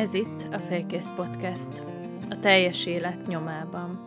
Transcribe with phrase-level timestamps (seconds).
[0.00, 1.78] Ez itt a Félkész Podcast,
[2.30, 4.02] a teljes élet nyomában.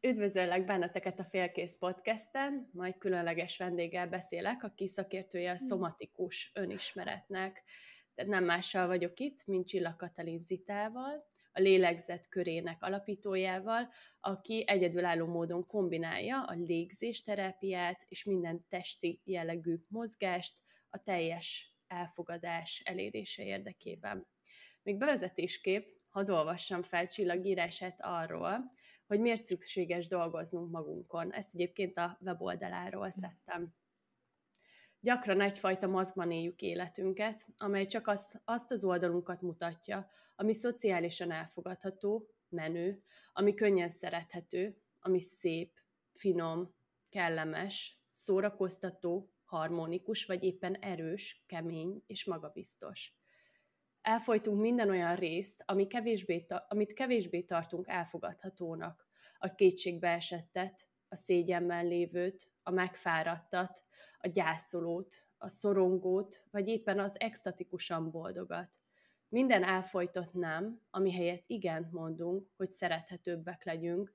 [0.00, 7.62] Üdvözöllek benneteket a Félkész Podcasten, majd különleges vendéggel beszélek, aki szakértője a szomatikus önismeretnek.
[8.14, 13.88] Tehát nem mással vagyok itt, mint Csillag Katalin Zitával, a lélegzet körének alapítójával,
[14.20, 23.44] aki egyedülálló módon kombinálja a légzésterápiát és minden testi jellegű mozgást a teljes elfogadás elérése
[23.44, 24.26] érdekében.
[24.82, 28.70] Még bevezetésképp hadd olvassam fel csillagírását arról,
[29.06, 31.32] hogy miért szükséges dolgoznunk magunkon.
[31.32, 33.74] Ezt egyébként a weboldaláról szedtem.
[35.00, 42.28] Gyakran egyfajta mazgban éljük életünket, amely csak azt, azt az oldalunkat mutatja, ami szociálisan elfogadható,
[42.48, 45.72] menő, ami könnyen szerethető, ami szép,
[46.12, 46.74] finom,
[47.08, 53.14] kellemes, szórakoztató, harmonikus, vagy éppen erős, kemény és magabiztos.
[54.00, 61.86] Elfolytunk minden olyan részt, ami kevésbé, amit kevésbé tartunk elfogadhatónak, a kétségbe esettet, a szégyenben
[61.86, 63.84] lévőt, a megfáradtat,
[64.18, 68.80] a gyászolót, a szorongót, vagy éppen az extatikusan boldogat.
[69.28, 74.14] Minden elfolytott nem, ami helyett igent mondunk, hogy szerethetőbbek legyünk,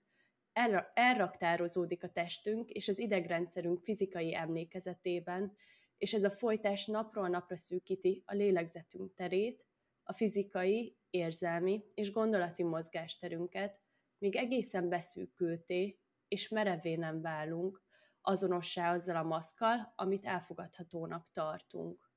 [0.93, 5.55] elraktározódik a testünk és az idegrendszerünk fizikai emlékezetében,
[5.97, 9.65] és ez a folytás napról napra szűkíti a lélegzetünk terét,
[10.03, 13.81] a fizikai, érzelmi és gondolati mozgásterünket,
[14.17, 17.83] míg egészen beszűkülté és merevé nem válunk,
[18.21, 22.10] azonossá azzal a maszkal, amit elfogadhatónak tartunk.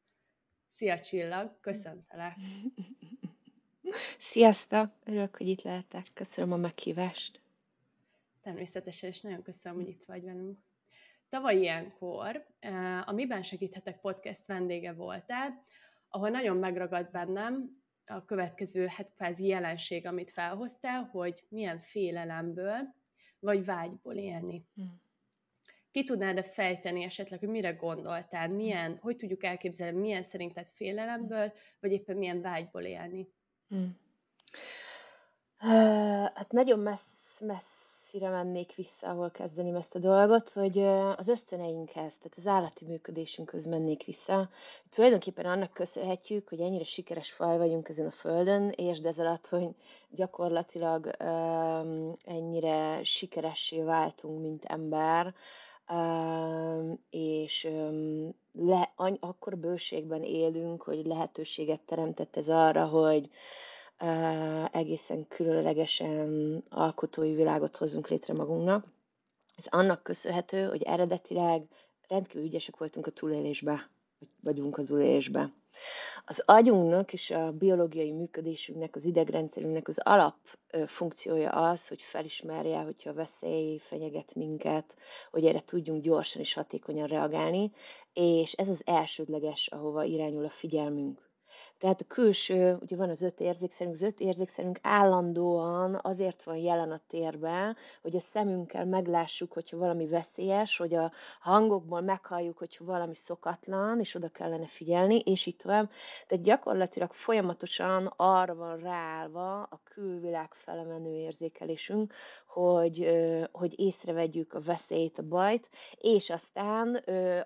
[0.75, 2.37] Szia Csillag, köszöntelek!
[4.19, 4.91] Sziasztok!
[5.05, 6.07] Örülök, hogy itt lehetek.
[6.15, 7.41] Köszönöm a meghívást.
[8.43, 10.59] Természetesen, és nagyon köszönöm, hogy itt vagy velünk.
[11.29, 12.47] Tavaly ilyenkor
[13.05, 15.65] a Miben Segíthetek podcast vendége voltál,
[16.09, 22.95] ahol nagyon megragadt bennem a következő hát kvázi jelenség, amit felhoztál, hogy milyen félelemből
[23.39, 24.67] vagy vágyból élni.
[24.75, 25.04] Hmm.
[25.95, 31.93] Ki tudnád-e fejteni esetleg, hogy mire gondoltál, milyen, hogy tudjuk elképzelni, milyen szerinted félelemből, vagy
[31.93, 33.29] éppen milyen vágyból élni?
[33.69, 33.99] Hmm.
[36.35, 40.79] Hát nagyon messz, messzire mennék vissza, ahol kezdeném ezt a dolgot, hogy
[41.17, 44.51] az ösztöneinkhez, tehát az állati működésünkhöz mennék vissza.
[44.91, 49.69] Tulajdonképpen annak köszönhetjük, hogy ennyire sikeres faj vagyunk ezen a földön, és ez alatt, hogy
[50.11, 55.35] gyakorlatilag um, ennyire sikeressé váltunk, mint ember,
[57.11, 57.69] és
[58.53, 63.31] le, akkor bőségben élünk, hogy lehetőséget teremtett ez arra, hogy
[64.73, 68.87] egészen különlegesen alkotói világot hozzunk létre magunknak.
[69.57, 71.63] Ez annak köszönhető, hogy eredetileg
[72.09, 75.53] rendkívül ügyesek voltunk a túlélésbe, vagy vagyunk az túlélésbe.
[76.25, 80.37] Az agyunknak és a biológiai működésünknek, az idegrendszerünknek az alap
[80.87, 84.97] funkciója az, hogy felismerje, hogyha veszély fenyeget minket,
[85.31, 87.71] hogy erre tudjunk gyorsan és hatékonyan reagálni,
[88.13, 91.33] és ez az elsődleges, ahova irányul a figyelmünk.
[91.79, 96.91] Tehát a külső, ugye van az öt érzékszerünk, az öt érzékszerünk állandóan azért van jelen
[96.91, 103.15] a térben, hogy a szemünkkel meglássuk, hogyha valami veszélyes, hogy a hangokból meghalljuk, hogyha valami
[103.15, 105.91] szokatlan, és oda kellene figyelni, és itt van.
[106.27, 112.15] Tehát gyakorlatilag folyamatosan arra van ráállva a külvilág felemenő érzékelésünk,
[112.55, 113.09] hogy,
[113.53, 116.95] hogy észrevegyük a veszélyt, a bajt, és aztán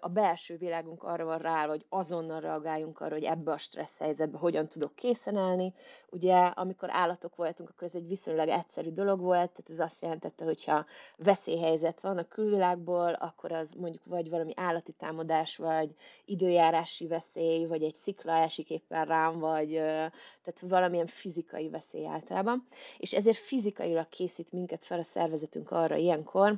[0.01, 4.39] a belső világunk arra van rá, hogy azonnal reagáljunk arra, hogy ebbe a stressz helyzetbe
[4.39, 5.73] hogyan tudok készen állni.
[6.11, 10.45] Ugye, amikor állatok voltunk, akkor ez egy viszonylag egyszerű dolog volt, tehát ez azt jelentette,
[10.45, 10.87] hogyha
[11.17, 15.95] veszélyhelyzet van a külvilágból, akkor az mondjuk vagy valami állati támadás, vagy
[16.25, 22.67] időjárási veszély, vagy egy szikla esik éppen rám, vagy tehát valamilyen fizikai veszély általában.
[22.99, 26.55] És ezért fizikailag készít minket fel a szervezetünk arra ilyenkor,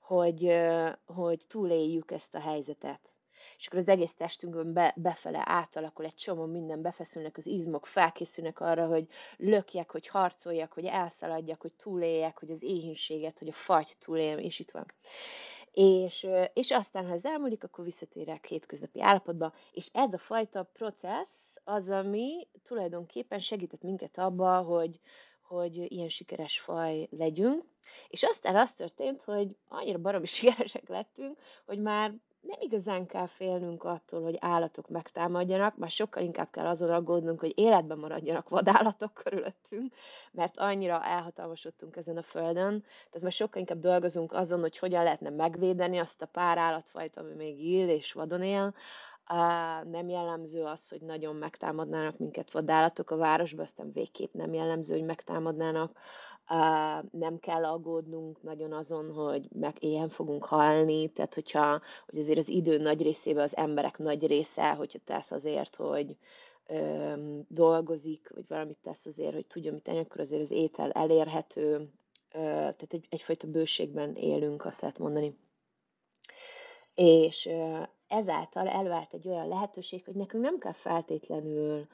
[0.00, 0.52] hogy,
[1.06, 3.00] hogy túléljük ezt a helyzetet.
[3.58, 8.60] És akkor az egész testünkön be, befele átalakul egy csomó minden, befeszülnek az izmok, felkészülnek
[8.60, 9.06] arra, hogy
[9.36, 14.58] lökjek, hogy harcoljak, hogy elszaladjak, hogy túléljek, hogy az éhínséget, hogy a fagy túléljem, és
[14.58, 14.86] itt van.
[15.72, 21.56] És, és aztán, ha ez elmúlik, akkor visszatérek hétköznapi állapotba, és ez a fajta processz
[21.64, 25.00] az, ami tulajdonképpen segített minket abba, hogy,
[25.52, 27.64] hogy ilyen sikeres faj legyünk.
[28.08, 33.84] És aztán az történt, hogy annyira baromi sikeresek lettünk, hogy már nem igazán kell félnünk
[33.84, 39.94] attól, hogy állatok megtámadjanak, már sokkal inkább kell azon aggódnunk, hogy életben maradjanak vadállatok körülöttünk,
[40.32, 45.30] mert annyira elhatalmasodtunk ezen a földön, tehát már sokkal inkább dolgozunk azon, hogy hogyan lehetne
[45.30, 48.74] megvédeni azt a pár állatfajt, ami még él és vadon él,
[49.84, 55.04] nem jellemző az, hogy nagyon megtámadnának minket vadállatok a városba, aztán végképp nem jellemző, hogy
[55.04, 55.98] megtámadnának
[57.10, 62.48] nem kell aggódnunk nagyon azon, hogy meg ilyen fogunk halni, tehát hogyha hogy azért az
[62.48, 66.16] idő nagy részében az emberek nagy része, hogyha tesz azért, hogy
[66.66, 71.90] öm, dolgozik, vagy valamit tesz azért, hogy tudja mit tenni, akkor azért az étel elérhető,
[72.32, 75.36] ö, tehát egy, egyfajta bőségben élünk, azt lehet mondani.
[76.94, 77.48] És
[78.12, 81.86] ezáltal elvált egy olyan lehetőség, hogy nekünk nem kell feltétlenül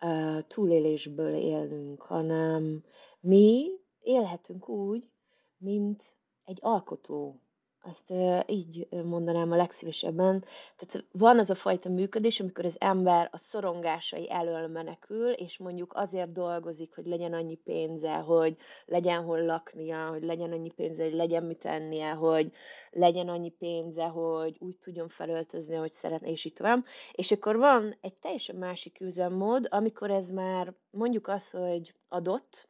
[0.00, 2.84] ö, túlélésből élnünk, hanem
[3.20, 3.70] mi
[4.00, 5.10] élhetünk úgy,
[5.56, 6.02] mint
[6.44, 7.40] egy alkotó.
[7.88, 8.12] Azt
[8.46, 10.44] így mondanám a legszívesebben.
[10.76, 15.92] Tehát van az a fajta működés, amikor az ember a szorongásai elől menekül, és mondjuk
[15.94, 18.56] azért dolgozik, hogy legyen annyi pénze, hogy
[18.86, 22.52] legyen hol laknia, hogy legyen annyi pénze, hogy legyen mit tennie, hogy
[22.90, 26.84] legyen annyi pénze, hogy úgy tudjon felöltözni, hogy szeretne, és így tovább.
[27.12, 32.68] És akkor van egy teljesen másik üzemmód, amikor ez már mondjuk az, hogy adott,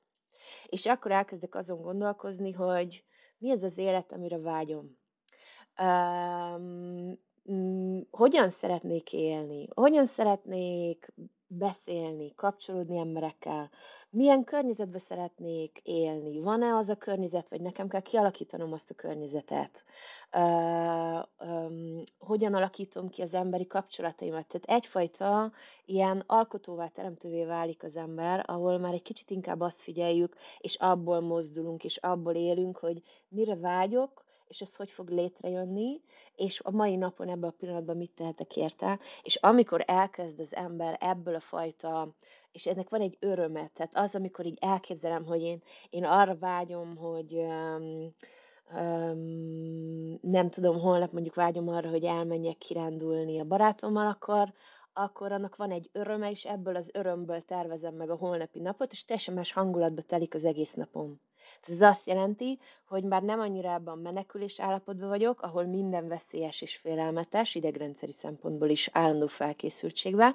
[0.66, 3.04] és akkor elkezdek azon gondolkozni, hogy
[3.38, 5.04] mi az az élet, amire vágyom.
[8.11, 11.12] Hogyan szeretnék élni, hogyan szeretnék
[11.49, 13.70] beszélni, kapcsolódni emberekkel,
[14.11, 19.84] milyen környezetben szeretnék élni, van-e az a környezet, vagy nekem kell kialakítanom azt a környezetet,
[22.19, 24.46] hogyan alakítom ki az emberi kapcsolataimat.
[24.46, 25.52] Tehát egyfajta
[25.84, 31.20] ilyen alkotóvá, teremtővé válik az ember, ahol már egy kicsit inkább azt figyeljük, és abból
[31.20, 36.00] mozdulunk, és abból élünk, hogy mire vágyok, és ez hogy fog létrejönni,
[36.34, 40.96] és a mai napon ebben a pillanatban mit tehetek érte, és amikor elkezd az ember
[41.00, 42.14] ebből a fajta,
[42.52, 46.96] és ennek van egy öröme, tehát az, amikor így elképzelem, hogy én, én arra vágyom,
[46.96, 48.14] hogy um,
[50.20, 54.52] nem tudom, holnap mondjuk vágyom arra, hogy elmenjek kirándulni a barátommal, akkor,
[54.93, 59.04] akkor annak van egy öröme, és ebből az örömből tervezem meg a holnapi napot, és
[59.04, 61.20] teljesen más hangulatba telik az egész napom.
[61.68, 62.58] Ez azt jelenti,
[62.88, 68.12] hogy már nem annyira ebben a menekülés állapotban vagyok, ahol minden veszélyes és félelmetes, idegrendszeri
[68.12, 70.34] szempontból is állandó felkészültségben,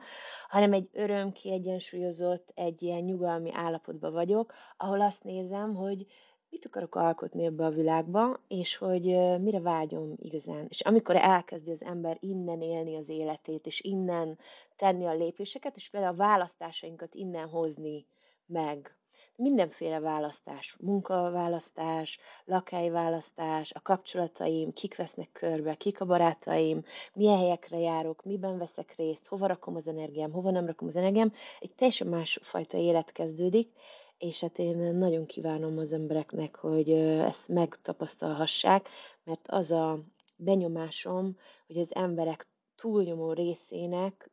[0.50, 6.06] hanem egy öröm kiegyensúlyozott, egy ilyen nyugalmi állapotban vagyok, ahol azt nézem, hogy
[6.50, 9.04] mit akarok alkotni ebbe a világba, és hogy
[9.42, 10.66] mire vágyom igazán.
[10.70, 14.38] És amikor elkezdi az ember innen élni az életét, és innen
[14.76, 18.06] tenni a lépéseket, és például a választásainkat innen hozni
[18.46, 18.96] meg,
[19.36, 26.84] mindenféle választás, munkaválasztás, lakhelyválasztás, a kapcsolataim, kik vesznek körbe, kik a barátaim,
[27.14, 31.34] milyen helyekre járok, miben veszek részt, hova rakom az energiám, hova nem rakom az energiám,
[31.60, 33.72] egy teljesen más fajta élet kezdődik,
[34.18, 38.90] és hát én nagyon kívánom az embereknek, hogy ezt megtapasztalhassák,
[39.24, 40.00] mert az a
[40.36, 41.38] benyomásom,
[41.68, 44.32] hogy az emberek túlnyomó részének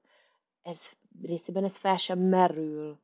[0.62, 0.92] ez
[1.22, 2.98] részében ez fel sem merül,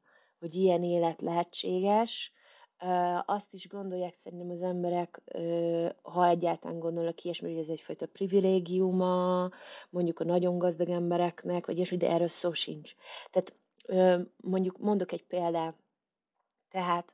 [0.45, 2.33] hogy ilyen élet lehetséges.
[3.27, 5.23] Azt is gondolják szerintem az emberek,
[6.03, 9.51] ha egyáltalán gondolnak ilyesmi, hogy ez egyfajta privilégiuma,
[9.91, 12.95] mondjuk a nagyon gazdag embereknek, vagy ilyesmi, de erről szó sincs.
[13.31, 13.55] Tehát
[14.37, 15.75] mondjuk mondok egy példát,
[16.71, 17.13] tehát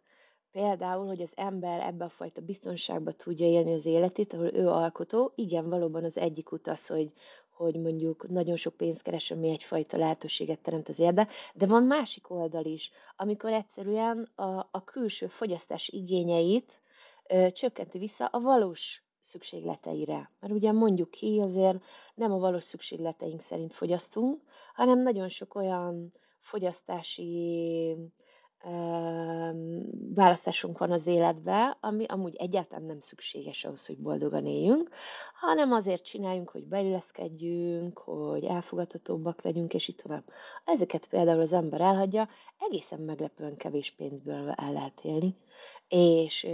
[0.50, 5.33] például, hogy az ember ebbe a fajta biztonságba tudja élni az életét, ahol ő alkotó,
[5.35, 7.12] igen, valóban az egyik út az, hogy,
[7.61, 12.31] hogy mondjuk nagyon sok pénzt keres, ami egyfajta lehetőséget teremt az életbe, de van másik
[12.31, 16.83] oldal is, amikor egyszerűen a, a külső fogyasztás igényeit
[17.29, 20.31] ö, csökkenti vissza a valós szükségleteire.
[20.40, 21.79] Mert ugye mondjuk ki, azért
[22.14, 24.43] nem a valós szükségleteink szerint fogyasztunk,
[24.75, 27.97] hanem nagyon sok olyan fogyasztási
[30.14, 34.90] választásunk van az életbe, ami amúgy egyáltalán nem szükséges ahhoz, hogy boldogan éljünk,
[35.40, 40.25] hanem azért csináljunk, hogy beilleszkedjünk, hogy elfogadhatóbbak legyünk, és így tovább.
[40.64, 45.37] Ezeket például az ember elhagyja, egészen meglepően kevés pénzből el lehet élni,
[45.88, 46.47] és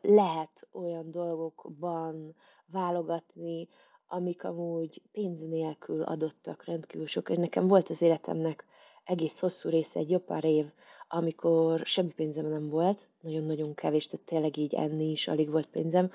[0.00, 2.34] lehet olyan dolgokban
[2.66, 3.68] válogatni,
[4.06, 7.36] amik amúgy pénz nélkül adottak rendkívül sok.
[7.36, 8.64] Nekem volt az életemnek
[9.04, 10.72] egész hosszú része, egy jobb pár év,
[11.14, 16.10] amikor semmi pénzem nem volt, nagyon-nagyon kevés, tehát tényleg így enni is alig volt pénzem,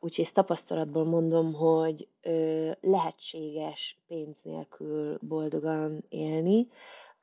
[0.00, 6.68] úgyhogy ezt tapasztalatból mondom, hogy ö, lehetséges pénz nélkül boldogan élni,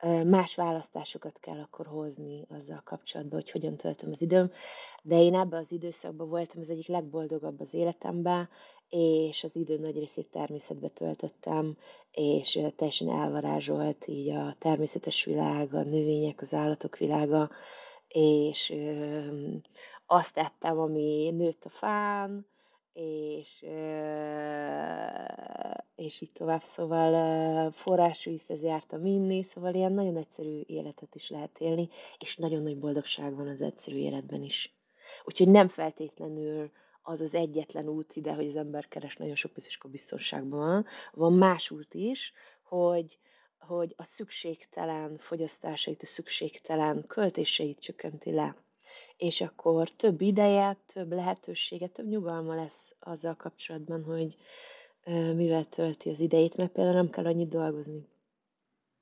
[0.02, 4.52] ö, más választásokat kell akkor hozni azzal kapcsolatban, hogy hogyan töltöm az időm,
[5.06, 8.48] de én ebben az időszakban voltam az egyik legboldogabb az életemben,
[8.88, 11.76] és az idő nagy részét természetbe töltöttem,
[12.10, 17.50] és teljesen elvarázsolt így a természetes világ, a növények, az állatok világa,
[18.08, 18.74] és
[20.06, 22.46] azt tettem, ami nőtt a fán,
[22.92, 23.64] és,
[25.94, 31.88] és így tovább, szóval forrásvízhez jártam inni, szóval ilyen nagyon egyszerű életet is lehet élni,
[32.18, 34.76] és nagyon nagy boldogság van az egyszerű életben is.
[35.26, 36.70] Úgyhogy nem feltétlenül
[37.02, 40.86] az az egyetlen út ide, hogy az ember keres nagyon sok a biztonságban van.
[41.12, 43.18] Van más út is, hogy,
[43.58, 48.56] hogy a szükségtelen fogyasztásait, a szükségtelen költéseit csökkenti le.
[49.16, 54.36] És akkor több ideje, több lehetősége, több nyugalma lesz azzal kapcsolatban, hogy
[55.34, 58.08] mivel tölti az idejét, mert például nem kell annyit dolgozni.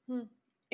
[0.07, 0.19] Hm.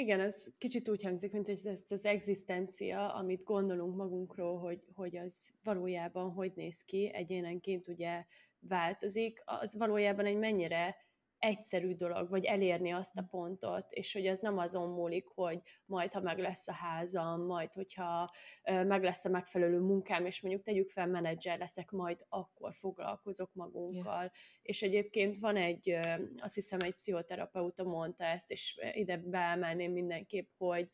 [0.01, 5.17] Igen, ez kicsit úgy hangzik, mint hogy ez az egzisztencia, amit gondolunk magunkról, hogy, hogy
[5.17, 8.25] az valójában hogy néz ki, egyénenként ugye
[8.61, 10.97] változik, az valójában egy mennyire
[11.41, 16.13] egyszerű dolog, vagy elérni azt a pontot, és hogy az nem azon múlik, hogy majd,
[16.13, 18.31] ha meg lesz a házam, majd, hogyha
[18.63, 24.21] meg lesz a megfelelő munkám, és mondjuk tegyük fel, menedzser leszek, majd akkor foglalkozok magunkkal.
[24.21, 24.31] Yeah.
[24.63, 25.99] És egyébként van egy,
[26.39, 30.89] azt hiszem egy pszichoterapeuta mondta ezt, és ide beemelném mindenképp, hogy,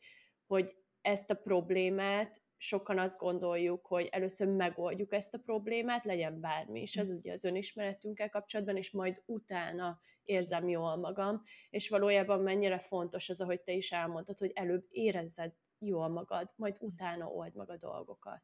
[0.45, 6.81] hogy ezt a problémát sokan azt gondoljuk, hogy először megoldjuk ezt a problémát, legyen bármi
[6.81, 12.79] is, ez ugye az önismeretünkkel kapcsolatban, és majd utána érzem jól magam, és valójában mennyire
[12.79, 17.69] fontos az, ahogy te is elmondtad, hogy előbb érezzed jól magad, majd utána old meg
[17.69, 18.41] a dolgokat.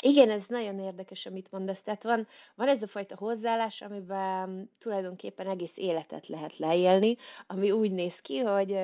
[0.00, 1.82] Igen, ez nagyon érdekes, amit mondasz.
[1.82, 7.90] Tehát van, van ez a fajta hozzáállás, amiben tulajdonképpen egész életet lehet leélni, ami úgy
[7.90, 8.76] néz ki, hogy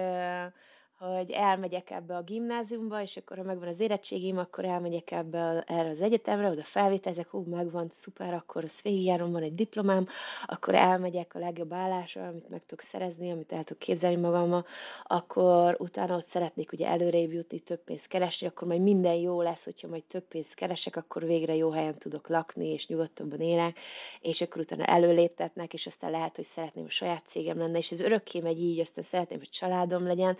[1.01, 5.89] hogy elmegyek ebbe a gimnáziumba, és akkor ha megvan az érettségim, akkor elmegyek ebbe erre
[5.89, 10.07] az egyetemre, oda felvételezek, hú, megvan, szuper, akkor azt végigjárom, van egy diplomám,
[10.47, 14.67] akkor elmegyek a legjobb állásra, amit meg tudok szerezni, amit el tudok képzelni magammal,
[15.05, 19.65] akkor utána ott szeretnék ugye előrébb jutni, több pénzt keresni, akkor majd minden jó lesz,
[19.65, 23.79] hogyha majd több pénzt keresek, akkor végre jó helyen tudok lakni, és nyugodtabban élek,
[24.21, 28.01] és akkor utána előléptetnek, és aztán lehet, hogy szeretném a saját cégem lenne, és ez
[28.01, 30.37] örökké megy így, aztán szeretném, hogy családom legyen,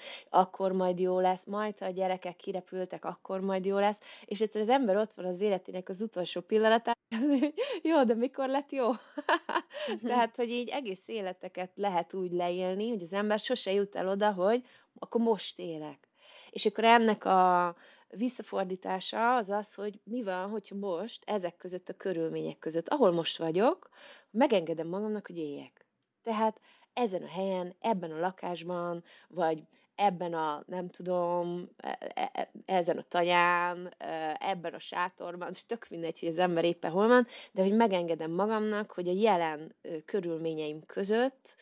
[0.51, 4.61] akkor majd jó lesz, majd ha a gyerekek kirepültek, akkor majd jó lesz, és egyszer
[4.61, 6.95] az ember ott van az életének az utolsó pillanatán,
[7.83, 8.91] jó, de mikor lett jó?
[10.03, 14.33] Tehát, hogy így egész életeket lehet úgy leélni, hogy az ember sose jut el oda,
[14.33, 14.65] hogy
[14.99, 16.09] akkor most élek.
[16.51, 17.75] És akkor ennek a
[18.09, 23.39] visszafordítása az az, hogy mi van, hogyha most ezek között a körülmények között, ahol most
[23.39, 23.89] vagyok,
[24.31, 25.87] megengedem magamnak, hogy éljek.
[26.23, 26.61] Tehát
[26.93, 29.63] ezen a helyen, ebben a lakásban, vagy
[30.01, 33.95] ebben a, nem tudom, e, e, e, ezen a tanyán,
[34.39, 38.31] ebben a sátorban, és tök mindegy, hogy az ember éppen hol van, de hogy megengedem
[38.31, 41.57] magamnak, hogy a jelen körülményeim között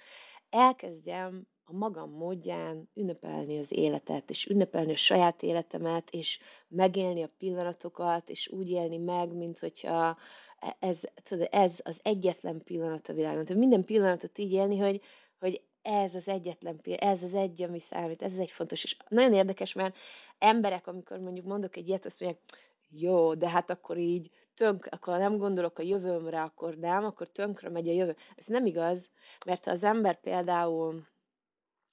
[0.50, 7.28] elkezdjem a magam módján ünnepelni az életet, és ünnepelni a saját életemet, és megélni a
[7.38, 10.16] pillanatokat, és úgy élni meg, mint hogyha
[10.78, 13.44] ez, tudod, ez az egyetlen pillanat a világon.
[13.44, 15.00] Tehát minden pillanatot így élni, hogy,
[15.38, 18.84] hogy ez az egyetlen, ez az egy, ami számít, ez az egy fontos.
[18.84, 19.96] És nagyon érdekes, mert
[20.38, 22.42] emberek, amikor mondjuk mondok egy ilyet, azt mondják,
[22.90, 27.68] jó, de hát akkor így tönk, akkor nem gondolok a jövőmre, akkor nem, akkor tönkre
[27.68, 28.16] megy a jövő.
[28.36, 29.10] Ez nem igaz,
[29.46, 31.06] mert ha az ember például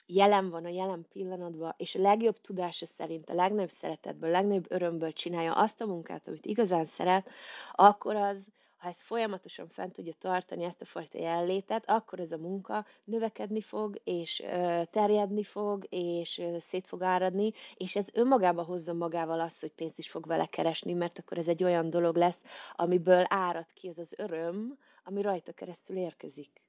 [0.05, 4.71] jelen van a jelen pillanatban, és a legjobb tudása szerint, a legnagyobb szeretetből, a legnagyobb
[4.71, 7.29] örömből csinálja azt a munkát, amit igazán szeret,
[7.73, 8.37] akkor az
[8.85, 13.61] ha ezt folyamatosan fent tudja tartani, ezt a fajta jelenlétet, akkor ez a munka növekedni
[13.61, 14.43] fog, és
[14.91, 20.09] terjedni fog, és szét fog áradni, és ez önmagába hozza magával azt, hogy pénzt is
[20.09, 22.41] fog vele keresni, mert akkor ez egy olyan dolog lesz,
[22.75, 26.63] amiből árad ki az az öröm, ami rajta keresztül érkezik.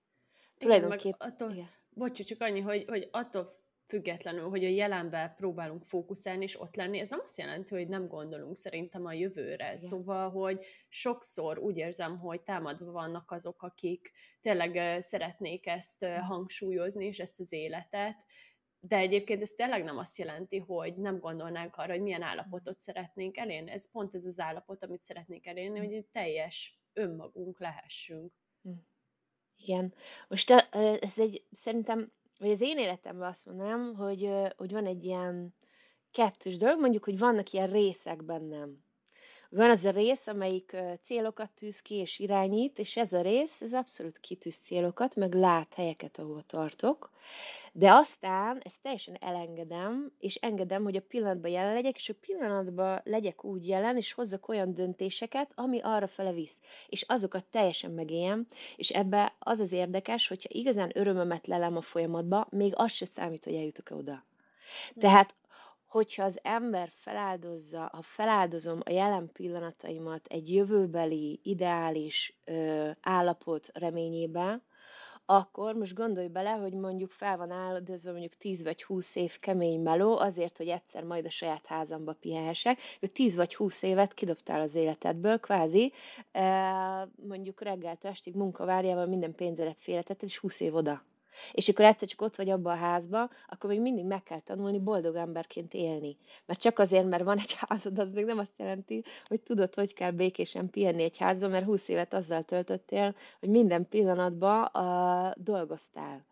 [0.59, 1.69] Igen, attól, igen.
[1.91, 6.99] Bocsi, csak annyi, hogy, hogy attól függetlenül, hogy a jelenben próbálunk fókuszálni és ott lenni,
[6.99, 9.65] ez nem azt jelenti, hogy nem gondolunk szerintem a jövőre.
[9.65, 9.77] Igen.
[9.77, 17.19] Szóval, hogy sokszor úgy érzem, hogy támadva vannak azok, akik tényleg szeretnék ezt hangsúlyozni, és
[17.19, 18.25] ezt az életet,
[18.81, 23.37] de egyébként ez tényleg nem azt jelenti, hogy nem gondolnánk arra, hogy milyen állapotot szeretnénk
[23.37, 23.71] elérni.
[23.71, 28.33] Ez pont ez az állapot, amit szeretnénk elérni, hogy egy teljes önmagunk lehessünk.
[29.57, 29.95] Igen.
[30.29, 35.55] Most ez egy, szerintem vagy az én életemben azt mondanám, hogy, hogy van egy ilyen
[36.13, 38.85] kettős dolog, mondjuk, hogy vannak ilyen részek bennem.
[39.49, 43.73] Van az a rész, amelyik célokat tűz ki és irányít, és ez a rész, ez
[43.73, 47.11] abszolút kitűz célokat, meg lát helyeket, ahol tartok,
[47.79, 53.01] De aztán ezt teljesen elengedem, és engedem, hogy a pillanatban jelen legyek, és a pillanatban
[53.05, 56.59] legyek úgy jelen, és hozzak olyan döntéseket, ami arra fele visz.
[56.89, 62.47] És azokat teljesen megéljem, és ebbe az az érdekes, hogyha igazán örömömet lelem a folyamatba,
[62.51, 64.25] még az se számít, hogy eljutok-e oda.
[64.99, 65.35] Tehát
[65.87, 74.61] hogyha az ember feláldozza, ha feláldozom a jelen pillanataimat egy jövőbeli, ideális ö, állapot reményébe,
[75.27, 79.81] akkor most gondolj bele, hogy mondjuk fel van áldozva mondjuk 10 vagy 20 év kemény
[79.81, 84.61] meló azért, hogy egyszer majd a saját házamba pihenhessek, hogy 10 vagy 20 évet kidobtál
[84.61, 85.93] az életedből, kvázi,
[87.29, 91.03] mondjuk reggeltől estig munkavárjával minden pénzedet félretetted, és 20 év oda
[91.53, 94.79] és akkor egyszer csak ott vagy abban a házba, akkor még mindig meg kell tanulni
[94.79, 96.17] boldog emberként élni.
[96.47, 99.95] Mert csak azért, mert van egy házad, az még nem azt jelenti, hogy tudod, hogy
[99.95, 106.25] kell békésen pihenni egy házban, mert 20 évet azzal töltöttél, hogy minden pillanatban uh, dolgoztál.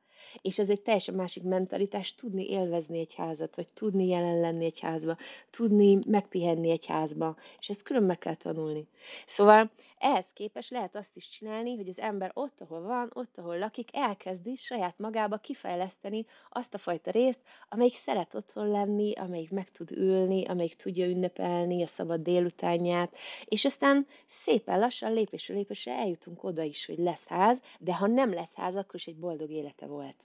[0.43, 4.81] És ez egy teljesen másik mentalitás, tudni élvezni egy házat, vagy tudni jelen lenni egy
[4.81, 5.17] házba,
[5.51, 8.89] tudni megpihenni egy házba, és ezt külön meg kell tanulni.
[9.27, 9.71] Szóval
[10.05, 13.89] ehhez képest lehet azt is csinálni, hogy az ember ott, ahol van, ott, ahol lakik,
[13.93, 19.91] elkezdi saját magába kifejleszteni azt a fajta részt, amelyik szeret otthon lenni, amelyik meg tud
[19.91, 26.63] ülni, amelyik tudja ünnepelni a szabad délutánját, és aztán szépen lassan, lépésről lépésre eljutunk oda
[26.63, 30.25] is, hogy lesz ház, de ha nem lesz ház, akkor is egy boldog élete volt.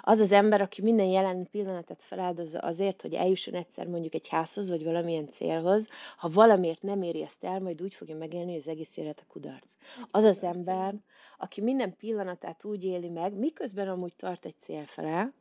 [0.00, 4.68] Az az ember, aki minden jelen pillanatot feláldozza azért, hogy eljusson egyszer mondjuk egy házhoz,
[4.68, 8.68] vagy valamilyen célhoz, ha valamiért nem éri ezt el, majd úgy fogja megélni, hogy az
[8.68, 9.72] egész élete kudarc.
[10.10, 10.94] Az az ember,
[11.38, 15.32] aki minden pillanatát úgy éli meg, miközben amúgy tart egy cél fele,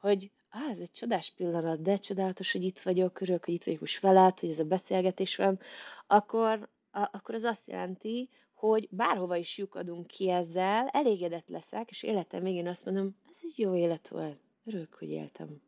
[0.00, 3.80] hogy ah, ez egy csodás pillanat, de csodálatos, hogy itt vagyok, örülök, hogy itt vagyok
[3.80, 5.60] most veled, hogy ez a beszélgetés van,
[6.06, 8.28] akkor, akkor az azt jelenti,
[8.68, 13.58] hogy bárhova is lyukadunk ki ezzel, elégedett leszek, és életem végén azt mondom, ez egy
[13.58, 14.40] jó élet volt.
[14.64, 15.62] Örülök, hogy éltem.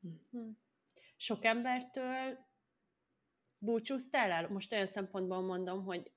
[0.00, 0.08] Hm.
[0.30, 0.48] hm.
[1.16, 2.38] Sok embertől
[3.58, 4.48] búcsúztál el?
[4.48, 6.10] Most olyan szempontból mondom, hogy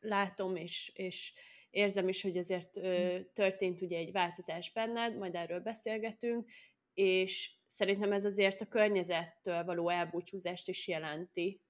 [0.00, 1.32] látom és, és
[1.70, 3.22] érzem is, hogy azért ö, hm.
[3.32, 6.50] történt ugye egy változás benned, majd erről beszélgetünk,
[6.94, 11.60] és szerintem ez azért a környezettől való elbúcsúzást is jelenti.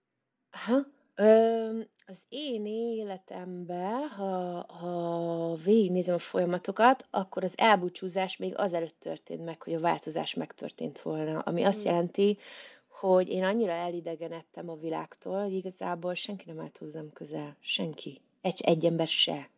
[0.50, 0.96] Aha.
[2.06, 9.62] Az én életemben, ha, ha végignézem a folyamatokat, akkor az elbúcsúzás még azelőtt történt meg,
[9.62, 11.38] hogy a változás megtörtént volna.
[11.38, 11.90] Ami azt hmm.
[11.90, 12.38] jelenti,
[12.88, 17.56] hogy én annyira elidegenedtem a világtól, hogy igazából senki nem állt hozzám közel.
[17.60, 18.20] Senki.
[18.40, 19.48] Egy, egy ember se.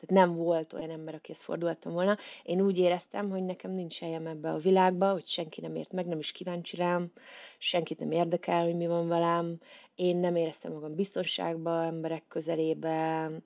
[0.00, 2.16] Tehát nem volt olyan ember, akihez fordultam volna.
[2.42, 6.06] Én úgy éreztem, hogy nekem nincs helyem ebbe a világba, hogy senki nem ért meg,
[6.06, 7.12] nem is kíváncsi rám,
[7.58, 9.58] senkit nem érdekel, hogy mi van velem.
[9.94, 13.44] Én nem éreztem magam biztonságban, emberek közelében,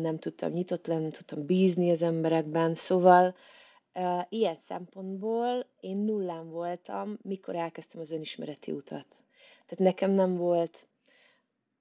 [0.00, 2.74] nem tudtam nyitott lenni, nem tudtam bízni az emberekben.
[2.74, 3.34] Szóval
[4.28, 9.06] ilyen szempontból én nullán voltam, mikor elkezdtem az önismereti utat.
[9.66, 10.86] Tehát nekem nem volt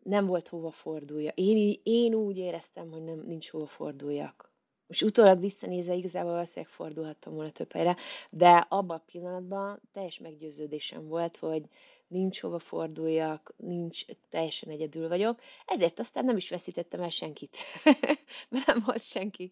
[0.05, 1.31] nem volt hova fordulja.
[1.35, 4.53] Én, én úgy éreztem, hogy nem, nincs hova forduljak.
[4.87, 7.95] Most utólag visszanézve igazából valószínűleg fordulhattam volna több helyre,
[8.29, 11.63] de abban a pillanatban teljes meggyőződésem volt, hogy
[12.07, 17.57] nincs hova forduljak, nincs, teljesen egyedül vagyok, ezért aztán nem is veszítettem el senkit,
[18.49, 19.51] mert nem volt senki.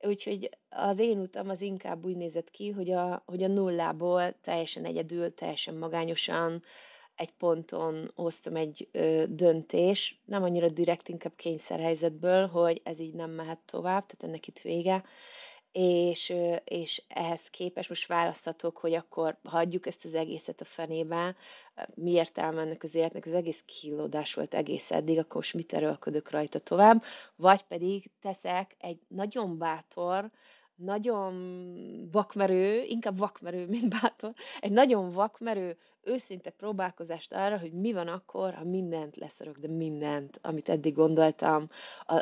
[0.00, 4.84] Úgyhogy az én utam az inkább úgy nézett ki, hogy a, hogy a nullából teljesen
[4.84, 6.62] egyedül, teljesen magányosan,
[7.16, 13.30] egy ponton hoztam egy ö, döntés, nem annyira direkt, inkább kényszerhelyzetből, hogy ez így nem
[13.30, 15.04] mehet tovább, tehát ennek itt vége,
[15.72, 21.36] és, ö, és ehhez képest most választhatok, hogy akkor hagyjuk ezt az egészet a fenébe,
[21.94, 26.30] mi értelme ennek az életnek, az egész kilódás volt egész eddig, akkor most mit erőlködök
[26.30, 27.02] rajta tovább,
[27.36, 30.30] vagy pedig teszek egy nagyon bátor,
[30.74, 31.34] nagyon
[32.12, 38.54] vakmerő, inkább vakmerő, mint bátor, egy nagyon vakmerő őszinte próbálkozást arra, hogy mi van akkor,
[38.54, 41.68] ha mindent leszarok, de mindent, amit eddig gondoltam,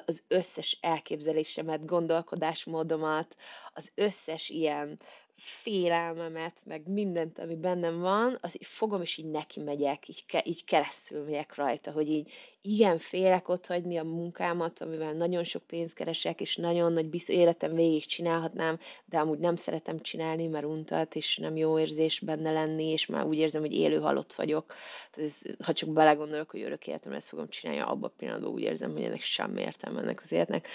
[0.04, 3.36] az összes elképzelésemet, gondolkodásmódomat,
[3.72, 4.98] az összes ilyen
[5.40, 10.42] félelmemet, meg mindent, ami bennem van, az így fogom, és így neki megyek, így, ke,
[10.44, 15.62] így keresztül megyek rajta, hogy így igen, félek ott hagyni a munkámat, amivel nagyon sok
[15.62, 20.64] pénzt keresek, és nagyon nagy biztos életem végig csinálhatnám, de amúgy nem szeretem csinálni, mert
[20.64, 24.74] untat, és nem jó érzés benne lenni, és már úgy érzem, hogy élő halott vagyok.
[25.11, 28.62] Tehát ez, ha csak belegondolok, hogy örök életem ezt fogom csinálni, abban a pillanatban úgy
[28.62, 30.68] érzem, hogy ennek semmi értelme ennek az életnek.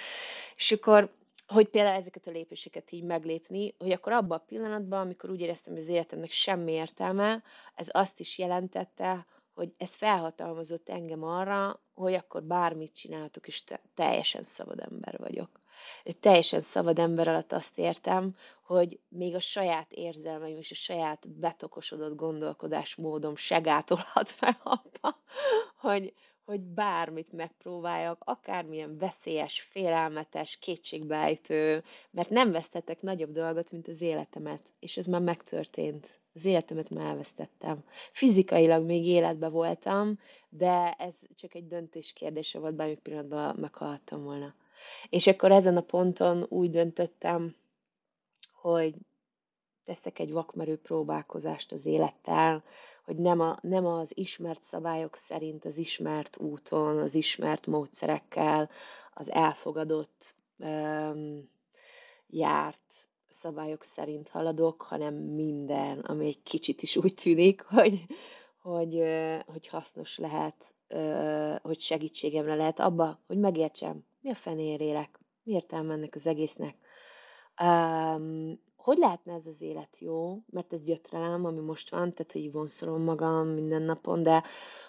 [0.56, 1.10] És akkor
[1.48, 5.74] hogy például ezeket a lépéseket így meglépni, hogy akkor abban a pillanatban, amikor úgy éreztem,
[5.74, 7.44] hogy az életemnek semmi értelme,
[7.76, 13.82] ez azt is jelentette, hogy ez felhatalmazott engem arra, hogy akkor bármit csináltok, és te,
[13.94, 15.50] teljesen szabad ember vagyok.
[16.20, 22.16] Teljesen szabad ember alatt azt értem, hogy még a saját érzelmeim és a saját betokosodott
[22.16, 25.20] gondolkodásmódom se gátolhat fel abba,
[25.76, 26.14] hogy,
[26.46, 34.62] hogy bármit megpróbáljak, akármilyen veszélyes, félelmetes, kétségbeejtő, mert nem vesztettek nagyobb dolgot, mint az életemet,
[34.80, 36.20] és ez már megtörtént.
[36.34, 37.84] Az életemet már elvesztettem.
[38.12, 44.54] Fizikailag még életben voltam, de ez csak egy döntés kérdése volt, bármilyen pillanatban meghaltam volna.
[45.10, 47.56] És akkor ezen a ponton úgy döntöttem,
[48.52, 48.96] hogy
[49.84, 52.64] teszek egy vakmerő próbálkozást az élettel,
[53.06, 58.70] hogy nem, a, nem az ismert szabályok szerint, az ismert úton, az ismert módszerekkel,
[59.14, 61.50] az elfogadott, um,
[62.28, 68.06] járt szabályok szerint haladok, hanem minden, ami egy kicsit is úgy tűnik, hogy,
[68.62, 69.04] hogy,
[69.46, 70.74] hogy hasznos lehet,
[71.62, 76.76] hogy segítségemre lehet abba, hogy megértsem, mi a fenér élek, mi értelme ennek az egésznek.
[78.86, 83.02] Hogy lehetne ez az élet jó, mert ez rám, ami most van, tehát hogy vonszolom
[83.02, 84.44] magam minden napon, de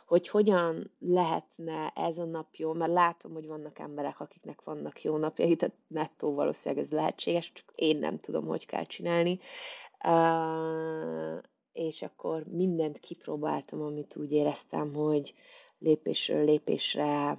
[0.06, 5.16] hogy hogyan lehetne ez a nap jó, mert látom, hogy vannak emberek, akiknek vannak jó
[5.16, 9.40] napjai, tehát nettó valószínűleg ez lehetséges, csak én nem tudom, hogy kell csinálni.
[10.04, 15.34] Uh, és akkor mindent kipróbáltam, amit úgy éreztem, hogy
[15.78, 17.38] lépésről lépésre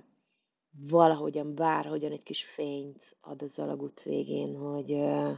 [0.89, 5.37] valahogyan, bárhogyan egy kis fényt ad az alagút végén, hogy, uh,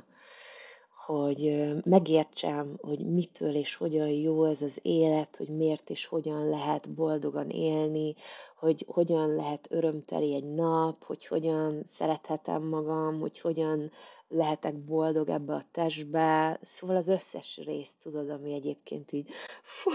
[1.12, 6.90] hogy megértsem, hogy mitől és hogyan jó ez az élet, hogy miért és hogyan lehet
[6.90, 8.16] boldogan élni,
[8.56, 13.92] hogy hogyan lehet örömteli egy nap, hogy hogyan szerethetem magam, hogy hogyan
[14.30, 19.30] lehetek boldog ebbe a testbe, szóval az összes részt tudod, ami egyébként így,
[19.62, 19.92] fú,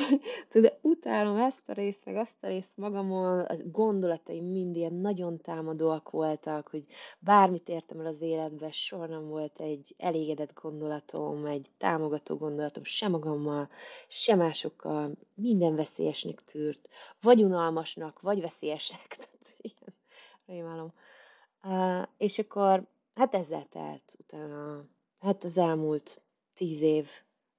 [0.49, 5.41] tudod, utálom ezt a részt, meg azt a részt magamon, a gondolataim mind ilyen nagyon
[5.41, 6.85] támadóak voltak, hogy
[7.19, 13.11] bármit értem el az életben, soha nem volt egy elégedett gondolatom, egy támogató gondolatom, sem
[13.11, 13.69] magammal,
[14.09, 16.89] sem másokkal, minden veszélyesnek tűrt,
[17.21, 19.95] vagy unalmasnak, vagy veszélyesnek, tehát ilyen,
[20.47, 20.93] rémálom.
[21.63, 24.85] Uh, és akkor hát ezzel telt utána,
[25.19, 26.23] hát az elmúlt
[26.55, 27.09] tíz év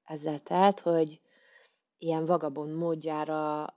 [0.04, 1.22] ezzel telt, hogy
[1.98, 3.76] ilyen vagabond módjára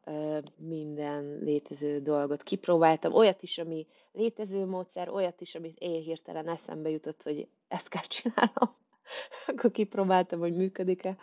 [0.57, 3.13] minden létező dolgot kipróbáltam.
[3.13, 8.03] Olyat is, ami létező módszer, olyat is, amit én hirtelen eszembe jutott, hogy ezt kell
[8.03, 8.77] csinálnom.
[9.47, 11.17] Akkor kipróbáltam, hogy működik-e.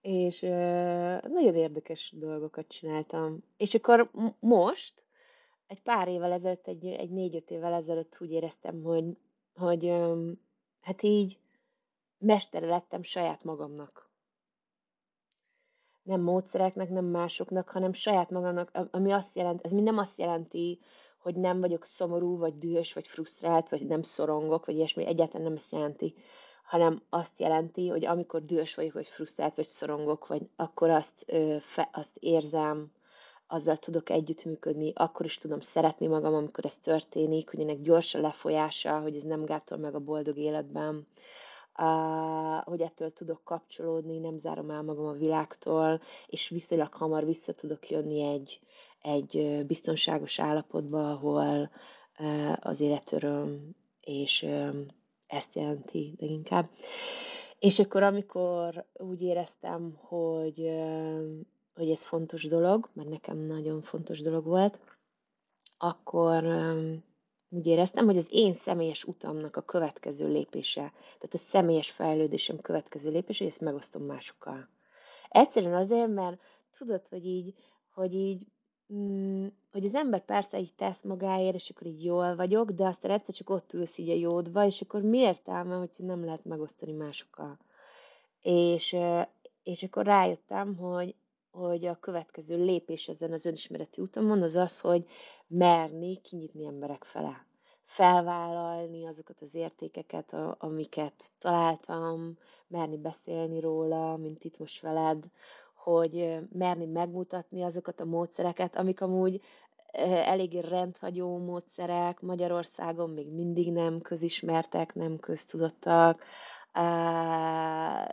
[0.00, 0.40] És
[1.20, 3.44] nagyon érdekes dolgokat csináltam.
[3.56, 5.04] És akkor most,
[5.66, 9.04] egy pár évvel ezelőtt, egy, egy négy-öt évvel ezelőtt úgy éreztem, hogy
[9.54, 9.92] hogy
[10.80, 11.38] hát így
[12.18, 14.10] mestere lettem saját magamnak.
[16.02, 20.80] Nem módszereknek, nem másoknak, hanem saját magamnak, ami azt jelenti, ez nem azt jelenti,
[21.18, 25.56] hogy nem vagyok szomorú, vagy dühös, vagy frusztrált, vagy nem szorongok, vagy ilyesmi, egyáltalán nem
[25.56, 26.14] ezt jelenti,
[26.64, 31.56] hanem azt jelenti, hogy amikor dühös vagyok, vagy frusztrált, vagy szorongok, vagy akkor azt, ö,
[31.60, 32.92] fe, azt érzem,
[33.52, 38.20] azzal tudok együttműködni, akkor is tudom szeretni magam, amikor ez történik, hogy ennek gyors a
[38.20, 41.06] lefolyása, hogy ez nem gátol meg a boldog életben,
[42.64, 47.88] hogy ettől tudok kapcsolódni, nem zárom el magam a világtól, és viszonylag hamar vissza tudok
[47.90, 48.60] jönni egy,
[49.02, 51.70] egy biztonságos állapotba, ahol
[52.60, 54.46] az életöröm, és
[55.26, 56.68] ezt jelenti leginkább.
[57.58, 60.72] És akkor, amikor úgy éreztem, hogy
[61.74, 64.80] hogy ez fontos dolog, mert nekem nagyon fontos dolog volt,
[65.78, 66.44] akkor
[67.48, 73.10] úgy éreztem, hogy az én személyes utamnak a következő lépése, tehát a személyes fejlődésem következő
[73.10, 74.68] lépése, hogy ezt megosztom másokkal.
[75.28, 76.40] Egyszerűen azért, mert
[76.78, 77.54] tudod, hogy így,
[77.94, 78.46] hogy így,
[78.92, 83.10] mm, hogy az ember persze így tesz magáért, és akkor így jól vagyok, de aztán
[83.10, 86.92] egyszer csak ott ülsz így a jódva, és akkor mi értelme, hogyha nem lehet megosztani
[86.92, 87.58] másokkal.
[88.40, 88.96] És,
[89.62, 91.14] és akkor rájöttem, hogy
[91.52, 95.06] hogy a következő lépés ezen az önismereti utamon az az, hogy
[95.46, 97.46] merni kinyitni emberek fele.
[97.84, 102.38] Felvállalni azokat az értékeket, amiket találtam,
[102.68, 105.24] merni beszélni róla, mint itt most veled,
[105.74, 109.40] hogy merni megmutatni azokat a módszereket, amik amúgy
[110.24, 116.24] eléggé rendhagyó módszerek, Magyarországon még mindig nem közismertek, nem köztudottak,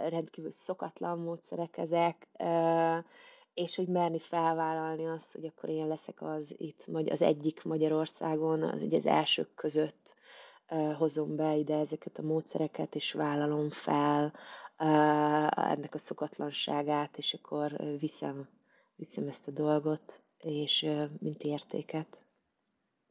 [0.10, 2.28] rendkívül szokatlan módszerek ezek,
[3.60, 8.82] és hogy merni felvállalni azt, hogy akkor én leszek az itt az egyik Magyarországon, az
[8.82, 10.16] ugye az elsők között
[10.98, 14.34] hozom be ide ezeket a módszereket, és vállalom fel
[15.50, 18.50] ennek a szokatlanságát, és akkor viszem,
[18.96, 22.18] viszem ezt a dolgot és mint értéket.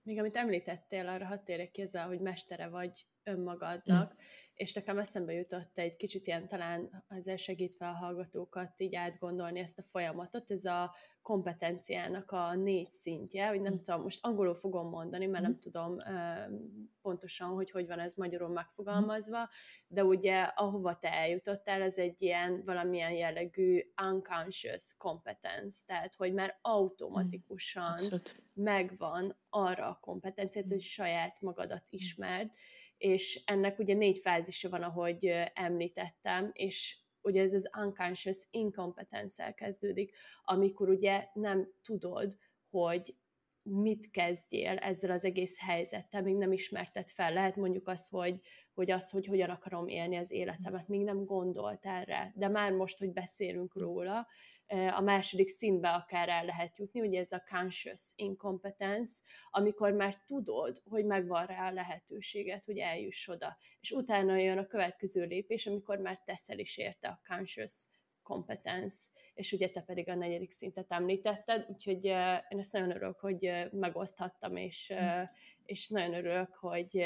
[0.02, 4.16] Még amit említettél, arra hadd térjek ki ezzel, hogy mestere vagy önmagadnak, mm.
[4.58, 9.78] És nekem eszembe jutott egy kicsit ilyen talán ezzel segítve a hallgatókat így átgondolni ezt
[9.78, 13.76] a folyamatot, ez a kompetenciának a négy szintje, hogy nem mm.
[13.76, 15.46] tudom, most angolul fogom mondani, mert mm.
[15.46, 16.60] nem tudom uh,
[17.02, 19.44] pontosan, hogy hogy van ez magyarul megfogalmazva, mm.
[19.86, 26.58] de ugye ahova te eljutottál, ez egy ilyen valamilyen jellegű unconscious competence, tehát hogy már
[26.62, 28.42] automatikusan Abszolút.
[28.54, 32.50] megvan arra a kompetenciát, hogy saját magadat ismerd,
[32.98, 40.14] és ennek ugye négy fázisa van, ahogy említettem, és ugye ez az unconscious incompetence kezdődik,
[40.42, 42.36] amikor ugye nem tudod,
[42.70, 43.14] hogy
[43.62, 47.32] mit kezdjél ezzel az egész helyzettel, még nem ismerted fel.
[47.32, 48.40] Lehet mondjuk az, hogy,
[48.74, 52.98] hogy az, hogy hogyan akarom élni az életemet, még nem gondoltál rá, de már most,
[52.98, 54.26] hogy beszélünk róla,
[54.68, 60.82] a második szintbe akár el lehet jutni, ugye ez a conscious incompetence, amikor már tudod,
[60.84, 63.56] hogy megvan rá a lehetőséget, hogy eljuss oda.
[63.80, 67.88] És utána jön a következő lépés, amikor már teszel is érte a conscious
[68.22, 72.04] competence, és ugye te pedig a negyedik szintet említetted, úgyhogy
[72.48, 75.22] én ezt nagyon örülök, hogy megoszthattam, és, hm.
[75.64, 77.04] és nagyon örülök, hogy,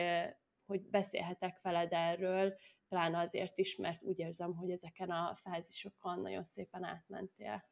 [0.66, 2.54] hogy beszélhetek veled erről,
[2.92, 7.64] pláne azért is, mert úgy érzem, hogy ezeken a fázisokon nagyon szépen átmentél.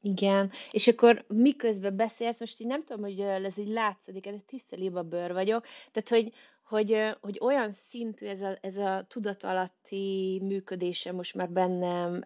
[0.00, 5.02] Igen, és akkor miközben beszélsz, most így nem tudom, hogy ez így látszódik, egy tiszta
[5.02, 11.34] bőr vagyok, tehát hogy, hogy, hogy olyan szintű ez a, ez a tudatalatti működése most
[11.34, 12.24] már bennem,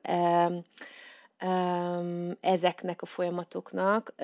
[2.41, 4.15] ezeknek a folyamatoknak,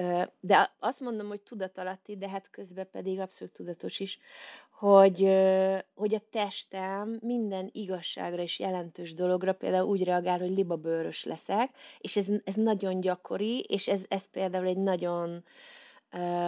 [0.40, 4.18] de azt mondom, hogy tudatalatti, de hát közben pedig abszolút tudatos is,
[4.70, 5.18] hogy,
[5.94, 12.16] hogy a testem minden igazságra és jelentős dologra például úgy reagál, hogy libabőrös leszek, és
[12.16, 15.44] ez, ez nagyon gyakori, és ez, ez például egy nagyon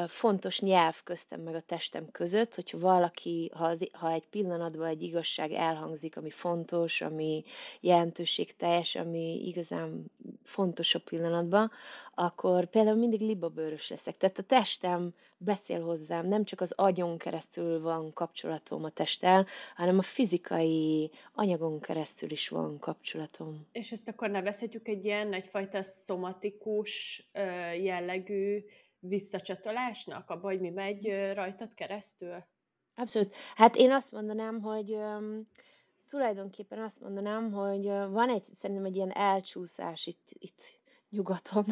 [0.06, 5.02] fontos nyelv köztem meg a testem között, hogyha valaki, ha, az, ha egy pillanatban egy
[5.02, 7.44] igazság elhangzik, ami fontos, ami
[7.80, 10.10] jelentőségteljes, ami igazán
[10.42, 11.70] fontos a pillanatban,
[12.14, 14.16] akkor például mindig libabőrös leszek.
[14.16, 19.46] Tehát a testem beszél hozzám, nem csak az agyon keresztül van kapcsolatom a testtel,
[19.76, 23.66] hanem a fizikai anyagon keresztül is van kapcsolatom.
[23.72, 27.22] És ezt akkor nevezhetjük egy ilyen egyfajta szomatikus
[27.82, 28.64] jellegű
[29.00, 32.44] visszacsatolásnak, abban, hogy mi megy rajtad keresztül?
[32.94, 33.34] Abszolút.
[33.54, 35.48] Hát én azt mondanám, hogy um,
[36.08, 41.64] tulajdonképpen azt mondanám, hogy van egy, szerintem egy ilyen elcsúszás itt, itt nyugaton,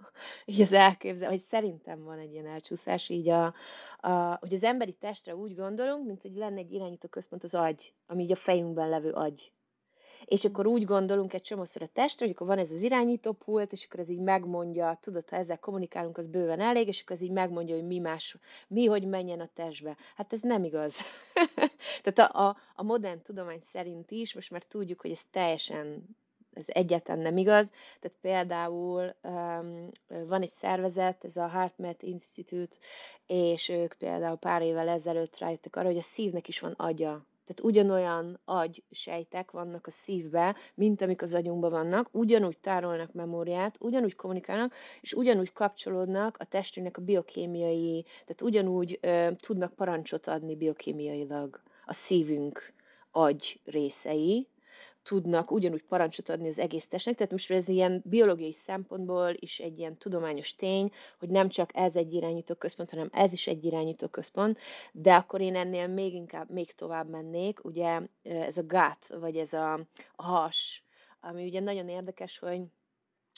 [0.44, 3.54] így az elképzel, hogy szerintem van egy ilyen elcsúszás, így a,
[3.96, 7.94] a, hogy az emberi testre úgy gondolunk, mint hogy lenne egy irányító központ az agy,
[8.06, 9.52] ami így a fejünkben levő agy
[10.24, 13.72] és akkor úgy gondolunk egy csomószor a testre, hogy akkor van ez az irányító pult,
[13.72, 17.22] és akkor ez így megmondja, tudod, ha ezzel kommunikálunk, az bőven elég, és akkor ez
[17.22, 18.36] így megmondja, hogy mi más,
[18.68, 19.96] mi hogy menjen a testbe.
[20.16, 20.96] Hát ez nem igaz.
[22.02, 26.16] Tehát a, a, a modern tudomány szerint is, most már tudjuk, hogy ez teljesen
[26.54, 27.66] ez egyáltalán nem igaz.
[28.00, 29.88] Tehát például um,
[30.28, 32.76] van egy szervezet, ez a HeartMath Institute,
[33.26, 37.26] és ők például pár évvel ezelőtt rájöttek arra, hogy a szívnek is van agya.
[37.44, 44.14] Tehát ugyanolyan agysejtek vannak a szívbe, mint amik az agyunkban vannak, ugyanúgy tárolnak memóriát, ugyanúgy
[44.14, 51.60] kommunikálnak, és ugyanúgy kapcsolódnak a testünknek a biokémiai, tehát ugyanúgy ö, tudnak parancsot adni biokémiailag
[51.86, 52.72] a szívünk
[53.10, 54.48] agy részei,
[55.02, 59.78] tudnak ugyanúgy parancsot adni az egész testnek, tehát most ez ilyen biológiai szempontból is egy
[59.78, 64.08] ilyen tudományos tény, hogy nem csak ez egy irányító központ, hanem ez is egy irányító
[64.08, 64.58] központ,
[64.92, 69.52] de akkor én ennél még inkább, még tovább mennék, ugye ez a gát, vagy ez
[69.52, 69.72] a,
[70.14, 70.84] a has,
[71.20, 72.60] ami ugye nagyon érdekes, hogy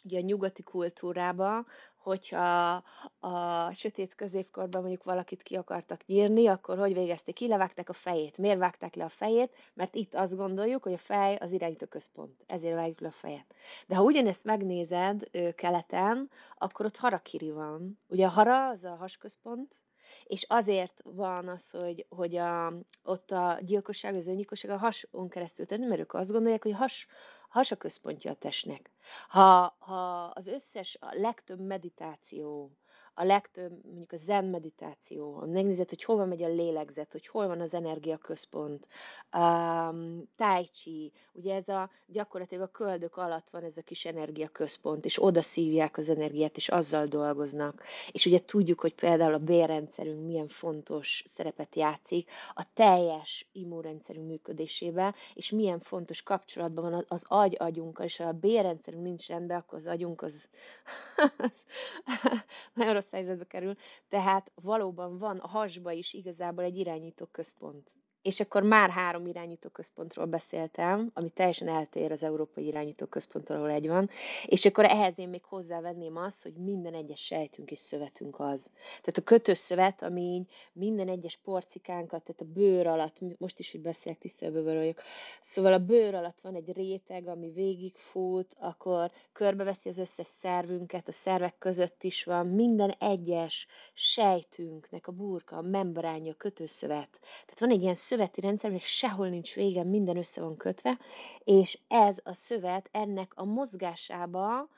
[0.04, 1.66] ugye a nyugati kultúrában
[2.04, 2.82] hogyha
[3.18, 7.48] a sötét középkorban mondjuk valakit ki akartak nyírni, akkor hogy végezték ki?
[7.48, 8.38] Levágták a fejét.
[8.38, 9.54] Miért vágták le a fejét?
[9.74, 12.44] Mert itt azt gondoljuk, hogy a fej az irányító központ.
[12.46, 13.54] Ezért vágjuk le a fejet.
[13.86, 17.98] De ha ugyanezt megnézed keleten, akkor ott harakiri van.
[18.06, 19.74] Ugye a hara az a hasközpont,
[20.24, 25.66] és azért van az, hogy, hogy a, ott a gyilkosság, az öngyilkosság a hason keresztül
[25.66, 27.06] történik, mert ők azt gondolják, hogy has,
[27.48, 28.93] has a központja a testnek.
[29.28, 32.70] Ha, ha az összes, a legtöbb meditáció,
[33.14, 37.60] a legtöbb, mondjuk a zen meditáció, megnézed, hogy hova megy a lélegzet, hogy hol van
[37.60, 38.88] az energiaközpont,
[39.32, 45.04] um, tai chi, ugye ez a gyakorlatilag a köldök alatt van ez a kis energiaközpont,
[45.04, 47.82] és oda szívják az energiát, és azzal dolgoznak.
[48.12, 55.14] És ugye tudjuk, hogy például a bérrendszerünk milyen fontos szerepet játszik a teljes immunrendszerünk működésébe,
[55.34, 59.86] és milyen fontos kapcsolatban van az agy-agyunkkal, és ha a bérrendszerünk nincs rendben, akkor az
[59.86, 60.48] agyunk az
[62.74, 63.74] nagyon rossz helyzetbe kerül,
[64.08, 67.90] tehát valóban van a hasba is igazából egy irányító központ
[68.24, 74.10] és akkor már három irányítóközpontról beszéltem, ami teljesen eltér az európai irányítóközponttól, ahol egy van,
[74.46, 78.70] és akkor ehhez én még hozzávenném azt, hogy minden egyes sejtünk és szövetünk az.
[78.86, 84.18] Tehát a kötőszövet, ami minden egyes porcikánkat, tehát a bőr alatt, most is, hogy beszélek,
[84.18, 85.00] tisztelből vagyok,
[85.42, 91.12] szóval a bőr alatt van egy réteg, ami végigfut, akkor körbeveszi az összes szervünket, a
[91.12, 97.08] szervek között is van, minden egyes sejtünknek a burka, a membránja, a kötőszövet.
[97.20, 100.98] Tehát van egy ilyen szöveti rendszer, aminek sehol nincs vége, minden össze van kötve,
[101.44, 104.68] és ez a szövet ennek a mozgásába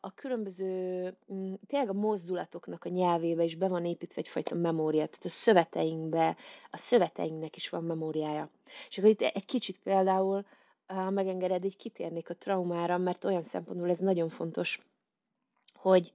[0.00, 5.24] a különböző, mm, tényleg a mozdulatoknak a nyelvébe is be van építve egyfajta memória, tehát
[5.24, 6.36] a szöveteinkbe,
[6.70, 8.50] a szöveteinknek is van memóriája.
[8.88, 10.44] És akkor itt egy kicsit például,
[10.86, 14.80] ha megengeded, így kitérnék a traumára, mert olyan szempontból ez nagyon fontos,
[15.74, 16.12] hogy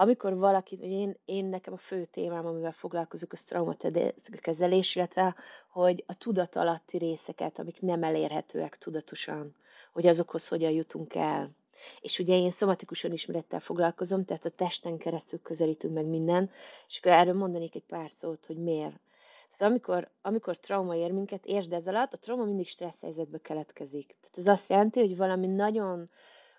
[0.00, 5.34] amikor valaki, én, én nekem a fő témám, amivel foglalkozok, az traumakezelés, illetve
[5.68, 9.56] hogy a tudat alatti részeket, amik nem elérhetőek tudatosan,
[9.92, 11.50] hogy azokhoz hogyan jutunk el.
[12.00, 16.50] És ugye én szomatikusan ismerettel foglalkozom, tehát a testen keresztül közelítünk meg minden,
[16.88, 19.00] és akkor erről mondanék egy pár szót, hogy miért.
[19.56, 24.16] Tehát amikor, amikor trauma ér minket, értsd ez alatt, a trauma mindig stressz helyzetbe keletkezik.
[24.20, 26.08] Tehát ez azt jelenti, hogy valami nagyon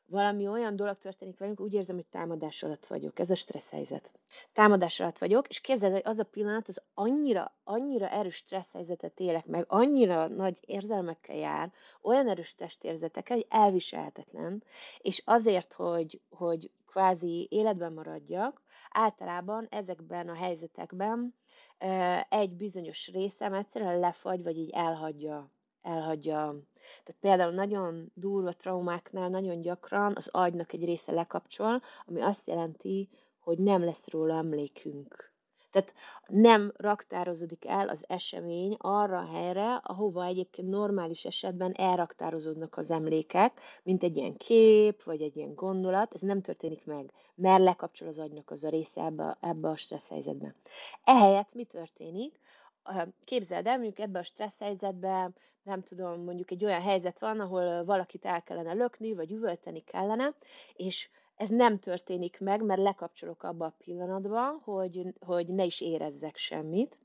[0.10, 3.20] valami olyan dolog történik velünk, úgy érzem, hogy támadás alatt vagyok.
[3.20, 4.12] Ez a stressz helyzet.
[4.54, 9.20] Támadás alatt vagyok, és képzeld, hogy az a pillanat, az annyira, annyira erős stressz helyzetet
[9.20, 14.64] élek meg, annyira nagy érzelmekkel jár, olyan erős testérzetekkel, hogy elviselhetetlen,
[14.98, 21.36] és azért, hogy, hogy kvázi életben maradjak, általában ezekben a helyzetekben
[22.30, 26.56] egy bizonyos részem egyszerűen lefagy, vagy így elhagyja, elhagyja
[27.04, 33.10] tehát például nagyon durva traumáknál nagyon gyakran az agynak egy része lekapcsol, ami azt jelenti,
[33.40, 35.32] hogy nem lesz róla emlékünk.
[35.72, 35.94] Tehát
[36.28, 43.62] nem raktározódik el az esemény arra a helyre, ahova egyébként normális esetben elraktározódnak az emlékek,
[43.84, 48.20] mint egy ilyen kép, vagy egy ilyen gondolat, ez nem történik meg, mert lekapcsol az
[48.20, 50.56] agynak az a része ebbe, ebbe a stressz helyzetbe.
[51.04, 52.40] Ehelyett mi történik?
[53.24, 55.32] Képzeld el, mondjuk ebbe a stressz helyzetbe
[55.64, 60.34] nem tudom, mondjuk egy olyan helyzet van, ahol valakit el kellene lökni, vagy üvölteni kellene,
[60.74, 66.38] és ez nem történik meg, mert lekapcsolok abba a pillanatba, hogy, hogy ne is érezzek
[66.38, 66.98] semmit,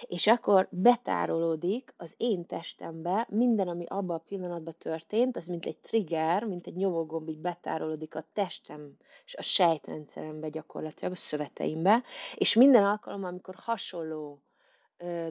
[0.00, 5.78] és akkor betárolódik az én testembe minden, ami abban a pillanatban történt, az mint egy
[5.78, 12.02] trigger, mint egy nyomógomb, így betárolódik a testem és a sejtrendszerembe gyakorlatilag, a szöveteimbe,
[12.34, 14.38] és minden alkalommal, amikor hasonló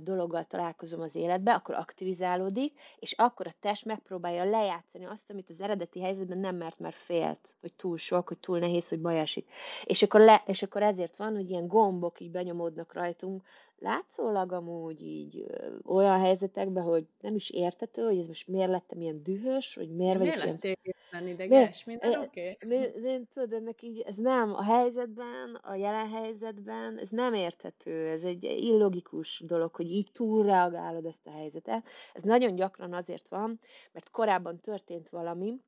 [0.02, 5.62] dologgal találkozom az életbe, akkor aktivizálódik, és akkor a test megpróbálja lejátszani azt, amit az
[5.62, 9.24] eredeti helyzetben nem mert, mert félt, hogy túl sok, hogy túl nehéz, hogy baj.
[9.84, 13.44] És akkor, le, és akkor ezért van, hogy ilyen gombok így benyomódnak rajtunk,
[13.80, 19.02] látszólag amúgy így ö, olyan helyzetekben, hogy nem is értető, hogy ez most miért lettem
[19.02, 20.48] ilyen dühös, vagy miért vagyok ilyen...
[20.48, 20.76] lettél
[21.12, 22.58] ilyen ideges, minden oké?
[22.64, 23.26] Okay?
[23.34, 28.44] Tudod, ennek így, ez nem a helyzetben, a jelen helyzetben, ez nem érthető, ez egy
[28.44, 31.88] illogikus dolog, hogy így túlreagálod ezt a helyzetet.
[32.14, 33.60] Ez nagyon gyakran azért van,
[33.92, 35.62] mert korábban történt valami,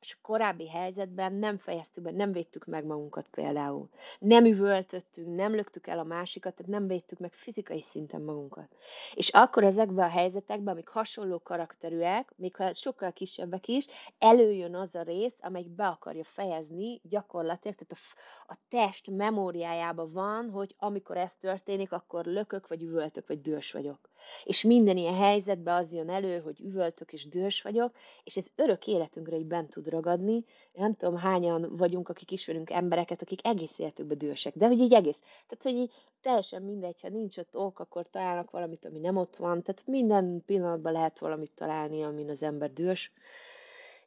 [0.00, 3.88] és a korábbi helyzetben nem fejeztük be, nem védtük meg magunkat például.
[4.18, 8.76] Nem üvöltöttünk, nem löktük el a másikat, tehát nem védtük meg fizikai szinten magunkat.
[9.14, 13.86] És akkor ezekben a helyzetekben, amik hasonló karakterűek, még ha sokkal kisebbek is,
[14.18, 20.50] előjön az a rész, amelyik be akarja fejezni gyakorlatilag, tehát a, a test memóriájában van,
[20.50, 24.09] hogy amikor ez történik, akkor lökök, vagy üvöltök, vagy dős vagyok.
[24.44, 28.86] És minden ilyen helyzetben az jön elő, hogy üvöltök és dős vagyok, és ez örök
[28.86, 30.44] életünkre így bent tud ragadni.
[30.72, 35.20] Nem tudom, hányan vagyunk, akik ismerünk embereket, akik egész életükben dősek, de hogy így egész.
[35.20, 35.90] Tehát, hogy így
[36.22, 39.62] teljesen mindegy, ha nincs ott ok, akkor találnak valamit, ami nem ott van.
[39.62, 43.12] Tehát minden pillanatban lehet valamit találni, amin az ember dős.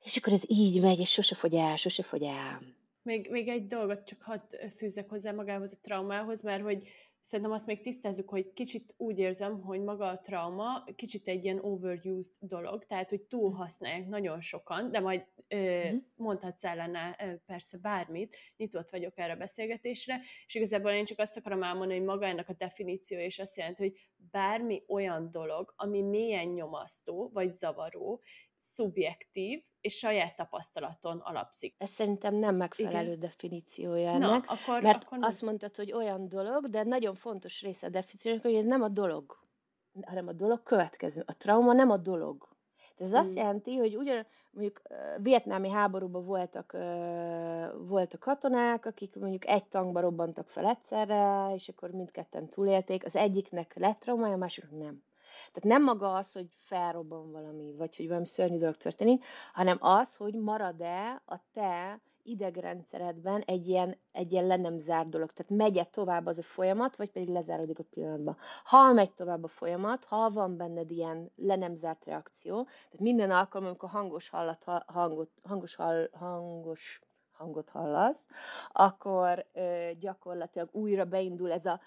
[0.04, 2.62] És akkor ez így megy, és sose fogy el, sose fogy el.
[3.02, 6.88] Még, még egy dolgot csak hadd fűzzek hozzá magához a traumához, mert hogy
[7.26, 11.60] Szerintem azt még tisztázzuk, hogy kicsit úgy érzem, hogy maga a trauma kicsit egy ilyen
[11.60, 13.58] overused dolog, tehát hogy túl mhm.
[13.58, 16.02] használják nagyon sokan, de majd ö, uh-huh.
[16.16, 21.38] mondhatsz ellene ö, persze bármit, nyitott vagyok erre a beszélgetésre, és igazából én csak azt
[21.38, 24.00] akarom elmondani, hogy maga ennek a definíció, és azt jelenti, hogy
[24.32, 28.22] bármi olyan dolog, ami mélyen nyomasztó, vagy zavaró,
[28.64, 31.76] szubjektív és saját tapasztalaton alapszik.
[31.78, 33.20] Ez szerintem nem megfelelő Igen.
[33.20, 37.88] definíciója ennek, Na, akkor, mert akkor azt mondtad, hogy olyan dolog, de nagyon fontos része
[37.88, 39.38] a definíciónak, hogy ez nem a dolog,
[40.02, 41.24] hanem a dolog következő.
[41.26, 42.48] A trauma nem a dolog.
[42.96, 44.82] Tehát ez azt jelenti, hogy ugyan, mondjuk
[45.18, 46.72] vietnámi háborúban voltak,
[47.78, 53.06] voltak katonák, akik mondjuk egy tankba robbantak fel egyszerre, és akkor mindketten túlélték.
[53.06, 55.04] Az egyiknek lett traumája, a másiknak nem.
[55.54, 60.16] Tehát nem maga az, hogy felrobban valami, vagy hogy valami szörnyű dolog történik, hanem az,
[60.16, 65.32] hogy marad-e a te idegrendszeredben egy ilyen, egy ilyen le nem zárt dolog.
[65.32, 68.38] Tehát megy tovább az a folyamat, vagy pedig lezárodik a pillanatban.
[68.64, 73.32] Ha megy tovább a folyamat, ha van benned ilyen le nem zárt reakció, tehát minden
[73.32, 77.02] alkalom, amikor hangos, hallat, hangot, hangos, hall, hangos
[77.34, 78.26] hangot hallasz,
[78.72, 81.80] akkor ö, gyakorlatilag újra beindul ez a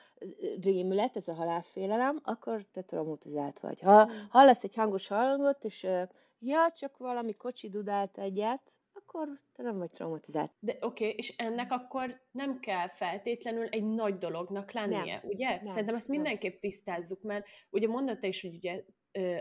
[0.62, 3.80] rémület, ez a halálfélelem, akkor te traumatizált vagy.
[3.80, 6.02] Ha hallasz egy hangos hangot, és ö,
[6.38, 10.52] ja, csak valami kocsi dudált egyet, akkor te nem vagy traumatizált.
[10.58, 15.20] De oké, okay, és ennek akkor nem kell feltétlenül egy nagy dolognak lennie, nem.
[15.22, 15.48] ugye?
[15.48, 15.66] Nem.
[15.66, 16.60] Szerintem ezt mindenképp nem.
[16.60, 18.82] tisztázzuk, mert ugye mondotta is, hogy ugye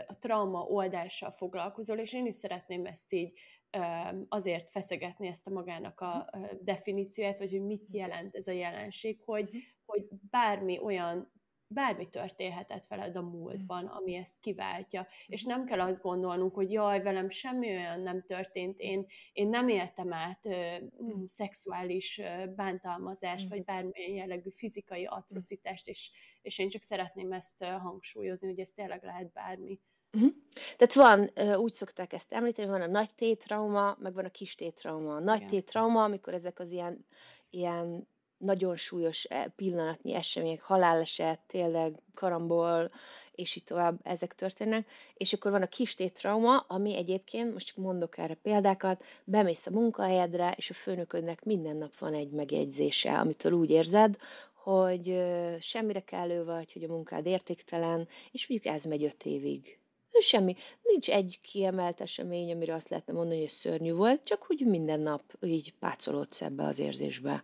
[0.06, 3.38] a trauma oldással foglalkozol, és én is szeretném ezt így
[4.28, 6.44] azért feszegetni ezt a magának a mhm.
[6.60, 7.96] definícióját, vagy hogy mit mhm.
[7.96, 9.58] jelent ez a jelenség, hogy, mhm.
[9.84, 11.34] hogy bármi olyan
[11.68, 15.06] bármi történhetett veled a múltban, ami ezt kiváltja.
[15.26, 19.68] És nem kell azt gondolnunk, hogy jaj, velem semmi olyan nem történt, én, én nem
[19.68, 20.76] éltem át ö,
[21.26, 26.10] szexuális ö, bántalmazást, vagy bármilyen jellegű fizikai atrocitást, és,
[26.42, 29.80] és én csak szeretném ezt hangsúlyozni, hogy ez tényleg lehet bármi.
[30.16, 30.32] Uh-huh.
[30.76, 35.14] Tehát van, úgy szokták ezt említeni, van a nagy tétrauma, meg van a kis tétrauma.
[35.14, 37.06] A nagy tétrauma, amikor ezek az ilyen,
[37.50, 38.08] ilyen
[38.38, 42.90] nagyon súlyos e, pillanatnyi események, haláleset, tényleg karambol,
[43.32, 44.88] és így tovább ezek történnek.
[45.14, 49.70] És akkor van a kis tétrauma, ami egyébként, most csak mondok erre példákat, bemész a
[49.70, 54.16] munkahelyedre, és a főnöködnek minden nap van egy megjegyzése, amitől úgy érzed,
[54.54, 55.24] hogy
[55.60, 59.78] semmire kellő vagy, hogy a munkád értéktelen, és mondjuk ez megy öt évig
[60.20, 65.00] Semmi, nincs egy kiemelt esemény, amire azt lehetne mondani, hogy szörnyű volt, csak hogy minden
[65.00, 67.42] nap így pácolódsz ebbe az érzésbe.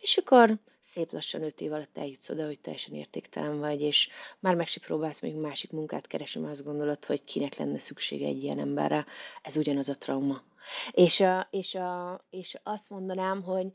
[0.00, 4.08] És akkor szép lassan öt év alatt eljutsz oda, hogy teljesen értéktelen vagy, és
[4.40, 8.26] már meg sem próbálsz még másik munkát keresni, mert azt gondolod, hogy kinek lenne szüksége
[8.26, 9.06] egy ilyen emberre.
[9.42, 10.42] Ez ugyanaz a trauma.
[10.90, 13.66] És, a, és, a, és azt mondanám, hogy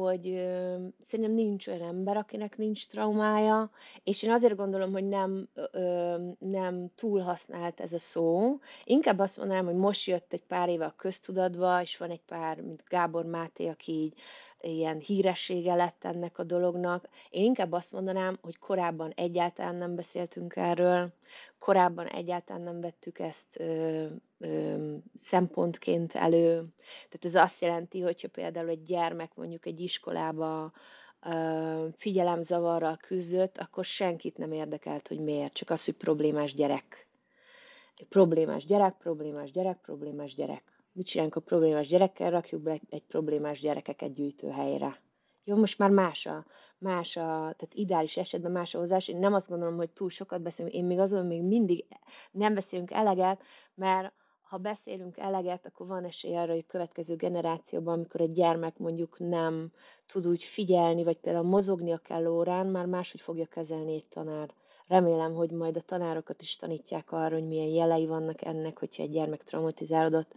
[0.00, 3.70] hogy ö, szerintem nincs olyan ember, akinek nincs traumája,
[4.04, 8.58] és én azért gondolom, hogy nem, ö, nem túl használt ez a szó.
[8.84, 12.60] Inkább azt mondanám, hogy most jött egy pár éve a köztudatba, és van egy pár,
[12.60, 14.14] mint Gábor Máté, aki így
[14.68, 17.08] ilyen híressége lett ennek a dolognak.
[17.30, 21.12] Én inkább azt mondanám, hogy korábban egyáltalán nem beszéltünk erről,
[21.58, 24.06] korábban egyáltalán nem vettük ezt ö,
[24.38, 26.54] ö, szempontként elő.
[27.08, 30.72] Tehát ez azt jelenti, hogyha például egy gyermek mondjuk egy iskolába
[31.22, 37.08] ö, figyelemzavarral küzdött, akkor senkit nem érdekelt, hogy miért, csak az, hogy problémás gyerek.
[38.08, 43.60] Problémás gyerek, problémás gyerek, problémás gyerek mit csinálunk a problémás gyerekkel, rakjuk be egy problémás
[43.60, 45.00] gyerekeket gyűjtő helyre.
[45.44, 46.44] Jó, most már más a,
[46.78, 49.08] más a, tehát ideális esetben más a hozás.
[49.08, 51.84] Én nem azt gondolom, hogy túl sokat beszélünk, én még azon még mindig
[52.30, 53.42] nem beszélünk eleget,
[53.74, 58.78] mert ha beszélünk eleget, akkor van esély arra, hogy a következő generációban, amikor egy gyermek
[58.78, 59.72] mondjuk nem
[60.06, 64.54] tud úgy figyelni, vagy például mozogni a kell órán, már máshogy fogja kezelni egy tanár.
[64.86, 69.10] Remélem, hogy majd a tanárokat is tanítják arra, hogy milyen jelei vannak ennek, hogyha egy
[69.10, 70.34] gyermek traumatizálódott,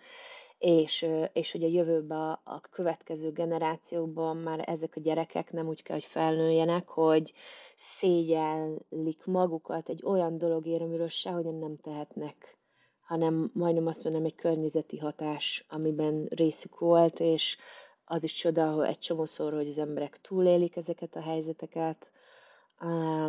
[0.58, 5.96] és, és hogy a jövőben a, következő generációkban már ezek a gyerekek nem úgy kell,
[5.96, 7.34] hogy felnőjenek, hogy
[7.78, 12.58] szégyellik magukat egy olyan dologért, amiről sehogyan nem tehetnek,
[13.02, 17.58] hanem majdnem azt mondom, egy környezeti hatás, amiben részük volt, és
[18.06, 22.12] az is csoda, hogy egy csomószor, hogy az emberek túlélik ezeket a helyzeteket,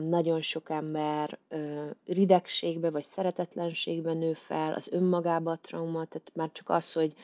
[0.01, 1.39] nagyon sok ember
[2.07, 7.15] ridegségbe vagy szeretetlenségbe nő fel, az önmagába a trauma, tehát már csak az, hogy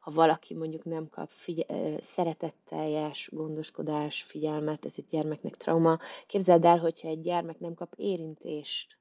[0.00, 5.98] ha valaki mondjuk nem kap figye- szeretetteljes gondoskodás, figyelmet, ez egy gyermeknek trauma.
[6.26, 8.98] Képzeld el, hogyha egy gyermek nem kap érintést,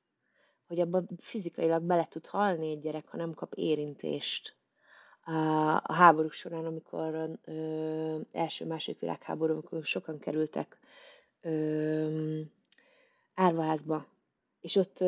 [0.67, 4.57] hogy abban fizikailag bele tud halni egy gyerek, ha nem kap érintést.
[5.83, 7.29] A háborúk során, amikor
[8.31, 10.79] első-második világháború, amikor sokan kerültek
[13.39, 14.05] árvaházba,
[14.61, 14.99] és ott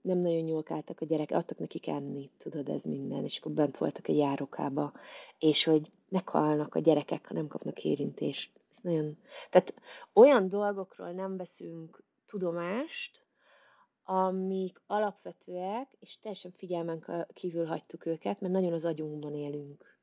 [0.00, 4.08] nem nagyon nyúlkáltak a gyerek, adtak nekik enni, tudod, ez minden, és akkor bent voltak
[4.08, 4.92] egy járókába,
[5.38, 8.60] és hogy meghalnak a gyerekek, ha nem kapnak érintést.
[8.70, 9.18] Ez nagyon...
[9.50, 9.74] Tehát
[10.12, 13.24] olyan dolgokról nem veszünk tudomást,
[14.04, 19.98] amik alapvetőek, és teljesen figyelmen kívül hagytuk őket, mert nagyon az agyunkban élünk.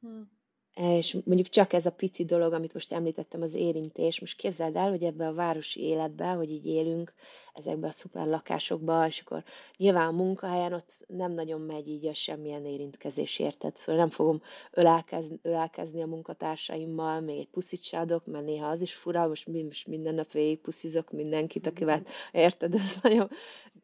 [0.00, 0.40] Hmm.
[0.74, 4.20] És mondjuk csak ez a pici dolog, amit most említettem, az érintés.
[4.20, 7.12] Most képzeld el, hogy ebbe a városi életbe, hogy így élünk,
[7.52, 9.44] ezekbe a szuper lakásokba, és akkor
[9.76, 13.76] nyilván a munkahelyen ott nem nagyon megy így a semmilyen érintkezés, érted?
[13.76, 18.80] Szóval nem fogom ölelkezni, ölelkezni a munkatársaimmal, még egy puszit se adok, mert néha az
[18.80, 22.74] is fura, most, most minden nap végig puszizok mindenkit, akivel, érted?
[22.74, 23.30] Ez nagyon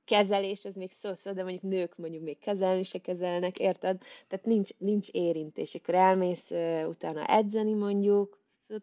[0.04, 4.02] kezelés, ez még szó, szó, de mondjuk nők mondjuk még kezelni se kezelnek, érted?
[4.28, 5.74] Tehát nincs, nincs érintés.
[5.74, 6.50] Akkor elmész
[6.86, 8.82] utána edzeni mondjuk, szóval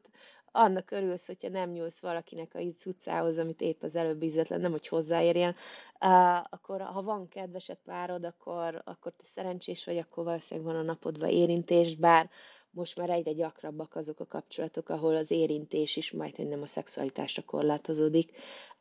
[0.56, 4.88] annak örülsz, hogyha nem nyúlsz valakinek a cuccához, amit épp az előbb ízetlen, nem hogy
[4.88, 5.56] hozzáérjen,
[6.00, 10.86] uh, akkor ha van kedvesed párod, akkor, akkor te szerencsés vagy, akkor valószínűleg van a
[10.86, 12.30] napodban érintés, bár
[12.70, 17.42] most már egyre gyakrabbak azok a kapcsolatok, ahol az érintés is majd nem a szexualitásra
[17.42, 18.32] korlátozódik.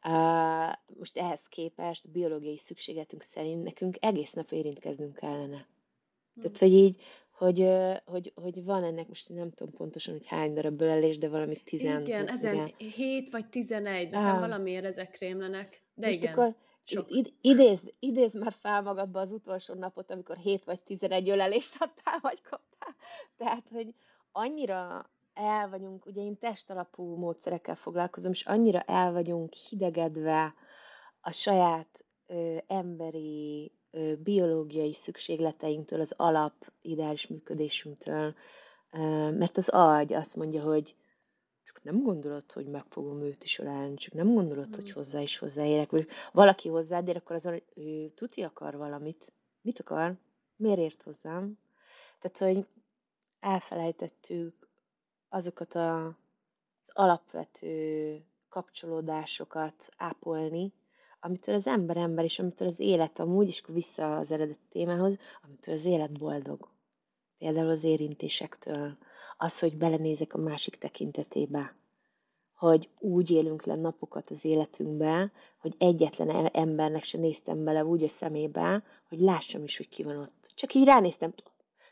[0.05, 5.66] Uh, most ehhez képest biológiai szükségletünk szerint nekünk egész nap érintkeznünk kellene.
[6.43, 7.01] Tehát, hogy így,
[7.37, 7.68] hogy,
[8.05, 12.01] hogy, hogy van ennek, most nem tudom pontosan, hogy hány darab ölelés, de valami tizen...
[12.01, 12.91] Igen, ezen igen.
[12.91, 14.41] 7 vagy 11, nekem ah.
[14.41, 16.32] valamiért ezek krémlenek, de most igen.
[16.32, 16.55] Akkor
[16.85, 17.11] sok.
[17.11, 22.18] Id- idéz, idéz már fel magadba az utolsó napot, amikor 7 vagy 11 ölelést adtál,
[22.22, 22.95] vagy kaptál.
[23.37, 23.95] Tehát, hogy
[24.32, 30.55] annyira el vagyunk, ugye én testalapú módszerekkel foglalkozom, és annyira el vagyunk hidegedve
[31.20, 33.72] a saját ö, emberi
[34.22, 38.34] biológiai szükségleteinktől, az alap ideális működésünktől,
[39.30, 40.97] mert az agy azt mondja, hogy
[41.62, 44.72] csak nem gondolod, hogy meg fogom őt is ölelni, csak nem gondolod, mm.
[44.72, 44.95] hogy hmm.
[44.95, 49.32] hozzá is hozzáérek, vagy valaki hozzád ér, akkor azon, hogy ő tuti akar valamit.
[49.61, 50.16] Mit akar?
[50.57, 51.59] Miért ért hozzám?
[52.18, 52.66] Tehát, hogy
[53.40, 54.68] elfelejtettük
[55.28, 60.72] azokat a, az alapvető kapcsolódásokat ápolni,
[61.25, 65.18] amitől az ember ember, és amitől az élet amúgy, és akkor vissza az eredeti témához,
[65.43, 66.68] amitől az élet boldog.
[67.39, 68.97] Például az érintésektől,
[69.37, 71.75] az, hogy belenézek a másik tekintetébe,
[72.55, 78.03] hogy úgy élünk le napokat az életünkbe, hogy egyetlen e- embernek se néztem bele úgy
[78.03, 80.53] a szemébe, hogy lássam is, hogy ki van ott.
[80.55, 81.35] Csak így ránéztem,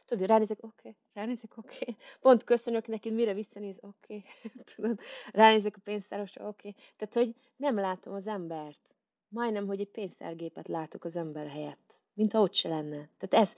[0.05, 1.77] tudod, ránézek, oké, okay, ránézek, oké.
[1.81, 1.97] Okay.
[2.21, 4.15] Pont köszönök neki, mire visszanéz, oké.
[4.15, 4.25] Okay.
[4.75, 5.01] tudod,
[5.33, 6.69] ránézek a pénztárosra, oké.
[6.69, 6.83] Okay.
[6.97, 9.01] Tehát, hogy nem látom az embert.
[9.33, 11.95] Majdnem, hogy egy pénztárgépet látok az ember helyett.
[12.15, 13.09] Mint ha ott se lenne.
[13.19, 13.55] Tehát ez,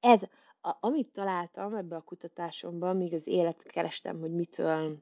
[0.00, 0.22] ez
[0.60, 4.98] a, amit találtam ebbe a kutatásomban, míg az élet kerestem, hogy mitől,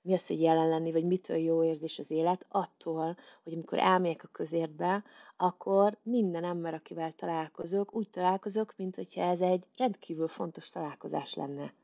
[0.00, 4.24] mi az, hogy jelen lenni, vagy mitől jó érzés az élet, attól, hogy amikor elmegyek
[4.24, 5.04] a közértbe,
[5.36, 11.74] akkor minden ember, akivel találkozok, úgy találkozok, mint hogyha ez egy rendkívül fontos találkozás lenne.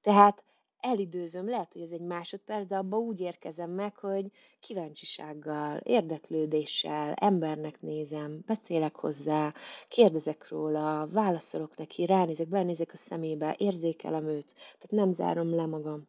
[0.00, 0.42] Tehát
[0.82, 4.30] elidőzöm, lehet, hogy ez egy másodperc, de abba úgy érkezem meg, hogy
[4.60, 9.54] kíváncsisággal, érdeklődéssel, embernek nézem, beszélek hozzá,
[9.88, 16.08] kérdezek róla, válaszolok neki, ránézek, benézek a szemébe, érzékelem őt, tehát nem zárom le magam.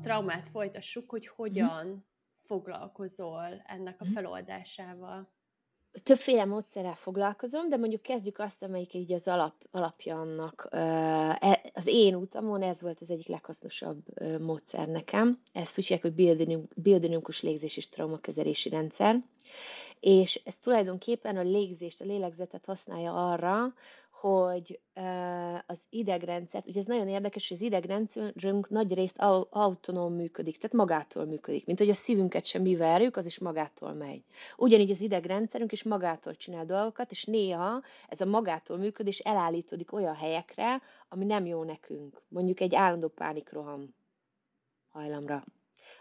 [0.00, 1.96] Traumát folytassuk, hogy hogyan mm.
[2.42, 4.12] foglalkozol ennek a mhm.
[4.12, 5.28] feloldásával
[6.02, 10.68] többféle módszerrel foglalkozom, de mondjuk kezdjük azt, amelyik így az alap, alapja annak.
[10.70, 14.02] E, az én utamon ez volt az egyik leghasznosabb
[14.40, 15.40] módszer nekem.
[15.52, 19.22] Ezt úgy hívják, hogy biodinamikus légzés és traumakezelési rendszer.
[20.00, 23.74] És ez tulajdonképpen a légzést, a lélegzetet használja arra,
[24.20, 24.80] hogy
[25.66, 29.18] az idegrendszert, ugye ez nagyon érdekes, hogy az idegrendszerünk nagy részt
[29.50, 33.92] autonóm működik, tehát magától működik, mint hogy a szívünket sem mi verjük, az is magától
[33.92, 34.22] megy.
[34.56, 40.14] Ugyanígy az idegrendszerünk is magától csinál dolgokat, és néha ez a magától működés elállítódik olyan
[40.14, 42.22] helyekre, ami nem jó nekünk.
[42.28, 43.94] Mondjuk egy állandó pánikroham
[44.88, 45.44] hajlamra.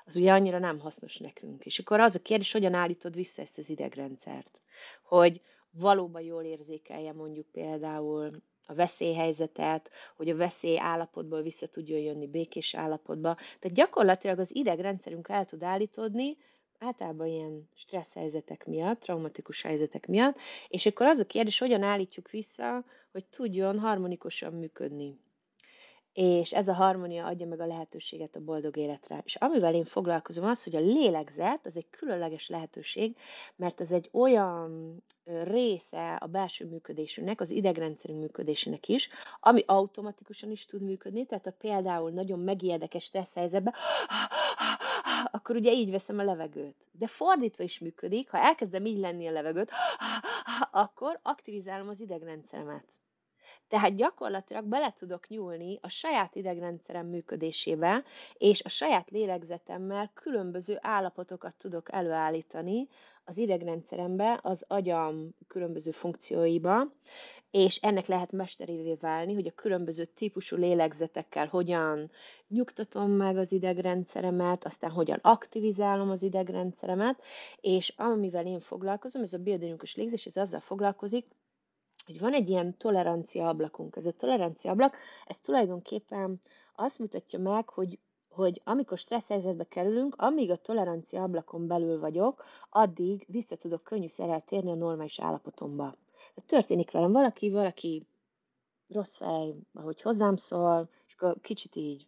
[0.05, 1.65] Az ugye annyira nem hasznos nekünk.
[1.65, 4.61] És akkor az a kérdés, hogyan állítod vissza ezt az idegrendszert.
[5.03, 5.41] Hogy,
[5.77, 8.31] valóban jól érzékelje mondjuk például
[8.65, 13.35] a veszélyhelyzetet, hogy a veszély állapotból vissza tudjon jönni békés állapotba.
[13.35, 16.37] Tehát gyakorlatilag az idegrendszerünk el tud állítódni,
[16.79, 22.29] általában ilyen stressz helyzetek miatt, traumatikus helyzetek miatt, és akkor az a kérdés, hogyan állítjuk
[22.29, 25.19] vissza, hogy tudjon harmonikusan működni
[26.17, 29.21] és ez a harmónia adja meg a lehetőséget a boldog életre.
[29.25, 33.17] És amivel én foglalkozom az, hogy a lélegzet az egy különleges lehetőség,
[33.55, 35.03] mert ez egy olyan
[35.43, 39.09] része a belső működésünknek, az idegrendszerünk működésének is,
[39.39, 43.73] ami automatikusan is tud működni, tehát ha például nagyon megijedek egy stressz helyzetben,
[45.31, 46.87] akkor ugye így veszem a levegőt.
[46.91, 49.71] De fordítva is működik, ha elkezdem így lenni a levegőt,
[50.71, 52.85] akkor aktivizálom az idegrendszeremet.
[53.67, 58.03] Tehát gyakorlatilag bele tudok nyúlni a saját idegrendszerem működésébe,
[58.37, 62.87] és a saját lélegzetemmel különböző állapotokat tudok előállítani
[63.25, 66.87] az idegrendszerembe, az agyam különböző funkcióiba,
[67.51, 72.11] és ennek lehet mesterévé válni, hogy a különböző típusú lélegzetekkel hogyan
[72.47, 77.21] nyugtatom meg az idegrendszeremet, aztán hogyan aktivizálom az idegrendszeremet,
[77.61, 81.25] és amivel én foglalkozom, ez a biodinamikus légzés, ez azzal foglalkozik,
[82.05, 83.95] hogy van egy ilyen tolerancia ablakunk.
[83.95, 84.95] Ez a tolerancia ablak,
[85.25, 86.41] ez tulajdonképpen
[86.75, 87.99] azt mutatja meg, hogy
[88.37, 94.41] hogy amikor stressz helyzetbe kerülünk, amíg a tolerancia ablakon belül vagyok, addig vissza tudok könnyűszerrel
[94.41, 95.95] térni a normális állapotomba.
[96.35, 98.05] De történik velem valaki, valaki
[98.87, 102.07] rossz fej, ahogy hozzám szól, és akkor kicsit így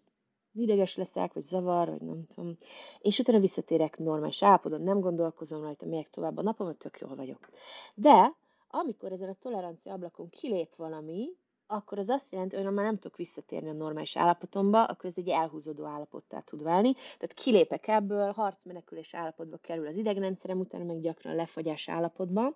[0.54, 2.58] ideges leszek, vagy zavar, vagy nem tudom,
[3.00, 7.50] és utána visszatérek normális állapotban, nem gondolkozom rajta, megyek tovább a napom, tök jól vagyok.
[7.94, 8.36] De
[8.70, 11.30] amikor ezen a tolerancia ablakon kilép valami,
[11.72, 15.30] akkor az azt jelenti, hogy már nem tudok visszatérni a normális állapotomba, akkor ez egy
[15.30, 16.94] elhúzódó állapottá tud válni.
[16.94, 22.56] Tehát kilépek ebből, harcmenekülés állapotba kerül az idegrendszerem, utána meg gyakran lefagyás állapotba,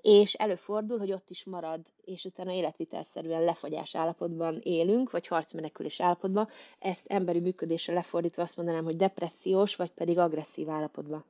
[0.00, 6.48] és előfordul, hogy ott is marad, és utána életvitelszerűen lefagyás állapotban élünk, vagy harcmenekülés állapotban.
[6.78, 11.24] Ezt emberi működésre lefordítva azt mondanám, hogy depressziós, vagy pedig agresszív állapotban.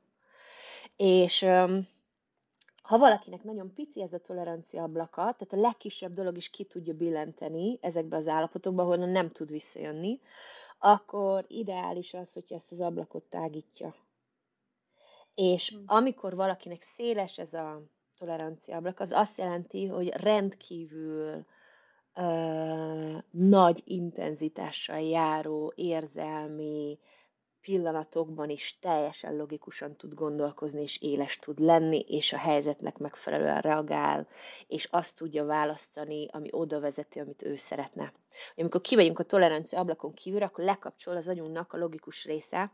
[0.95, 1.45] És
[2.85, 6.93] ha valakinek nagyon pici ez a tolerancia ablaka, tehát a legkisebb dolog is ki tudja
[6.93, 10.19] billenteni ezekbe az állapotokba, ahol nem tud visszajönni,
[10.79, 13.95] akkor ideális az, hogyha ezt az ablakot tágítja.
[15.35, 15.77] És hm.
[15.85, 17.81] amikor valakinek széles ez a
[18.17, 21.45] tolerancia ablak, az azt jelenti, hogy rendkívül
[22.15, 26.99] uh, nagy intenzitással járó érzelmi,
[27.65, 34.27] pillanatokban is teljesen logikusan tud gondolkozni, és éles tud lenni, és a helyzetnek megfelelően reagál,
[34.67, 38.13] és azt tudja választani, ami oda vezeti, amit ő szeretne.
[38.55, 42.71] Amikor kivegyünk a tolerancia ablakon kívül, akkor lekapcsol az agyunknak a logikus része,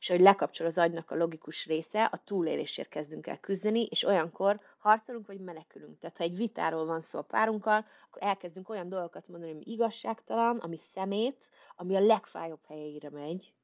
[0.00, 4.60] és ahogy lekapcsol az agynak a logikus része, a túlélésért kezdünk el küzdeni, és olyankor
[4.78, 5.98] harcolunk, vagy menekülünk.
[5.98, 10.56] Tehát ha egy vitáról van szó a párunkkal, akkor elkezdünk olyan dolgokat mondani, ami igazságtalan,
[10.56, 11.44] ami szemét,
[11.76, 13.54] ami a legfájóbb helyeire megy,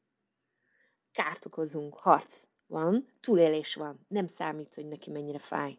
[1.13, 5.79] kárt okozunk, harc van, túlélés van, nem számít, hogy neki mennyire fáj.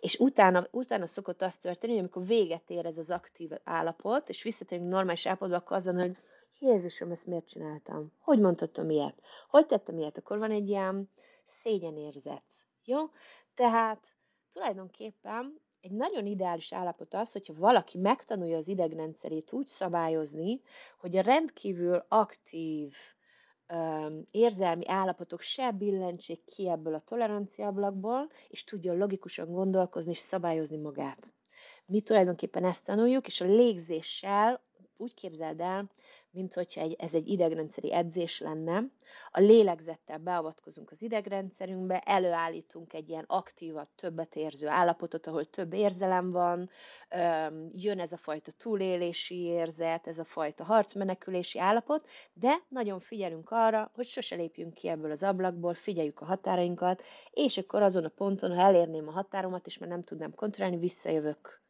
[0.00, 4.42] És utána, utána szokott az történni, hogy amikor véget ér ez az aktív állapot, és
[4.42, 6.18] visszatérünk normális állapotba, akkor azon, hogy
[6.58, 8.12] Jézusom, ezt miért csináltam?
[8.20, 9.22] Hogy mondhatom ilyet?
[9.48, 10.18] Hogy tettem ilyet?
[10.18, 11.10] Akkor van egy ilyen
[11.46, 12.42] szégyenérzet.
[12.84, 12.98] Jó?
[13.54, 14.06] Tehát
[14.52, 20.60] tulajdonképpen egy nagyon ideális állapot az, hogyha valaki megtanulja az idegrendszerét úgy szabályozni,
[20.98, 22.94] hogy a rendkívül aktív
[24.30, 30.76] érzelmi állapotok se billentsék ki ebből a tolerancia ablakból, és tudjon logikusan gondolkozni és szabályozni
[30.76, 31.32] magát.
[31.86, 34.62] Mi tulajdonképpen ezt tanuljuk, és a légzéssel
[34.96, 35.90] úgy képzeld el,
[36.34, 38.84] mint hogyha egy, ez egy idegrendszeri edzés lenne.
[39.30, 46.30] A lélegzettel beavatkozunk az idegrendszerünkbe, előállítunk egy ilyen aktívabb, többet érző állapotot, ahol több érzelem
[46.30, 46.70] van,
[47.72, 53.90] jön ez a fajta túlélési érzet, ez a fajta harcmenekülési állapot, de nagyon figyelünk arra,
[53.94, 58.54] hogy sose lépjünk ki ebből az ablakból, figyeljük a határainkat, és akkor azon a ponton,
[58.54, 61.63] ha elérném a határomat, és már nem tudnám kontrollálni, visszajövök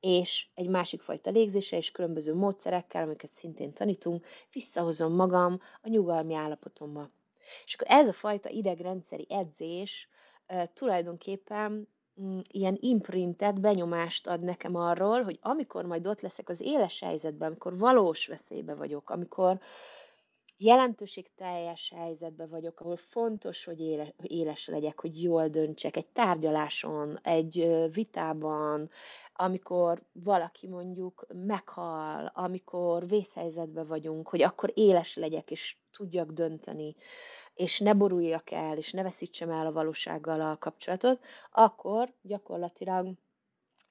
[0.00, 6.34] és egy másik fajta légzésre és különböző módszerekkel, amiket szintén tanítunk, visszahozom magam a nyugalmi
[6.34, 7.10] állapotomba.
[7.64, 10.08] És akkor ez a fajta idegrendszeri edzés
[10.74, 11.88] tulajdonképpen
[12.20, 17.48] mm, ilyen imprintet, benyomást ad nekem arról, hogy amikor majd ott leszek az éles helyzetben,
[17.48, 19.60] amikor valós veszélybe vagyok, amikor
[20.62, 27.70] jelentőségteljes helyzetben vagyok, ahol fontos, hogy éles, éles legyek, hogy jól döntsek, egy tárgyaláson, egy
[27.92, 28.90] vitában,
[29.40, 36.96] amikor valaki mondjuk meghal, amikor vészhelyzetben vagyunk, hogy akkor éles legyek, és tudjak dönteni,
[37.54, 43.14] és ne boruljak el, és ne veszítsem el a valósággal a kapcsolatot, akkor gyakorlatilag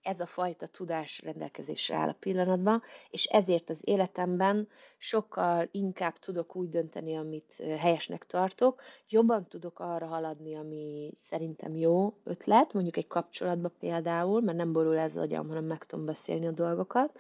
[0.10, 6.56] ez a fajta tudás rendelkezésre áll a pillanatban, és ezért az életemben sokkal inkább tudok
[6.56, 13.08] úgy dönteni, amit helyesnek tartok, jobban tudok arra haladni, ami szerintem jó ötlet, mondjuk egy
[13.08, 17.20] kapcsolatban például, mert nem borul ez agyam, hanem meg tudom beszélni a dolgokat.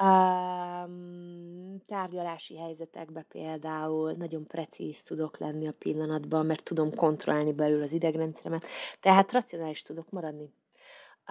[0.00, 7.92] Um, tárgyalási helyzetekben például nagyon precíz tudok lenni a pillanatban, mert tudom kontrollálni belül az
[7.92, 8.64] idegrendszeremet,
[9.00, 10.52] tehát racionális tudok maradni.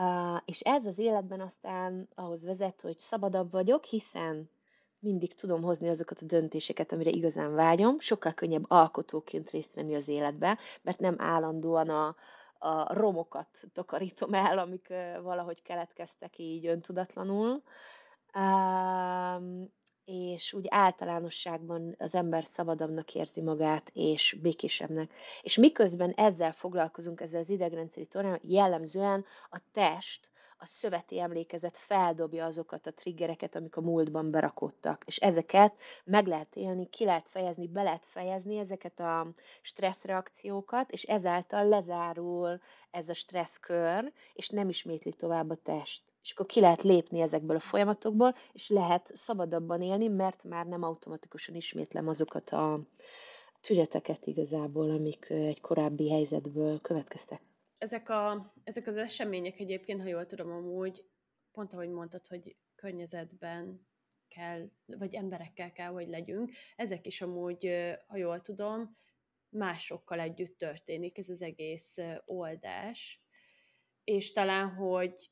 [0.02, 4.50] Uh, és ez az életben aztán ahhoz vezet, hogy szabadabb vagyok, hiszen
[5.00, 10.08] mindig tudom hozni azokat a döntéseket, amire igazán vágyom, sokkal könnyebb alkotóként részt venni az
[10.08, 12.16] életbe, mert nem állandóan a,
[12.60, 17.62] a romokat takarítom el, amik valahogy keletkeztek így öntudatlanul,
[18.36, 19.76] um,
[20.08, 25.14] és úgy általánosságban az ember szabadabbnak érzi magát, és békésebbnek.
[25.42, 30.30] És miközben ezzel foglalkozunk, ezzel az idegrendszeri tornán, jellemzően a test
[30.60, 35.04] a szöveti emlékezet feldobja azokat a triggereket, amik a múltban berakódtak.
[35.06, 39.28] És ezeket meg lehet élni, ki lehet fejezni, be lehet fejezni ezeket a
[39.62, 46.04] stresszreakciókat, és ezáltal lezárul ez a stresszkör, és nem ismétli tovább a test.
[46.24, 50.84] És akkor ki lehet lépni ezekből a folyamatokból, és lehet szabadabban élni, mert már nem
[50.84, 52.80] automatikusan ismétlem azokat a
[53.62, 57.42] tüneteket igazából, amik egy korábbi helyzetből következtek
[57.78, 61.06] ezek, a, ezek az események egyébként, ha jól tudom, amúgy
[61.52, 63.88] pont ahogy mondtad, hogy környezetben
[64.28, 68.98] kell, vagy emberekkel kell, hogy legyünk, ezek is amúgy, ha jól tudom,
[69.50, 73.22] másokkal együtt történik ez az egész oldás,
[74.04, 75.32] és talán, hogy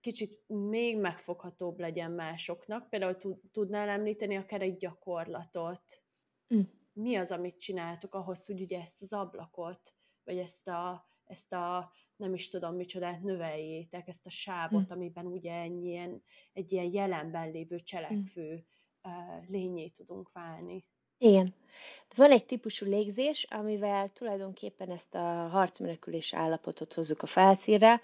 [0.00, 6.02] kicsit még megfoghatóbb legyen másoknak, például tudnál említeni akár egy gyakorlatot,
[6.54, 6.60] mm.
[6.92, 11.92] mi az, amit csináltuk ahhoz, hogy ugye ezt az ablakot, vagy ezt a ezt a
[12.16, 14.92] nem is tudom micsodát növeljétek, ezt a sávot, hm.
[14.92, 17.82] amiben ugye ennyien, egy ilyen jelenben lévő hm.
[17.84, 18.66] cselekvő
[19.02, 19.10] hm.
[19.10, 20.84] uh, lényé tudunk válni.
[21.18, 21.54] Igen.
[22.16, 28.00] Van egy típusú légzés, amivel tulajdonképpen ezt a harcmenekülés állapotot hozzuk a felszínre,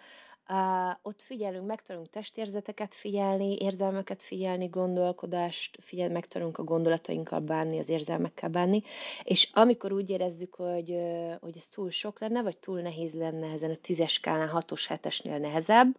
[1.03, 8.49] Ott figyelünk, megtanulunk testérzeteket figyelni, érzelmeket figyelni, gondolkodást figyelni, megtanulunk a gondolatainkkal bánni, az érzelmekkel
[8.49, 8.83] bánni,
[9.25, 10.97] és amikor úgy érezzük, hogy,
[11.41, 15.39] hogy ez túl sok lenne, vagy túl nehéz lenne ezen a tízes skálán, hatos, hetesnél
[15.39, 15.97] nehezebb,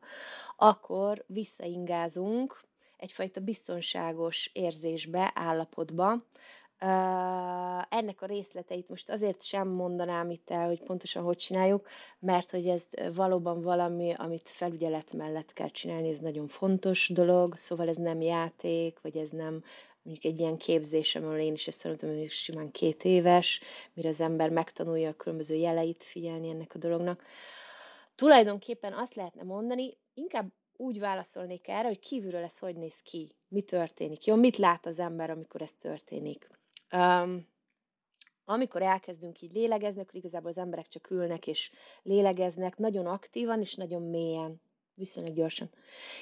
[0.57, 2.61] akkor visszaingázunk
[2.97, 6.23] egyfajta biztonságos érzésbe, állapotba,
[7.89, 11.87] ennek a részleteit most azért sem mondanám itt el, hogy pontosan hogy csináljuk,
[12.19, 17.87] mert hogy ez valóban valami, amit felügyelet mellett kell csinálni, ez nagyon fontos dolog, szóval
[17.87, 19.63] ez nem játék, vagy ez nem
[20.01, 23.61] mondjuk egy ilyen képzés, ahol én is ezt tanultam, hogy simán két éves,
[23.93, 27.23] mire az ember megtanulja a különböző jeleit figyelni ennek a dolognak.
[28.15, 33.61] Tulajdonképpen azt lehetne mondani, inkább úgy válaszolnék erre, hogy kívülről ez hogy néz ki, mi
[33.61, 34.25] történik.
[34.25, 36.58] Jó, mit lát az ember, amikor ez történik?
[36.91, 37.47] Um,
[38.45, 41.71] amikor elkezdünk így lélegezni, akkor igazából az emberek csak ülnek és
[42.03, 44.61] lélegeznek nagyon aktívan és nagyon mélyen,
[44.93, 45.69] viszonylag gyorsan.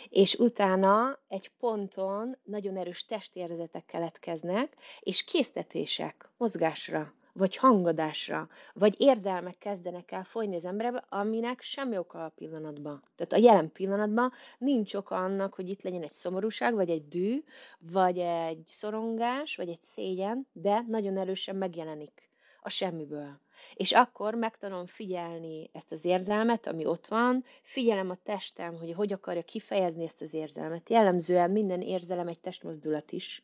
[0.09, 9.57] És utána egy ponton nagyon erős testérzetek keletkeznek, és késztetések mozgásra vagy hangadásra, vagy érzelmek
[9.57, 13.03] kezdenek el folyni az emberbe, aminek semmi oka a pillanatban.
[13.15, 17.43] Tehát a jelen pillanatban nincs oka annak, hogy itt legyen egy szomorúság, vagy egy dű,
[17.79, 22.29] vagy egy szorongás, vagy egy szégyen, de nagyon erősen megjelenik
[22.61, 23.39] a semmiből.
[23.73, 29.13] És akkor megtanulom figyelni ezt az érzelmet, ami ott van, figyelem a testem, hogy hogy
[29.13, 30.89] akarja kifejezni ezt az érzelmet.
[30.89, 33.43] Jellemzően minden érzelem egy testmozdulat is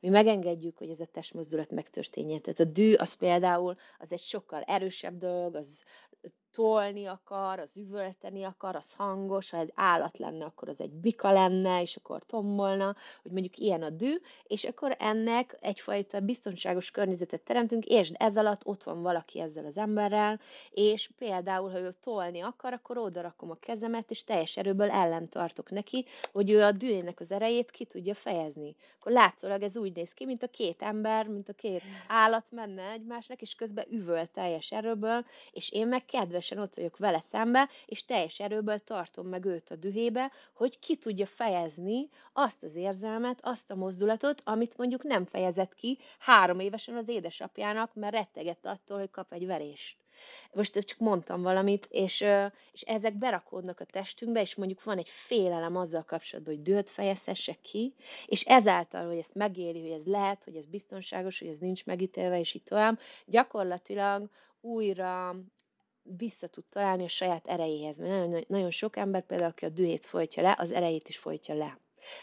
[0.00, 2.40] mi megengedjük, hogy ez a testmozdulat megtörténjen.
[2.40, 5.84] Tehát a dű az például az egy sokkal erősebb dolog, az
[6.52, 11.32] tolni akar, az üvölteni akar, az hangos, ha egy állat lenne, akkor az egy bika
[11.32, 17.40] lenne, és akkor tommolna, hogy mondjuk ilyen a dű, és akkor ennek egyfajta biztonságos környezetet
[17.40, 20.40] teremtünk, és ez alatt ott van valaki ezzel az emberrel,
[20.70, 25.70] és például, ha ő tolni akar, akkor oda rakom a kezemet, és teljes erőből ellentartok
[25.70, 28.76] neki, hogy ő a dűének az erejét ki tudja fejezni.
[28.98, 32.90] Akkor látszólag ez úgy néz ki, mint a két ember, mint a két állat menne
[32.90, 37.68] egymásnak, és közben üvöl teljes erőből, és én meg kedves kedvesen ott vagyok vele szembe,
[37.86, 43.38] és teljes erőből tartom meg őt a dühébe, hogy ki tudja fejezni azt az érzelmet,
[43.42, 48.98] azt a mozdulatot, amit mondjuk nem fejezett ki három évesen az édesapjának, mert rettegett attól,
[48.98, 49.96] hogy kap egy verést.
[50.52, 52.24] Most csak mondtam valamit, és,
[52.72, 57.60] és ezek berakódnak a testünkbe, és mondjuk van egy félelem azzal kapcsolatban, hogy dőt fejezhessek
[57.60, 57.94] ki,
[58.26, 62.38] és ezáltal, hogy ezt megéri, hogy ez lehet, hogy ez biztonságos, hogy ez nincs megítélve,
[62.38, 64.28] és így tovább, gyakorlatilag
[64.60, 65.36] újra
[66.16, 67.98] vissza tud találni a saját erejéhez.
[67.98, 71.54] Mert nagyon, nagyon sok ember például, aki a dühét folytja le, az erejét is folytja
[71.54, 71.78] le.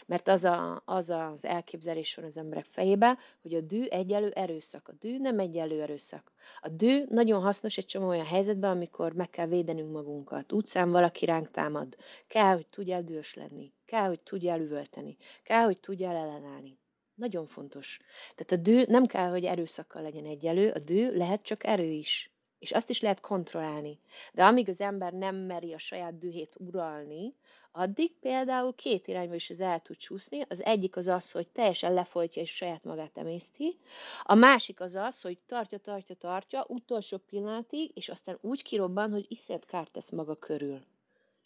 [0.06, 4.88] Mert az, a, az az elképzelés van az emberek fejében, hogy a dű egyelő erőszak.
[4.88, 6.32] A dű nem egyelő erőszak.
[6.60, 10.52] A dű nagyon hasznos egy csomó olyan helyzetben, amikor meg kell védenünk magunkat.
[10.52, 11.96] Utcán valaki ránk támad.
[12.26, 13.72] Kell, hogy tudjál dühös lenni.
[13.84, 15.16] Kell, hogy tudjál üvölteni.
[15.42, 16.78] Kell, hogy tudjál ellenállni.
[17.14, 18.00] Nagyon fontos.
[18.34, 22.32] Tehát a dű nem kell, hogy erőszakkal legyen egyelő, a dű lehet csak erő is.
[22.58, 23.98] És azt is lehet kontrollálni.
[24.32, 27.34] De amíg az ember nem meri a saját dühét uralni,
[27.72, 30.44] addig például két irányba is az el tud csúszni.
[30.48, 33.78] Az egyik az az, hogy teljesen lefolytja és saját magát emészti.
[34.22, 39.26] A másik az az, hogy tartja, tartja, tartja, utolsó pillanatig, és aztán úgy kirobban, hogy
[39.28, 40.80] iszonyat kárt tesz maga körül.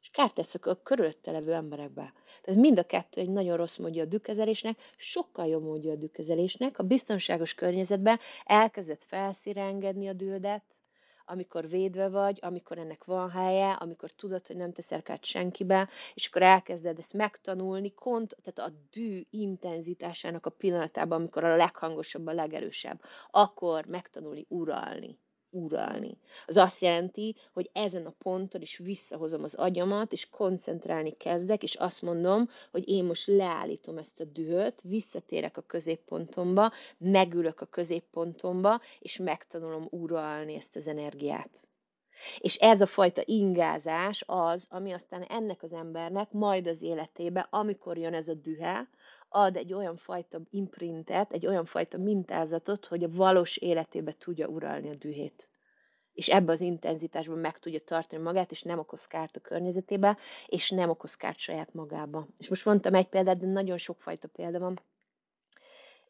[0.02, 2.12] És kárt tesz a körülötte levő emberekbe.
[2.42, 6.78] Tehát mind a kettő egy nagyon rossz módja a dükkezelésnek, sokkal jobb módja a dükkezelésnek.
[6.78, 10.62] A biztonságos környezetben elkezdett felszíre engedni a dühödet,
[11.32, 16.26] amikor védve vagy, amikor ennek van helye, amikor tudod, hogy nem teszel át senkibe, és
[16.26, 22.32] akkor elkezded ezt megtanulni, kont, tehát a dű intenzitásának a pillanatában, amikor a leghangosabb, a
[22.32, 25.18] legerősebb, akkor megtanulni uralni
[25.52, 26.16] uralni.
[26.46, 31.74] Az azt jelenti, hogy ezen a ponton is visszahozom az agyamat, és koncentrálni kezdek, és
[31.74, 38.80] azt mondom, hogy én most leállítom ezt a dühöt, visszatérek a középpontomba, megülök a középpontomba,
[39.00, 41.58] és megtanulom uralni ezt az energiát.
[42.38, 47.98] És ez a fajta ingázás az, ami aztán ennek az embernek majd az életébe, amikor
[47.98, 48.88] jön ez a dühe,
[49.32, 54.90] ad egy olyan fajta imprintet, egy olyan fajta mintázatot, hogy a valós életébe tudja uralni
[54.90, 55.48] a dühét.
[56.12, 60.16] És ebbe az intenzitásban meg tudja tartani magát, és nem okoz kárt a környezetébe,
[60.46, 62.26] és nem okoz kárt saját magába.
[62.38, 64.80] És most mondtam egy példát, de nagyon sokfajta példa van.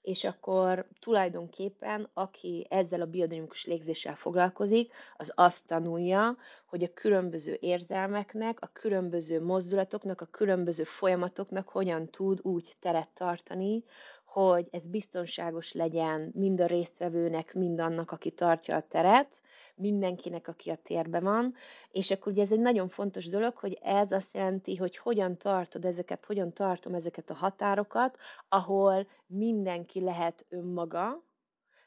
[0.03, 6.36] És akkor tulajdonképpen, aki ezzel a biodinamikus légzéssel foglalkozik, az azt tanulja,
[6.66, 13.84] hogy a különböző érzelmeknek, a különböző mozdulatoknak, a különböző folyamatoknak hogyan tud úgy teret tartani,
[14.24, 19.42] hogy ez biztonságos legyen mind a résztvevőnek, mind annak, aki tartja a teret,
[19.82, 21.54] mindenkinek, aki a térben van,
[21.90, 25.84] és akkor ugye ez egy nagyon fontos dolog, hogy ez azt jelenti, hogy hogyan tartod
[25.84, 28.18] ezeket, hogyan tartom ezeket a határokat,
[28.48, 31.22] ahol mindenki lehet önmaga,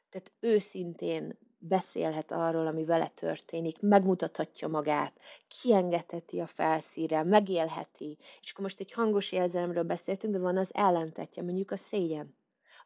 [0.09, 1.37] tehát őszintén
[1.67, 8.17] beszélhet arról, ami vele történik, megmutathatja magát, kiengedheti a felszíre, megélheti.
[8.41, 12.35] És akkor most egy hangos érzelemről beszéltünk, de van az ellentetje, mondjuk a szégyen.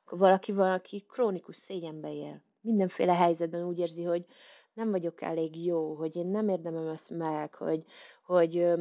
[0.04, 2.42] Akkor valaki, valaki krónikus szégyenbe él.
[2.62, 4.26] Mindenféle helyzetben úgy érzi, hogy
[4.74, 7.84] nem vagyok elég jó, hogy én nem érdemem ezt meg, hogy,
[8.24, 8.74] hogy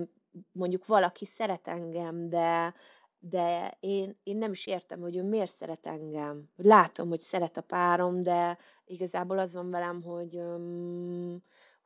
[0.53, 2.74] mondjuk valaki szeret engem, de,
[3.18, 6.51] de én, én nem is értem, hogy ő miért szeret engem.
[6.57, 11.43] Látom, hogy szeret a párom, de igazából az van velem, hogy, um,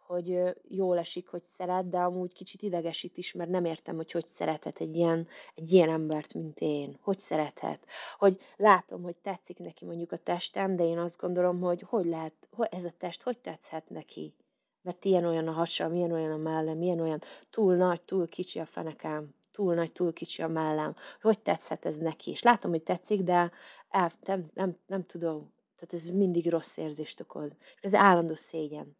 [0.06, 4.26] hogy jól esik, hogy szeret, de amúgy kicsit idegesít is, mert nem értem, hogy hogy
[4.26, 6.98] szerethet egy ilyen, egy ilyen embert, mint én.
[7.00, 7.86] Hogy szerethet.
[8.18, 12.32] Hogy látom, hogy tetszik neki mondjuk a testem, de én azt gondolom, hogy hogy lehet,
[12.50, 14.34] hogy ez a test hogy tetszhet neki.
[14.82, 18.58] Mert ilyen olyan a hasa, ilyen olyan a mellem, ilyen olyan túl nagy, túl kicsi
[18.58, 20.96] a fenekám, túl nagy, túl kicsi a mellem.
[21.20, 22.30] Hogy tetszhet ez neki?
[22.30, 23.52] És látom, hogy tetszik, de
[23.90, 25.52] el, nem, nem, nem tudom.
[25.76, 27.56] Tehát ez mindig rossz érzést okoz.
[27.80, 28.96] Ez állandó szégyen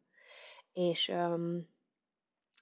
[0.73, 1.13] és,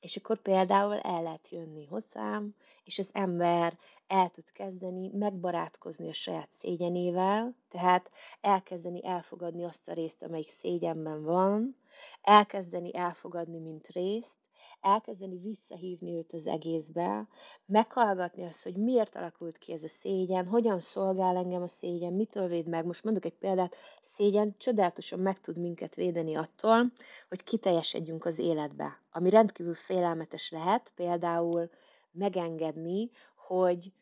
[0.01, 2.55] és akkor például el lehet jönni hozzám,
[2.85, 9.93] és az ember el tud kezdeni megbarátkozni a saját szégyenével, tehát elkezdeni elfogadni azt a
[9.93, 11.77] részt, amelyik szégyenben van,
[12.23, 14.40] elkezdeni elfogadni, mint részt,
[14.81, 17.29] elkezdeni visszahívni őt az egészbe,
[17.67, 22.49] meghallgatni azt, hogy miért alakult ki ez a szégyen, hogyan szolgál engem a szégyen, mitől
[22.49, 22.85] véd meg.
[22.85, 23.75] Most mondok egy példát,
[24.05, 26.93] szégyen csodálatosan meg tud minket védeni attól,
[27.29, 31.71] hogy kiteljesedjünk az életbe, ami rendkívül félelmetes lehet, például
[32.11, 33.11] megengedni,
[33.47, 33.93] hogy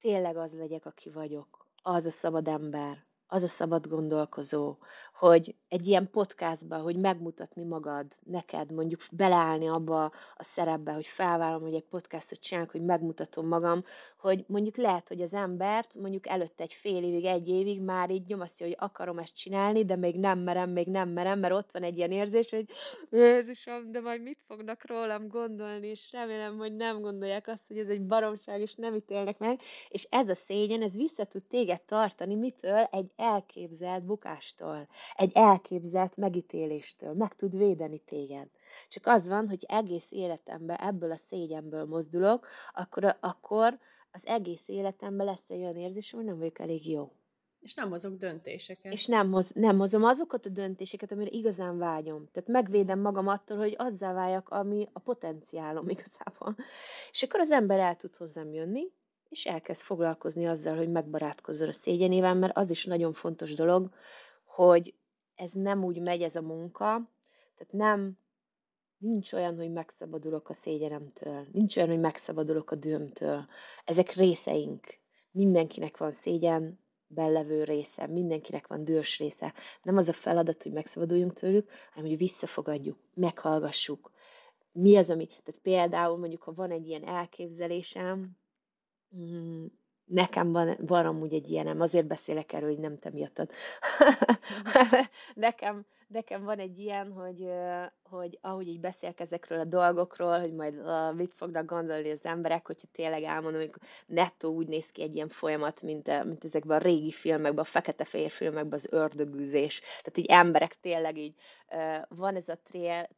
[0.00, 4.76] tényleg az legyek, aki vagyok, az a szabad ember, az a szabad gondolkozó,
[5.22, 10.04] hogy egy ilyen podcastba, hogy megmutatni magad, neked mondjuk beleállni abba
[10.36, 13.84] a szerepbe, hogy felvállom, hogy egy podcastot csinálok, hogy megmutatom magam,
[14.16, 18.26] hogy mondjuk lehet, hogy az embert mondjuk előtte egy fél évig, egy évig már így
[18.26, 21.82] nyomasztja, hogy akarom ezt csinálni, de még nem merem, még nem merem, mert ott van
[21.82, 22.64] egy ilyen érzés, hogy
[23.10, 27.88] Jézusom, de majd mit fognak rólam gondolni, és remélem, hogy nem gondolják azt, hogy ez
[27.88, 32.34] egy baromság, és nem ítélnek meg, és ez a szégyen, ez vissza tud téged tartani,
[32.34, 32.88] mitől?
[32.90, 38.48] Egy elképzelt bukástól egy elképzelt megítéléstől, meg tud védeni téged.
[38.88, 43.78] Csak az van, hogy egész életemben ebből a szégyenből mozdulok, akkor, akkor
[44.10, 47.12] az egész életemben lesz egy olyan érzésem, hogy nem vagyok elég jó.
[47.60, 48.92] És nem hozok döntéseket.
[48.92, 52.28] És nem, hoz, nem hozom azokat a döntéseket, amire igazán vágyom.
[52.32, 56.56] Tehát megvédem magam attól, hogy azzá váljak, ami a potenciálom igazából.
[57.10, 58.92] És akkor az ember el tud hozzám jönni,
[59.28, 63.90] és elkezd foglalkozni azzal, hogy megbarátkozzon a szégyenével, mert az is nagyon fontos dolog,
[64.44, 64.94] hogy
[65.42, 67.10] ez nem úgy megy ez a munka,
[67.56, 68.18] tehát nem,
[68.98, 73.46] nincs olyan, hogy megszabadulok a szégyenemtől, nincs olyan, hogy megszabadulok a dühömtől.
[73.84, 74.86] Ezek részeink.
[75.30, 79.54] Mindenkinek van szégyen, bellevő része, mindenkinek van dühös része.
[79.82, 84.12] Nem az a feladat, hogy megszabaduljunk tőlük, hanem hogy visszafogadjuk, meghallgassuk.
[84.72, 88.36] Mi az, ami, tehát például mondjuk, ha van egy ilyen elképzelésem,
[89.16, 89.66] mm,
[90.04, 93.50] Nekem van, van amúgy egy ilyenem, azért beszélek erről, hogy nem te miattad.
[95.34, 97.48] nekem, nekem van egy ilyen, hogy,
[98.02, 102.66] hogy ahogy így beszélek ezekről a dolgokról, hogy majd uh, mit fognak gondolni az emberek,
[102.66, 103.70] hogyha tényleg elmondom, hogy
[104.06, 108.30] nettó úgy néz ki egy ilyen folyamat, mint, mint ezekben a régi filmekben, a fekete-fehér
[108.30, 109.80] filmekben az ördögűzés.
[109.80, 111.34] Tehát így emberek tényleg így,
[111.70, 112.58] uh, van ez a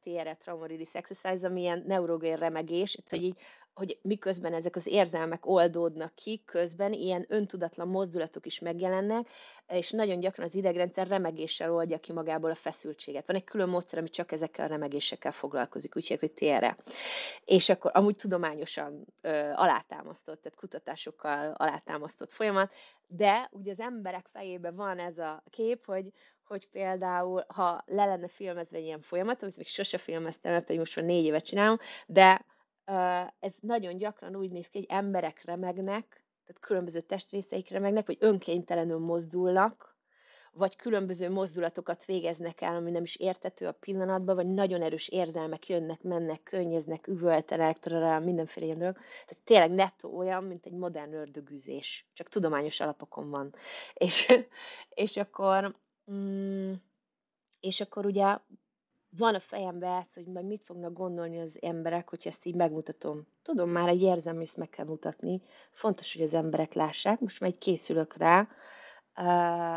[0.03, 3.37] TRE, Trauma Release Exercise, ami ilyen neurogén remegés, hogy így
[3.75, 9.29] hogy miközben ezek az érzelmek oldódnak ki, közben ilyen öntudatlan mozdulatok is megjelennek,
[9.69, 13.27] és nagyon gyakran az idegrendszer remegéssel oldja ki magából a feszültséget.
[13.27, 16.77] Van egy külön módszer, ami csak ezekkel a remegésekkel foglalkozik, úgyhogy hogy TRE.
[17.45, 22.73] És akkor amúgy tudományosan ö, alátámasztott, tehát kutatásokkal alátámasztott folyamat,
[23.07, 26.13] de ugye az emberek fejében van ez a kép, hogy,
[26.45, 30.97] hogy például, ha le lenne filmezve ilyen folyamat, amit még sose filmeztem, mert pedig most
[30.97, 32.45] már négy évet csinálom, de
[33.41, 38.99] ez nagyon gyakran úgy néz ki, hogy emberek remegnek, tehát különböző testrészeik remegnek, vagy önkénytelenül
[38.99, 39.95] mozdulnak,
[40.53, 45.69] vagy különböző mozdulatokat végeznek el, ami nem is értető a pillanatban, vagy nagyon erős érzelmek
[45.69, 47.85] jönnek, mennek, könnyeznek, üvöltenek,
[48.23, 48.95] mindenféle ilyen dolog.
[48.95, 53.55] Tehát tényleg nettó olyan, mint egy modern ördögüzés, csak tudományos alapokon van.
[53.95, 54.27] És,
[55.05, 55.77] és akkor
[56.13, 56.73] mm,
[57.61, 58.39] és akkor ugye
[59.17, 63.27] van a fejembe ez, hogy majd mit fognak gondolni az emberek, hogy ezt így megmutatom.
[63.43, 65.43] Tudom, már egy érzem, hogy ezt meg kell mutatni.
[65.71, 67.21] Fontos, hogy az emberek lássák.
[67.21, 68.49] Most már készülök rá,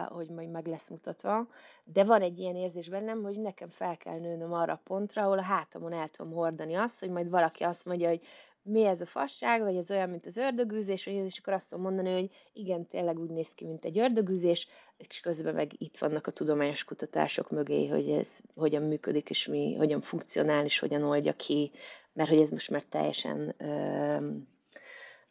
[0.08, 1.48] hogy majd meg lesz mutatva.
[1.84, 5.38] De van egy ilyen érzés bennem, hogy nekem fel kell nőnöm arra a pontra, ahol
[5.38, 8.22] a hátamon el tudom hordani azt, hogy majd valaki azt mondja, hogy
[8.68, 12.12] mi ez a fasság, vagy ez olyan, mint az ördögűzés, vagy és akkor azt mondani,
[12.12, 16.32] hogy igen, tényleg úgy néz ki, mint egy ördögűzés, és közben meg itt vannak a
[16.32, 21.72] tudományos kutatások mögé, hogy ez hogyan működik, és mi, hogyan funkcionál, és hogyan oldja ki,
[22.14, 23.68] mert hogy ez most már teljesen ö,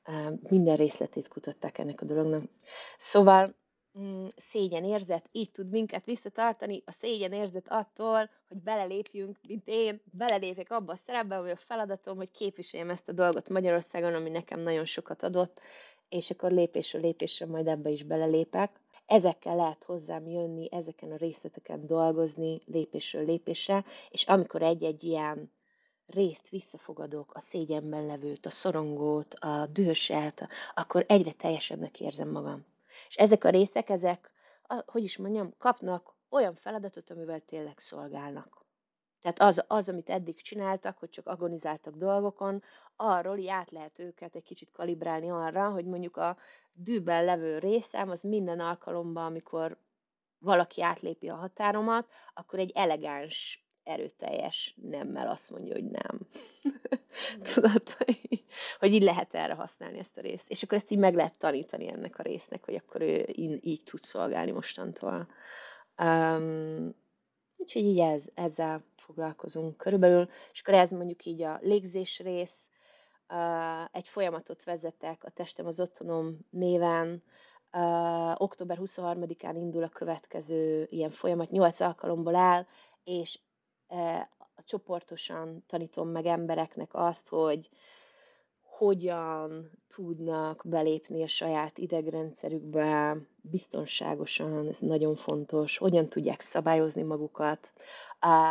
[0.07, 2.43] ö, minden részletét kutatták ennek a dolognak.
[2.99, 3.55] Szóval
[3.99, 10.01] mm, szégyen érzet, így tud minket visszatartani, a szégyen érzet attól, hogy belelépjünk, mint én,
[10.13, 14.61] belelépek abba a szerepbe, hogy a feladatom, hogy képviseljem ezt a dolgot Magyarországon, ami nekem
[14.61, 15.61] nagyon sokat adott,
[16.09, 18.81] és akkor lépésről lépésre majd ebbe is belelépek.
[19.07, 25.53] Ezekkel lehet hozzám jönni, ezeken a részleteken dolgozni lépésről lépésre, és amikor egy-egy ilyen
[26.07, 32.65] részt visszafogadok, a szégyenben levőt, a szorongót, a dühöset, akkor egyre teljesebbnek érzem magam.
[33.09, 34.31] És ezek a részek, ezek,
[34.87, 38.65] hogy is mondjam, kapnak olyan feladatot, amivel tényleg szolgálnak.
[39.23, 42.63] Tehát az, az, amit eddig csináltak, hogy csak agonizáltak dolgokon,
[42.97, 46.37] arról így át lehet őket egy kicsit kalibrálni arra, hogy mondjuk a
[46.73, 49.79] dűben levő részem, az minden alkalommal, amikor
[50.39, 56.21] valaki átlépi a határomat, akkor egy elegáns, erőteljes nemmel azt mondja, hogy nem.
[57.55, 57.83] Tudod,
[58.79, 60.51] hogy így lehet erre használni ezt a részt.
[60.51, 63.27] És akkor ezt így meg lehet tanítani ennek a résznek, hogy akkor ő
[63.61, 65.29] így tud szolgálni mostantól.
[65.99, 66.95] Um,
[67.57, 72.65] úgyhogy így ez, ezzel foglalkozunk körülbelül, és akkor ez mondjuk így a légzés rész,
[73.93, 77.23] egy folyamatot vezetek a Testem az Otthonom néven.
[78.35, 82.67] Október 23-án indul a következő ilyen folyamat, 8 alkalomból áll,
[83.05, 83.39] és
[84.65, 87.69] csoportosan tanítom meg embereknek azt, hogy
[88.63, 97.73] hogyan tudnak belépni a saját idegrendszerükbe biztonságosan, ez nagyon fontos, hogyan tudják szabályozni magukat,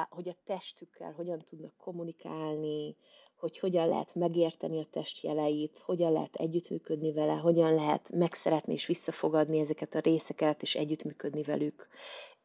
[0.09, 2.95] hogy a testükkel hogyan tudnak kommunikálni,
[3.35, 9.59] hogy hogyan lehet megérteni a testjeleit, hogyan lehet együttműködni vele, hogyan lehet megszeretni és visszafogadni
[9.59, 11.87] ezeket a részeket, és együttműködni velük,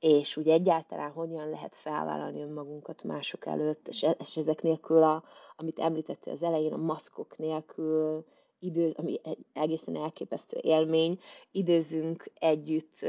[0.01, 5.25] és úgy egyáltalán hogyan lehet felvállalni önmagunkat mások előtt, és, e, és ezek nélkül, a,
[5.57, 8.25] amit említette az elején, a maszkok nélkül,
[8.59, 11.21] idő, ami egy egészen elképesztő élmény,
[11.51, 13.03] időzünk együtt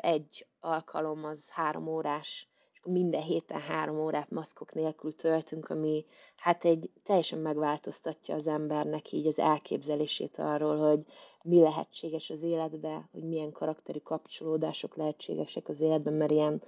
[0.00, 2.49] egy alkalom, az három órás,
[2.84, 6.04] minden héten három órát maszkok nélkül töltünk, ami
[6.36, 11.00] hát egy teljesen megváltoztatja az embernek így az elképzelését arról, hogy
[11.42, 16.62] mi lehetséges az életbe, hogy milyen karakterű kapcsolódások lehetségesek az életben, mert ilyen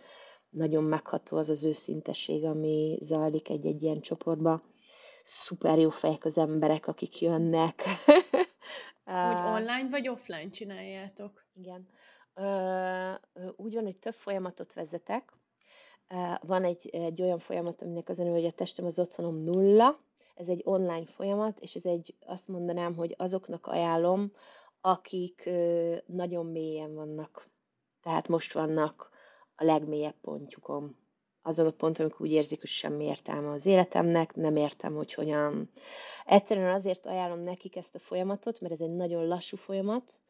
[0.50, 4.62] nagyon megható az az őszinteség, ami zajlik egy-egy ilyen csoportba.
[5.22, 7.82] Szuper jó fejek az emberek, akik jönnek.
[9.04, 11.46] Hogy online vagy offline csináljátok?
[11.54, 11.88] Igen.
[13.56, 15.32] Úgy van, hogy több folyamatot vezetek,
[16.40, 19.98] van egy, egy olyan folyamat, aminek az a neve, hogy a testem az otthonom nulla,
[20.34, 24.32] ez egy online folyamat, és ez egy, azt mondanám, hogy azoknak ajánlom,
[24.80, 25.50] akik
[26.06, 27.48] nagyon mélyen vannak.
[28.02, 29.10] Tehát most vannak
[29.54, 30.96] a legmélyebb pontjukon.
[31.42, 35.70] Azon a ponton, amikor úgy érzik, hogy semmi értelme az életemnek, nem értem, hogy hogyan.
[36.24, 40.22] Egyszerűen azért ajánlom nekik ezt a folyamatot, mert ez egy nagyon lassú folyamat,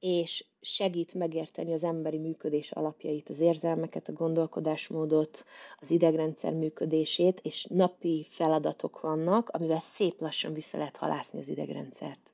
[0.00, 5.44] és segít megérteni az emberi működés alapjait, az érzelmeket, a gondolkodásmódot,
[5.76, 12.30] az idegrendszer működését, és napi feladatok vannak, amivel szép lassan vissza lehet halászni az idegrendszert.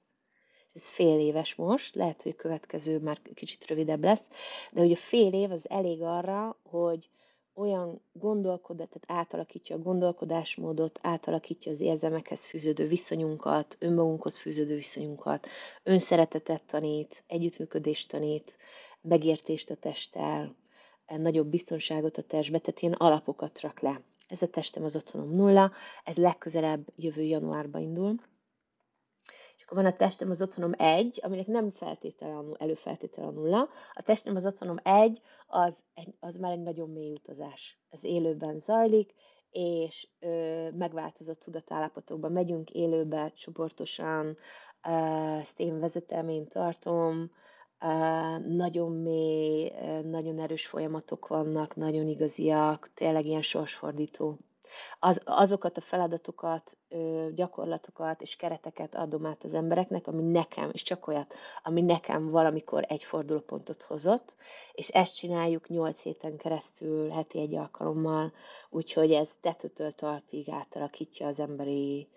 [0.74, 4.28] Ez fél éves most, lehet, hogy a következő már kicsit rövidebb lesz,
[4.72, 7.08] de hogy a fél év az elég arra, hogy
[7.54, 15.46] olyan gondolkodat, tehát átalakítja a gondolkodásmódot, átalakítja az érzelmekhez fűződő viszonyunkat, önmagunkhoz fűződő viszonyunkat,
[15.82, 18.58] önszeretetet tanít, együttműködést tanít,
[19.00, 20.56] megértést a testtel,
[21.06, 24.00] nagyobb biztonságot a testbe, tehát ilyen alapokat rak le.
[24.28, 25.72] Ez a testem az otthonom nulla,
[26.04, 28.20] ez legközelebb jövő januárba indul
[29.74, 33.68] van a testem az otthonom egy, aminek nem feltétele a, előfeltétele a nulla.
[33.94, 35.82] A testem az otthonom egy, az,
[36.20, 37.78] az már egy nagyon mély utazás.
[37.90, 39.14] Ez élőben zajlik,
[39.50, 44.36] és ö, megváltozott tudatállapotokban megyünk élőbe, csoportosan,
[44.86, 44.90] ö,
[45.40, 47.30] ezt én vezetem, én tartom,
[47.80, 47.86] ö,
[48.38, 54.38] nagyon mély, ö, nagyon erős folyamatok vannak, nagyon igaziak, tényleg ilyen sorsfordító
[54.98, 56.76] az, azokat a feladatokat,
[57.34, 62.84] gyakorlatokat és kereteket adom át az embereknek, ami nekem, és csak olyat, ami nekem valamikor
[62.88, 64.36] egy fordulópontot hozott,
[64.72, 68.32] és ezt csináljuk nyolc héten keresztül, heti egy alkalommal,
[68.70, 72.08] úgyhogy ez tetőtől talpig átalakítja az emberi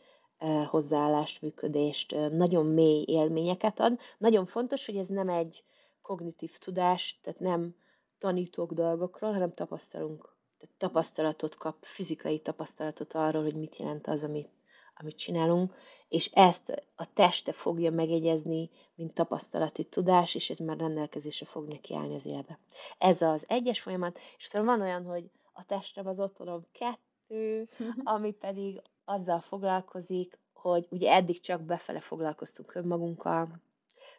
[0.69, 3.99] hozzáállást, működést, nagyon mély élményeket ad.
[4.17, 5.63] Nagyon fontos, hogy ez nem egy
[6.01, 7.75] kognitív tudás, tehát nem
[8.17, 10.34] tanítók dolgokról, hanem tapasztalunk
[10.77, 14.49] tapasztalatot kap, fizikai tapasztalatot arról, hogy mit jelent az, amit,
[14.95, 15.73] amit csinálunk,
[16.09, 21.95] és ezt a teste fogja megegyezni, mint tapasztalati tudás, és ez már rendelkezésre fog neki
[21.95, 22.59] állni az életbe.
[22.97, 27.69] Ez az egyes folyamat, és aztán van olyan, hogy a testem az otthonom kettő,
[28.03, 33.61] ami pedig azzal foglalkozik, hogy ugye eddig csak befele foglalkoztunk önmagunkkal,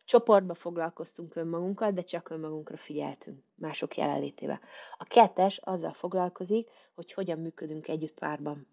[0.06, 4.60] Csoportba foglalkoztunk önmagunkkal, de csak önmagunkra figyeltünk, mások jelenlétével.
[4.98, 8.66] A kettes azzal foglalkozik, hogy hogyan működünk együtt párban.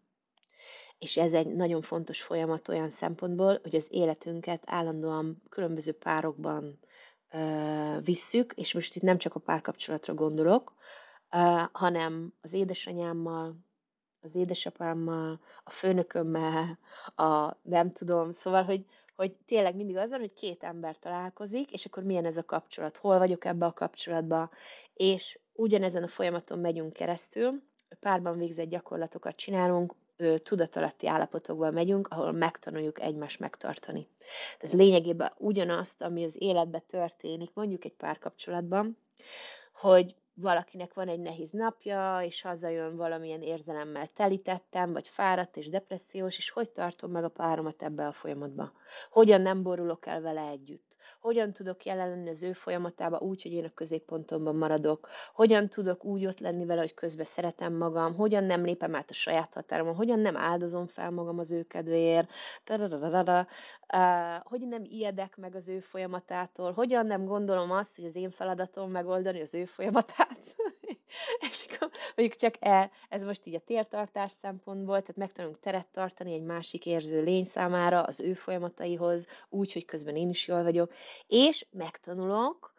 [0.99, 6.79] És ez egy nagyon fontos folyamat olyan szempontból, hogy az életünket állandóan különböző párokban
[7.31, 10.73] ö, visszük, és most itt nem csak a párkapcsolatra gondolok,
[11.29, 13.55] ö, hanem az édesanyámmal,
[14.21, 16.79] az édesapámmal, a főnökömmel,
[17.15, 18.85] a nem tudom, szóval, hogy,
[19.23, 22.97] hogy tényleg mindig az van, hogy két ember találkozik, és akkor milyen ez a kapcsolat,
[22.97, 24.49] hol vagyok ebbe a kapcsolatba,
[24.93, 27.61] és ugyanezen a folyamaton megyünk keresztül,
[27.99, 29.93] párban végzett gyakorlatokat csinálunk,
[30.43, 34.07] tudatalatti állapotokban megyünk, ahol megtanuljuk egymást megtartani.
[34.59, 38.97] Tehát lényegében ugyanazt, ami az életben történik, mondjuk egy párkapcsolatban,
[39.71, 46.37] hogy valakinek van egy nehéz napja, és hazajön valamilyen érzelemmel telítettem, vagy fáradt és depressziós,
[46.37, 48.71] és hogy tartom meg a páromat ebbe a folyamatba?
[49.09, 50.97] Hogyan nem borulok el vele együtt?
[51.23, 56.03] Hogyan tudok jelen lenni az ő folyamatába úgy, hogy én a középpontomban maradok, hogyan tudok
[56.03, 59.95] úgy ott lenni vele, hogy közben szeretem magam, hogyan nem lépem át a saját határomon,
[59.95, 62.29] hogyan nem áldozom fel magam az ő kedvéért,
[64.43, 68.91] hogy nem ijedek meg az ő folyamatától, hogyan nem gondolom azt, hogy az én feladatom
[68.91, 70.55] megoldani az ő folyamatát.
[71.49, 76.33] és akkor mondjuk csak e, ez most így a tértartás szempontból, tehát megtanulunk teret tartani
[76.33, 80.93] egy másik érző lény számára, az ő folyamataihoz, úgy, hogy közben én is jól vagyok,
[81.27, 82.73] és megtanulok,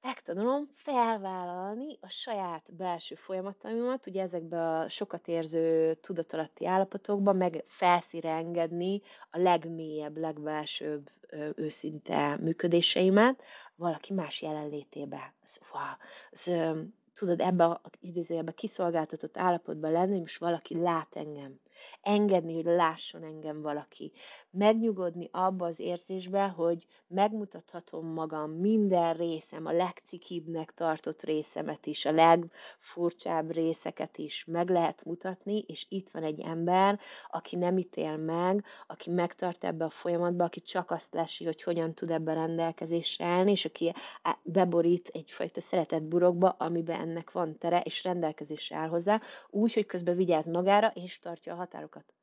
[0.00, 8.30] megtanulom felvállalni a saját belső folyamataimat, ugye ezekben a sokat érző tudatalatti állapotokban, meg felszíre
[8.30, 11.10] engedni a legmélyebb, legbelsőbb
[11.54, 13.42] őszinte működéseimet
[13.74, 15.34] valaki más jelenlétébe.
[15.44, 15.82] Ez, wow,
[16.30, 16.72] ez,
[17.14, 21.60] tudod, ebbe a idézőjelbe kiszolgáltatott állapotban lenni, most valaki lát engem.
[22.02, 24.12] Engedni, hogy lásson engem valaki
[24.52, 32.12] megnyugodni abba az érzésbe, hogy megmutathatom magam minden részem, a legcikibbnek tartott részemet is, a
[32.12, 37.00] legfurcsább részeket is meg lehet mutatni, és itt van egy ember,
[37.30, 41.94] aki nem ítél meg, aki megtart ebbe a folyamatba, aki csak azt lesi, hogy hogyan
[41.94, 43.94] tud ebbe rendelkezésre állni, és aki
[44.42, 50.16] beborít egyfajta szeretett burokba, amiben ennek van tere, és rendelkezésre áll hozzá, úgy, hogy közben
[50.16, 52.14] vigyáz magára, és tartja a határokat.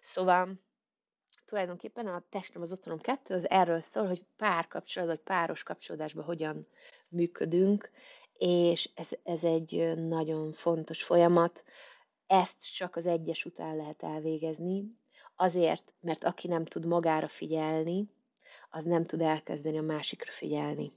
[0.00, 0.58] Szóval
[1.46, 6.66] tulajdonképpen a testem az otthonom kettő, az erről szól, hogy párkapcsolat, vagy páros kapcsolódásban hogyan
[7.08, 7.90] működünk,
[8.38, 11.64] és ez, ez egy nagyon fontos folyamat.
[12.26, 14.96] Ezt csak az egyes után lehet elvégezni,
[15.36, 18.08] azért, mert aki nem tud magára figyelni,
[18.70, 20.92] az nem tud elkezdeni a másikra figyelni.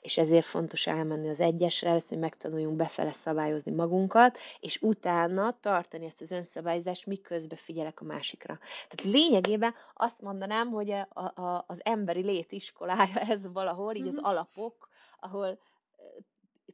[0.00, 6.04] És ezért fontos elmenni az egyesre, először, hogy megtanuljunk befele szabályozni magunkat, és utána tartani
[6.04, 8.58] ezt az önszabályozást, miközben figyelek a másikra.
[8.88, 14.24] Tehát lényegében azt mondanám, hogy a, a, az emberi létiskolája ez valahol, így az Mhm.
[14.24, 14.88] alapok,
[15.20, 15.58] ahol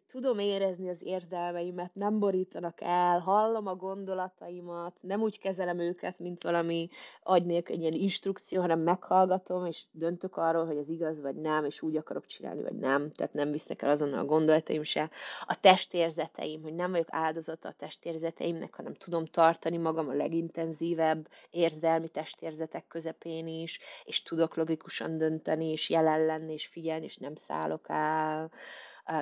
[0.09, 6.43] tudom érezni az érzelmeimet, nem borítanak el, hallom a gondolataimat, nem úgy kezelem őket, mint
[6.43, 6.89] valami
[7.23, 11.83] agynék egy ilyen instrukció, hanem meghallgatom, és döntök arról, hogy ez igaz vagy nem, és
[11.83, 13.13] úgy akarok csinálni, vagy nem.
[13.13, 15.11] Tehát nem visznek el azonnal a gondolataim se.
[15.47, 22.09] A testérzeteim, hogy nem vagyok áldozata a testérzeteimnek, hanem tudom tartani magam a legintenzívebb érzelmi
[22.09, 27.85] testérzetek közepén is, és tudok logikusan dönteni, és jelen lenni, és figyelni, és nem szállok
[27.89, 28.51] el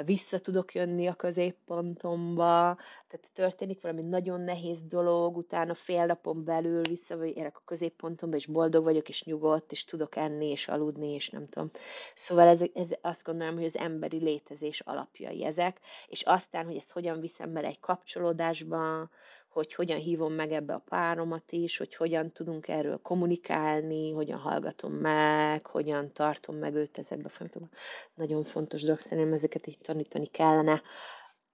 [0.04, 2.76] vissza tudok jönni a középpontomba,
[3.08, 6.82] tehát történik valami nagyon nehéz dolog, utána fél napon belül
[7.24, 11.48] érek a középpontomba, és boldog vagyok, és nyugodt, és tudok enni, és aludni, és nem
[11.48, 11.70] tudom.
[12.14, 16.92] Szóval ez, ez azt gondolom, hogy az emberi létezés alapjai ezek, és aztán, hogy ezt
[16.92, 19.08] hogyan viszem bele egy kapcsolódásba,
[19.54, 24.92] hogy hogyan hívom meg ebbe a páromat is, hogy hogyan tudunk erről kommunikálni, hogyan hallgatom
[24.92, 27.78] meg, hogyan tartom meg őt ezekbe a folyamatokban.
[28.14, 30.82] Nagyon fontos dolog, szerintem ezeket így tanítani kellene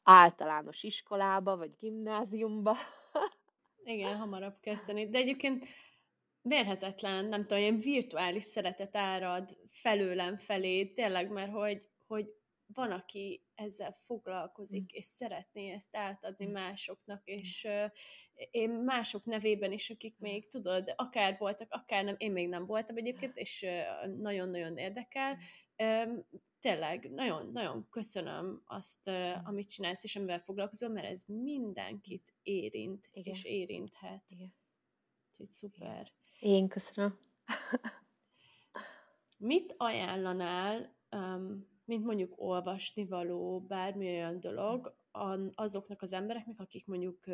[0.03, 2.77] általános iskolába, vagy gimnáziumba.
[3.85, 5.09] Igen, hamarabb kezdeni.
[5.09, 5.67] De egyébként
[6.43, 12.27] mérhetetlen, nem tudom, ilyen virtuális szeretet árad felőlem felé, tényleg, mert hogy, hogy
[12.75, 14.97] van, aki ezzel foglalkozik, mm.
[14.97, 16.53] és szeretné ezt átadni mm.
[16.53, 17.91] másoknak, és uh,
[18.51, 20.17] én mások nevében is, akik mm.
[20.19, 25.39] még, tudod, akár voltak, akár nem, én még nem voltam egyébként, és uh, nagyon-nagyon érdekel.
[25.77, 26.27] Um,
[26.61, 33.35] tényleg, nagyon-nagyon köszönöm azt, uh, amit csinálsz, és amivel foglalkozol, mert ez mindenkit érint, Igen.
[33.35, 34.25] és érinthet.
[34.29, 34.55] Igen.
[35.31, 36.13] Úgyhogy szuper.
[36.39, 37.19] Én köszönöm.
[39.39, 44.95] Mit ajánlanál um, mint mondjuk olvasni való, bármi olyan dolog,
[45.55, 47.25] azoknak az embereknek, akik mondjuk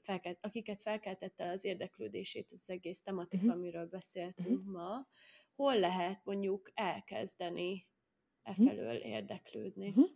[0.00, 3.58] felkelt, akiket felkeltette az érdeklődését az egész tematika, uh-huh.
[3.58, 4.72] amiről beszéltünk uh-huh.
[4.72, 5.06] ma,
[5.54, 7.86] hol lehet mondjuk elkezdeni
[8.42, 9.10] e felől uh-huh.
[9.10, 9.88] érdeklődni?
[9.88, 10.08] Uh-huh.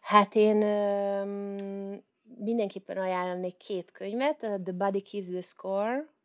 [0.00, 2.04] Hát én um,
[2.38, 6.16] mindenképpen ajánlanék két könyvet, The Body Keeps the Score,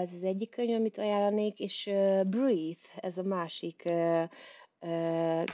[0.00, 1.84] ez az egyik könyv, amit ajánlanék, és
[2.26, 3.82] Breathe, ez a másik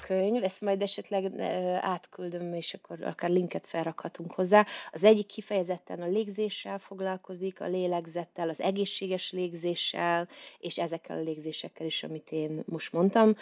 [0.07, 1.41] könyv, ezt majd esetleg
[1.81, 4.67] átküldöm, és akkor akár linket felrakhatunk hozzá.
[4.93, 10.29] Az egyik kifejezetten a légzéssel foglalkozik, a lélegzettel, az egészséges légzéssel,
[10.59, 13.37] és ezekkel a légzésekkel is, amit én most mondtam.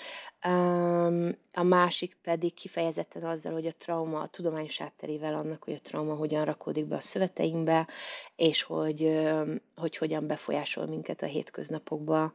[1.52, 6.14] A másik pedig kifejezetten azzal, hogy a trauma, a tudományos hátterével annak, hogy a trauma
[6.14, 7.88] hogyan rakódik be a szöveteinkbe,
[8.36, 9.28] és hogy,
[9.76, 12.32] hogy hogyan befolyásol minket a hétköznapokban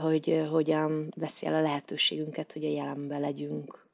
[0.00, 3.86] hogy hogyan veszi el a lehetőségünket, hogy a jelenben legyünk.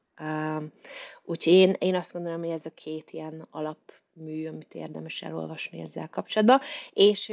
[1.23, 6.09] Úgyhogy én, én azt gondolom, hogy ez a két ilyen alapmű, amit érdemes elolvasni ezzel
[6.09, 6.59] kapcsolatban.
[6.93, 7.31] És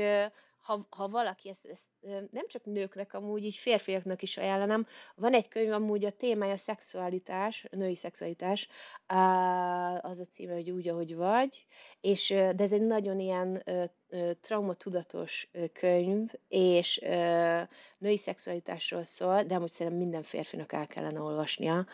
[0.60, 1.91] ha, ha valaki ezt, ezt
[2.30, 4.86] nem csak nőknek, amúgy így férfiaknak is ajánlanám.
[5.14, 8.68] Van egy könyv, amúgy a témája szexualitás, női szexualitás,
[10.00, 11.66] az a címe, hogy úgy, ahogy vagy,
[12.00, 13.64] és, de ez egy nagyon ilyen
[14.40, 16.98] traumatudatos könyv, és
[17.98, 21.86] női szexualitásról szól, de amúgy szerintem minden férfinak el kellene olvasnia,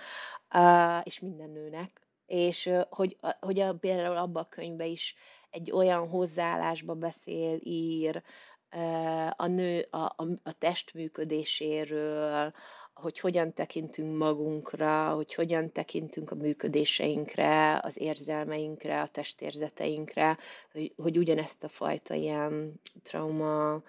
[1.03, 2.01] és minden nőnek.
[2.27, 5.15] És hogy, hogy a, például abban a könyvben is
[5.51, 8.23] egy olyan hozzáállásba beszél, ír,
[9.37, 12.53] a nő a, a, a test működéséről,
[12.93, 20.39] hogy hogyan tekintünk magunkra, hogy hogyan tekintünk a működéseinkre, az érzelmeinkre, a testérzeteinkre,
[20.73, 23.83] hogy, hogy ugyanezt a fajta ilyen trauma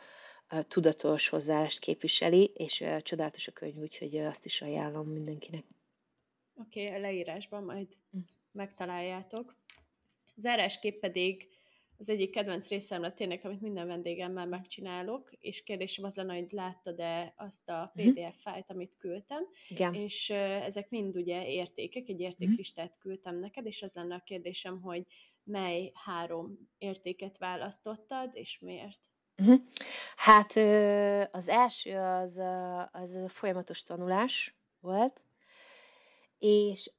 [0.68, 5.64] tudatos hozzáállást képviseli, és csodálatos a könyv, úgyhogy azt is ajánlom mindenkinek.
[6.60, 8.18] Oké, okay, a leírásban majd hm.
[8.51, 9.56] megtaláljátok.
[10.35, 11.49] Zárásképp pedig
[11.99, 16.51] az egyik kedvenc részem lett tényleg, amit minden vendégemmel megcsinálok, és kérdésem az lenne, hogy
[16.51, 18.09] láttad-e azt a mhm.
[18.09, 19.93] PDF fájlt, amit küldtem, Igen.
[19.93, 25.05] és ezek mind ugye értékek, egy értéklistát küldtem neked, és az lenne a kérdésem, hogy
[25.43, 28.99] mely három értéket választottad, és miért?
[29.38, 29.61] Uh-huh.
[30.15, 30.51] Hát
[31.31, 32.38] az első az
[32.91, 35.21] az a folyamatos tanulás volt,
[36.38, 36.91] és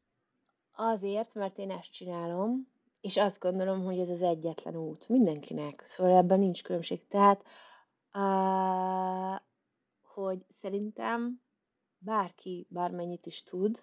[0.73, 2.70] azért, mert én ezt csinálom,
[3.01, 5.83] és azt gondolom, hogy ez az egyetlen út mindenkinek.
[5.85, 7.07] Szóval ebben nincs különbség.
[7.09, 7.45] Tehát,
[8.15, 9.41] uh,
[10.03, 11.41] hogy szerintem
[11.99, 13.83] bárki bármennyit is tud,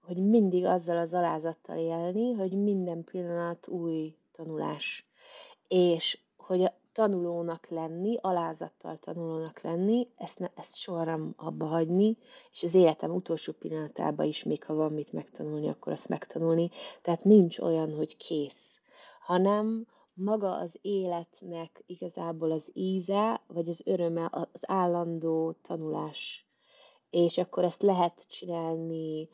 [0.00, 5.06] hogy mindig azzal az alázattal élni, hogy minden pillanat új tanulás.
[5.68, 12.16] És hogy tanulónak lenni, alázattal tanulónak lenni, ezt, ne, ezt soha nem abba hagyni,
[12.52, 16.70] és az életem utolsó pillanatában is, még ha van mit megtanulni, akkor azt megtanulni.
[17.02, 18.78] Tehát nincs olyan, hogy kész,
[19.20, 26.46] hanem maga az életnek igazából az íze, vagy az öröme, az állandó tanulás.
[27.10, 29.28] És akkor ezt lehet csinálni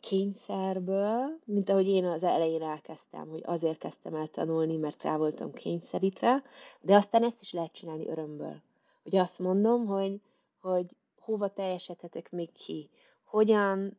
[0.00, 5.52] kényszerből, mint ahogy én az elején elkezdtem, hogy azért kezdtem el tanulni, mert rá voltam
[5.52, 6.42] kényszerítve,
[6.80, 8.62] de aztán ezt is lehet csinálni örömből.
[9.02, 10.20] Hogy azt mondom, hogy,
[10.60, 10.86] hogy
[11.20, 12.90] hova teljesedhetek még ki,
[13.24, 13.98] hogyan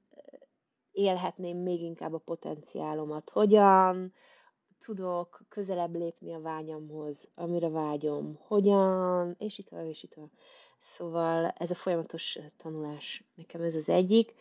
[0.92, 4.14] élhetném még inkább a potenciálomat, hogyan
[4.86, 10.32] tudok közelebb lépni a vágyamhoz, amire vágyom, hogyan, és itt van, és itt van.
[10.80, 14.36] Szóval ez a folyamatos tanulás, nekem ez az egyik,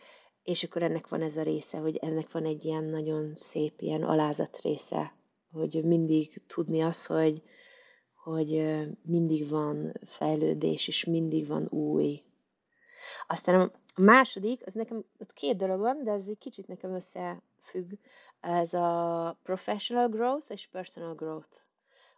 [0.49, 4.03] és akkor ennek van ez a része, hogy ennek van egy ilyen nagyon szép ilyen
[4.03, 5.13] alázat része,
[5.51, 7.41] hogy mindig tudni az, hogy,
[8.13, 12.23] hogy mindig van fejlődés, és mindig van új.
[13.27, 13.61] Aztán
[13.95, 17.91] a második, az nekem ott két dolog van, de ez egy kicsit nekem összefügg,
[18.39, 21.57] ez a professional growth és personal growth,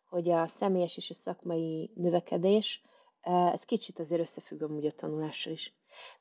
[0.09, 2.81] hogy a személyes és a szakmai növekedés,
[3.53, 5.73] ez kicsit azért összefügg amúgy a tanulással is.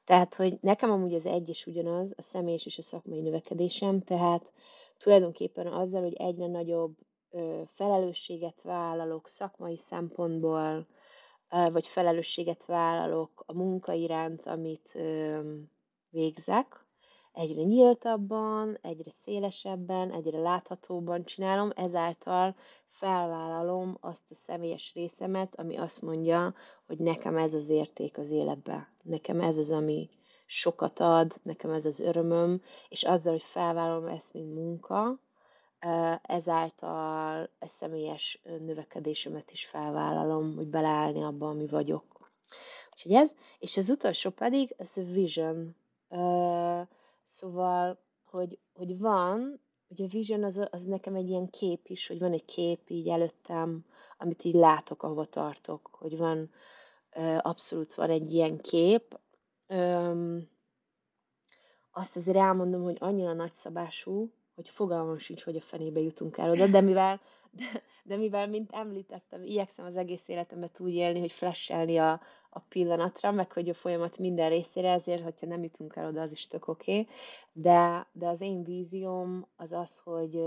[0.04, 4.52] Tehát, hogy nekem amúgy az egy és ugyanaz, a személyes és a szakmai növekedésem, tehát
[4.98, 6.96] tulajdonképpen azzal, hogy egyre nagyobb
[7.30, 10.86] ö, felelősséget vállalok szakmai szempontból,
[11.50, 15.40] ö, vagy felelősséget vállalok a munka iránt, amit ö,
[16.10, 16.84] végzek,
[17.32, 22.54] egyre nyíltabban, egyre szélesebben, egyre láthatóban csinálom, ezáltal
[22.86, 26.54] felvállalom azt a személyes részemet, ami azt mondja,
[26.86, 28.86] hogy nekem ez az érték az életben.
[29.02, 30.08] Nekem ez az, ami
[30.46, 35.18] sokat ad, nekem ez az örömöm, és azzal, hogy felvállalom ezt, mint munka,
[36.22, 42.04] ezáltal a személyes növekedésemet is felvállalom, hogy beleállni abba, ami vagyok.
[42.92, 45.76] Úgyhogy ez, és az utolsó pedig, ez a vision.
[47.40, 52.18] Szóval, hogy, hogy van, ugye a vision az, az nekem egy ilyen kép is, hogy
[52.18, 53.84] van egy kép így előttem,
[54.18, 56.50] amit így látok, ahova tartok, hogy van,
[57.38, 59.18] abszolút van egy ilyen kép.
[61.90, 66.66] Azt azért elmondom, hogy annyira nagyszabású, hogy fogalmam sincs, hogy a fenébe jutunk el oda,
[66.66, 71.98] de mivel, de, de mivel, mint említettem, igyekszem az egész életemet úgy élni, hogy flashelni
[71.98, 72.20] a,
[72.50, 76.32] a pillanatra, meg hogy a folyamat minden részére, ezért, hogyha nem jutunk el oda, az
[76.32, 76.90] is tök oké.
[76.92, 77.14] Okay.
[77.52, 80.42] De, de az én vízióm az az, hogy,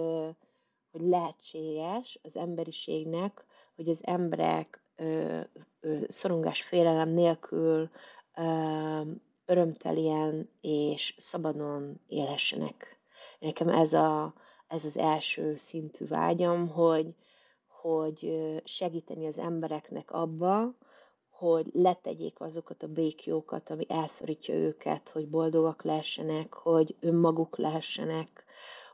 [0.92, 5.40] hogy lehetséges az emberiségnek, hogy az emberek ö,
[5.80, 7.90] ö, szorongás, félelem nélkül
[8.36, 9.02] ö,
[9.46, 13.00] örömtelien és szabadon élhessenek.
[13.40, 14.34] Nekem ez, a,
[14.74, 17.14] ez az első szintű vágyam, hogy,
[17.68, 20.76] hogy segíteni az embereknek abba,
[21.30, 28.46] hogy letegyék azokat a békjókat, ami elszorítja őket, hogy boldogak lehessenek, hogy önmaguk lehessenek,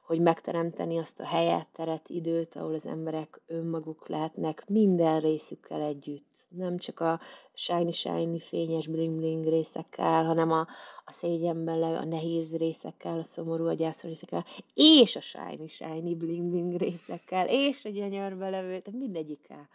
[0.09, 6.35] hogy megteremteni azt a helyet, teret, időt, ahol az emberek önmaguk lehetnek minden részükkel együtt.
[6.49, 7.19] Nem csak a
[7.53, 10.59] shiny-shiny, fényes bling-bling részekkel, hanem a,
[11.05, 17.47] a szégyenben a nehéz részekkel, a szomorú, a gyászol részekkel, és a shiny-shiny, bling-bling részekkel,
[17.47, 19.67] és a gyönyörbe levő, tehát mindegyikkel.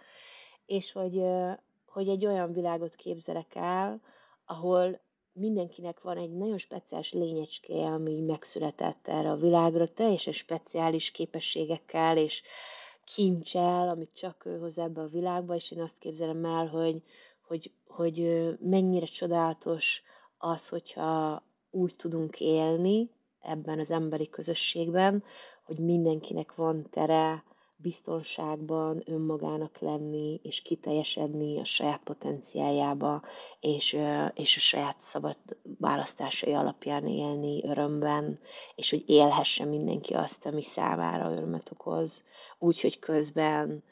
[0.66, 1.22] És hogy,
[1.86, 4.00] hogy egy olyan világot képzelek el,
[4.44, 5.00] ahol
[5.34, 12.42] mindenkinek van egy nagyon speciális lényecskéje, ami megszületett erre a világra, teljesen speciális képességekkel és
[13.04, 17.02] kincsel, amit csak ő hoz ebbe a világba, és én azt képzelem el, hogy,
[17.46, 20.02] hogy, hogy mennyire csodálatos
[20.38, 25.24] az, hogyha úgy tudunk élni ebben az emberi közösségben,
[25.62, 27.44] hogy mindenkinek van tere
[27.84, 33.22] biztonságban önmagának lenni, és kiteljesedni a saját potenciáljába,
[33.60, 33.92] és,
[34.34, 35.36] és a saját szabad
[35.78, 38.38] választásai alapján élni örömben,
[38.74, 42.24] és hogy élhesse mindenki azt, ami számára örömet okoz,
[42.58, 43.84] úgy, hogy közben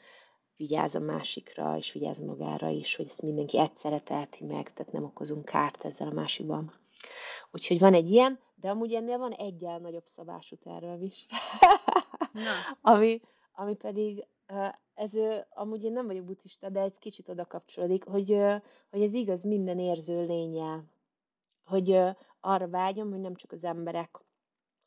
[0.57, 5.03] vigyáz a másikra, és vigyáz magára is, hogy ezt mindenki egyszerre teheti meg, tehát nem
[5.03, 6.73] okozunk kárt ezzel a másikban.
[7.51, 11.25] Úgyhogy van egy ilyen, de amúgy ennél van egyel nagyobb szabású tervem is.
[12.31, 12.51] Na.
[12.93, 13.21] ami,
[13.53, 14.27] ami pedig,
[14.93, 15.11] ez
[15.49, 18.27] amúgy én nem vagyok buddhista, de egy kicsit oda kapcsolódik, hogy,
[18.89, 20.83] hogy ez igaz minden érző lényel.
[21.65, 22.01] Hogy
[22.39, 24.19] arra vágyom, hogy nem csak az emberek,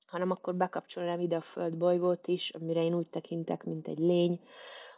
[0.07, 4.41] hanem akkor bekapcsolnám ide a földbolygót is, amire én úgy tekintek, mint egy lény,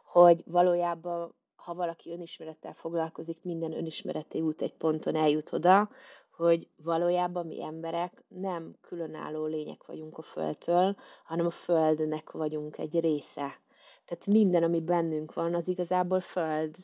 [0.04, 5.90] hogy valójában, ha valaki önismerettel foglalkozik, minden önismereti út egy ponton eljut oda,
[6.38, 13.00] hogy valójában mi emberek nem különálló lények vagyunk a Földtől, hanem a Földnek vagyunk egy
[13.00, 13.60] része.
[14.04, 16.76] Tehát minden, ami bennünk van, az igazából föld.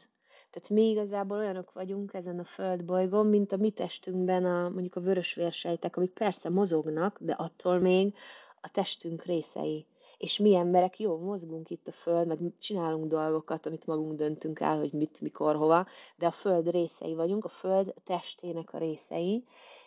[0.51, 5.01] Tehát mi igazából olyanok vagyunk ezen a földbolygón, mint a mi testünkben a, mondjuk a
[5.01, 8.15] vörös vérsejtek, amik persze mozognak, de attól még
[8.61, 9.87] a testünk részei.
[10.25, 14.79] És mi emberek jó, mozgunk itt a föld, meg csinálunk dolgokat, amit magunk döntünk el,
[14.79, 15.87] hogy mit, mikor, hova,
[16.17, 19.45] de a föld részei vagyunk, a föld testének a részei,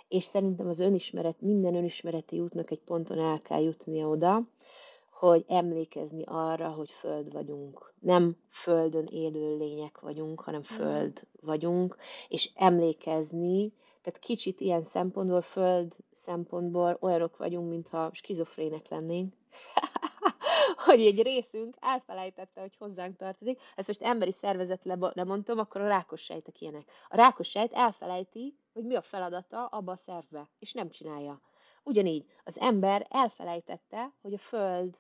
[0.08, 4.42] és szerintem az önismeret, minden önismereti útnak egy ponton el kell jutnia oda,
[5.12, 7.94] hogy emlékezni arra, hogy föld vagyunk.
[8.00, 11.98] Nem földön élő lények vagyunk, hanem föld vagyunk,
[12.28, 19.34] és emlékezni, tehát kicsit ilyen szempontból, föld szempontból olyanok vagyunk, mintha skizofrének lennénk.
[20.88, 23.62] Hogy egy részünk elfelejtette, hogy hozzánk tartozik.
[23.76, 26.92] Ezt most emberi szervezet lemondtam, akkor a rákos sejtek ilyenek.
[27.10, 31.42] A rákos sejt elfelejti, hogy mi a feladata abba a szervbe, és nem csinálja.
[31.84, 34.98] Ugyanígy az ember elfelejtette, hogy a Föld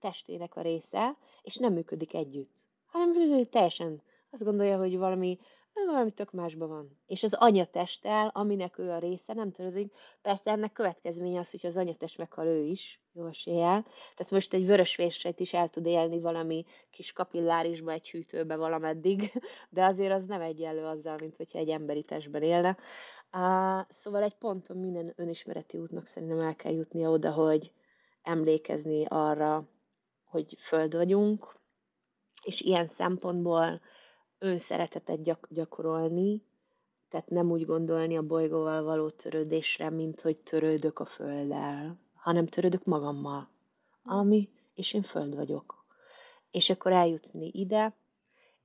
[0.00, 5.38] testének a része, és nem működik együtt, hanem teljesen azt gondolja, hogy valami
[5.84, 6.98] valami tök másban van.
[7.06, 9.90] És az anyatesttel, aminek ő a része, nem tudod,
[10.22, 13.82] persze ennek következménye az, hogy az anyatest meghal ő is, jó eséllyel.
[14.14, 19.32] Tehát most egy vörös vérsejt is el tud élni valami kis kapillárisba, egy hűtőbe valameddig,
[19.70, 22.76] de azért az nem egyenlő azzal, mint hogyha egy emberi testben élne.
[23.32, 27.72] Uh, szóval egy ponton minden önismereti útnak szerintem el kell jutnia oda, hogy
[28.22, 29.68] emlékezni arra,
[30.24, 31.56] hogy föld vagyunk,
[32.42, 33.80] és ilyen szempontból
[34.38, 36.42] önszeretetet gyak- gyakorolni,
[37.08, 42.84] tehát nem úgy gondolni a bolygóval való törődésre, mint hogy törődök a földdel, hanem törődök
[42.84, 43.48] magammal,
[44.02, 45.84] ami, és én föld vagyok.
[46.50, 47.94] És akkor eljutni ide,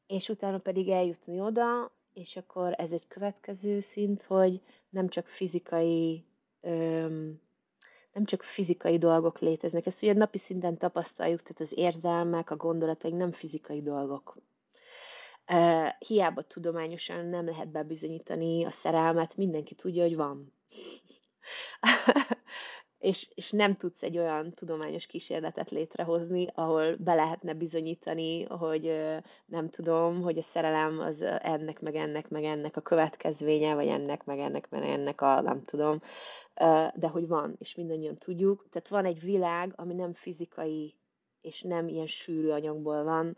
[0.08, 6.26] és utána pedig eljutni oda, és akkor ez egy következő szint, hogy nem csak fizikai
[6.62, 7.42] öm,
[8.14, 9.86] nem csak fizikai dolgok léteznek.
[9.86, 14.38] Ezt ugye napi szinten tapasztaljuk, tehát az érzelmek, a gondolataink nem fizikai dolgok.
[16.00, 20.54] Hiába tudományosan nem lehet bebizonyítani a szerelmet, mindenki tudja, hogy van.
[23.00, 28.96] és, és nem tudsz egy olyan tudományos kísérletet létrehozni, ahol be lehetne bizonyítani, hogy
[29.46, 34.26] nem tudom, hogy a szerelem az ennek, meg ennek, meg ennek a következménye, vagy ennek,
[34.26, 36.02] meg ennek, meg ennek a nem tudom,
[36.96, 38.68] de hogy van, és mindannyian tudjuk.
[38.72, 40.96] Tehát van egy világ, ami nem fizikai,
[41.42, 43.38] és nem ilyen sűrű anyagból van,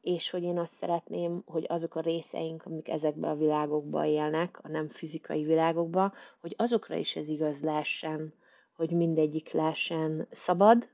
[0.00, 4.68] és hogy én azt szeretném, hogy azok a részeink, amik ezekben a világokban élnek, a
[4.68, 8.34] nem fizikai világokban, hogy azokra is ez igaz lehessen,
[8.76, 10.88] hogy mindegyik lehessen szabad,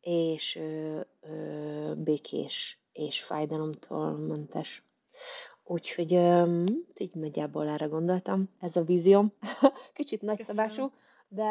[0.00, 4.84] és ö, ö, békés, és fájdalomtól mentes.
[5.64, 6.64] Úgyhogy ö,
[6.98, 9.32] így nagyjából erre gondoltam, ez a vízióm.
[9.94, 10.90] Kicsit nagyszabású,
[11.28, 11.50] de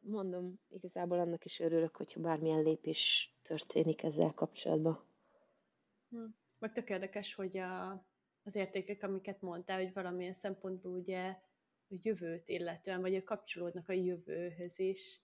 [0.00, 5.04] mondom, igazából annak is örülök, hogyha bármilyen lépés történik ezzel kapcsolatban.
[6.08, 6.24] Hm.
[6.58, 7.90] Meg tök érdekes, hogy a,
[8.42, 11.28] az értékek, amiket mondtál, hogy valamilyen szempontból ugye
[11.88, 15.20] a jövőt illetően, vagy a kapcsolódnak a jövőhöz is,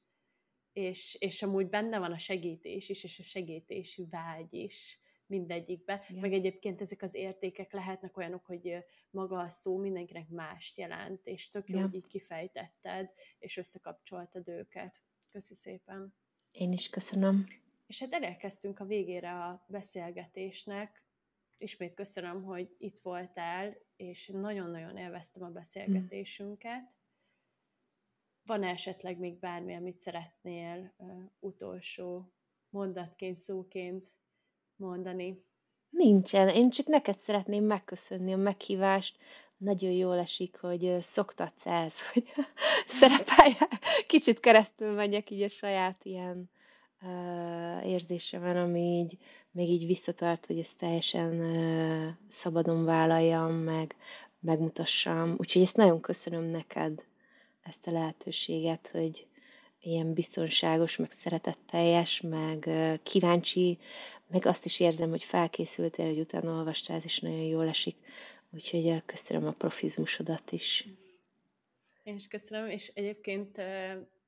[0.73, 6.05] és, és amúgy benne van a segítés is, és a segítési vágy is mindegyikbe.
[6.09, 6.21] Igen.
[6.21, 11.51] Meg egyébként ezek az értékek lehetnek olyanok, hogy maga a szó mindenkinek mást jelent, és
[11.51, 15.03] tök jó, hogy így kifejtetted, és összekapcsoltad őket.
[15.31, 16.15] Köszi szépen!
[16.51, 17.47] Én is köszönöm.
[17.87, 21.07] És hát elérkeztünk a végére a beszélgetésnek.
[21.59, 26.97] Ismét köszönöm, hogy itt voltál, és nagyon-nagyon élveztem a beszélgetésünket.
[28.43, 32.33] Van -e esetleg még bármi, amit szeretnél uh, utolsó
[32.71, 34.13] mondatként, szóként
[34.79, 35.43] mondani?
[35.91, 36.49] Nincsen.
[36.49, 39.17] Én csak neked szeretném megköszönni a meghívást.
[39.57, 42.25] Nagyon jól esik, hogy szoktatsz ez, hogy
[42.87, 43.53] szerepelj,
[44.07, 46.51] kicsit keresztül megyek így a saját ilyen
[47.03, 49.19] uh, érzésemen, ami így,
[49.51, 53.97] még így visszatart, hogy ezt teljesen uh, szabadon vállaljam, meg
[54.41, 55.35] megmutassam.
[55.39, 57.05] Úgyhogy ezt nagyon köszönöm neked,
[57.63, 59.27] ezt a lehetőséget, hogy
[59.81, 62.69] ilyen biztonságos, meg szeretetteljes, meg
[63.03, 63.79] kíváncsi,
[64.27, 67.97] meg azt is érzem, hogy felkészültél, hogy utána olvastál, ez is nagyon jól esik.
[68.51, 70.89] Úgyhogy köszönöm a profizmusodat is.
[72.03, 73.63] Én is köszönöm, és egyébként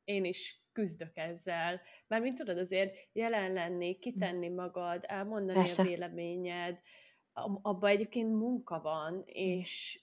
[0.04, 1.80] én is küzdök ezzel.
[2.06, 5.82] Mármint tudod, azért jelen lenni, kitenni magad, elmondani Persze.
[5.82, 6.78] a véleményed,
[7.62, 10.00] abban egyébként munka van, és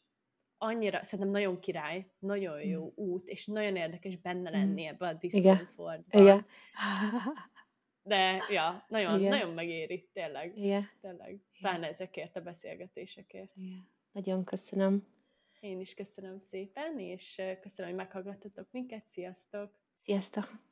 [0.58, 2.92] annyira, szerintem nagyon király, nagyon jó mm.
[2.96, 4.88] út, és nagyon érdekes benne lenni mm.
[4.88, 6.22] ebbe a diszkomfortban.
[6.22, 6.46] Igen.
[8.04, 9.30] De, ja, nagyon, Igen.
[9.30, 10.58] nagyon megéri, tényleg.
[10.58, 10.90] Igen.
[11.02, 11.42] Tényleg.
[11.60, 13.52] Pláne ezekért a beszélgetésekért.
[13.56, 13.90] Igen.
[14.12, 15.08] Nagyon köszönöm.
[15.60, 19.08] Én is köszönöm szépen, és köszönöm, hogy meghallgattatok minket.
[19.08, 19.80] Sziasztok!
[20.04, 20.67] Sziasztok!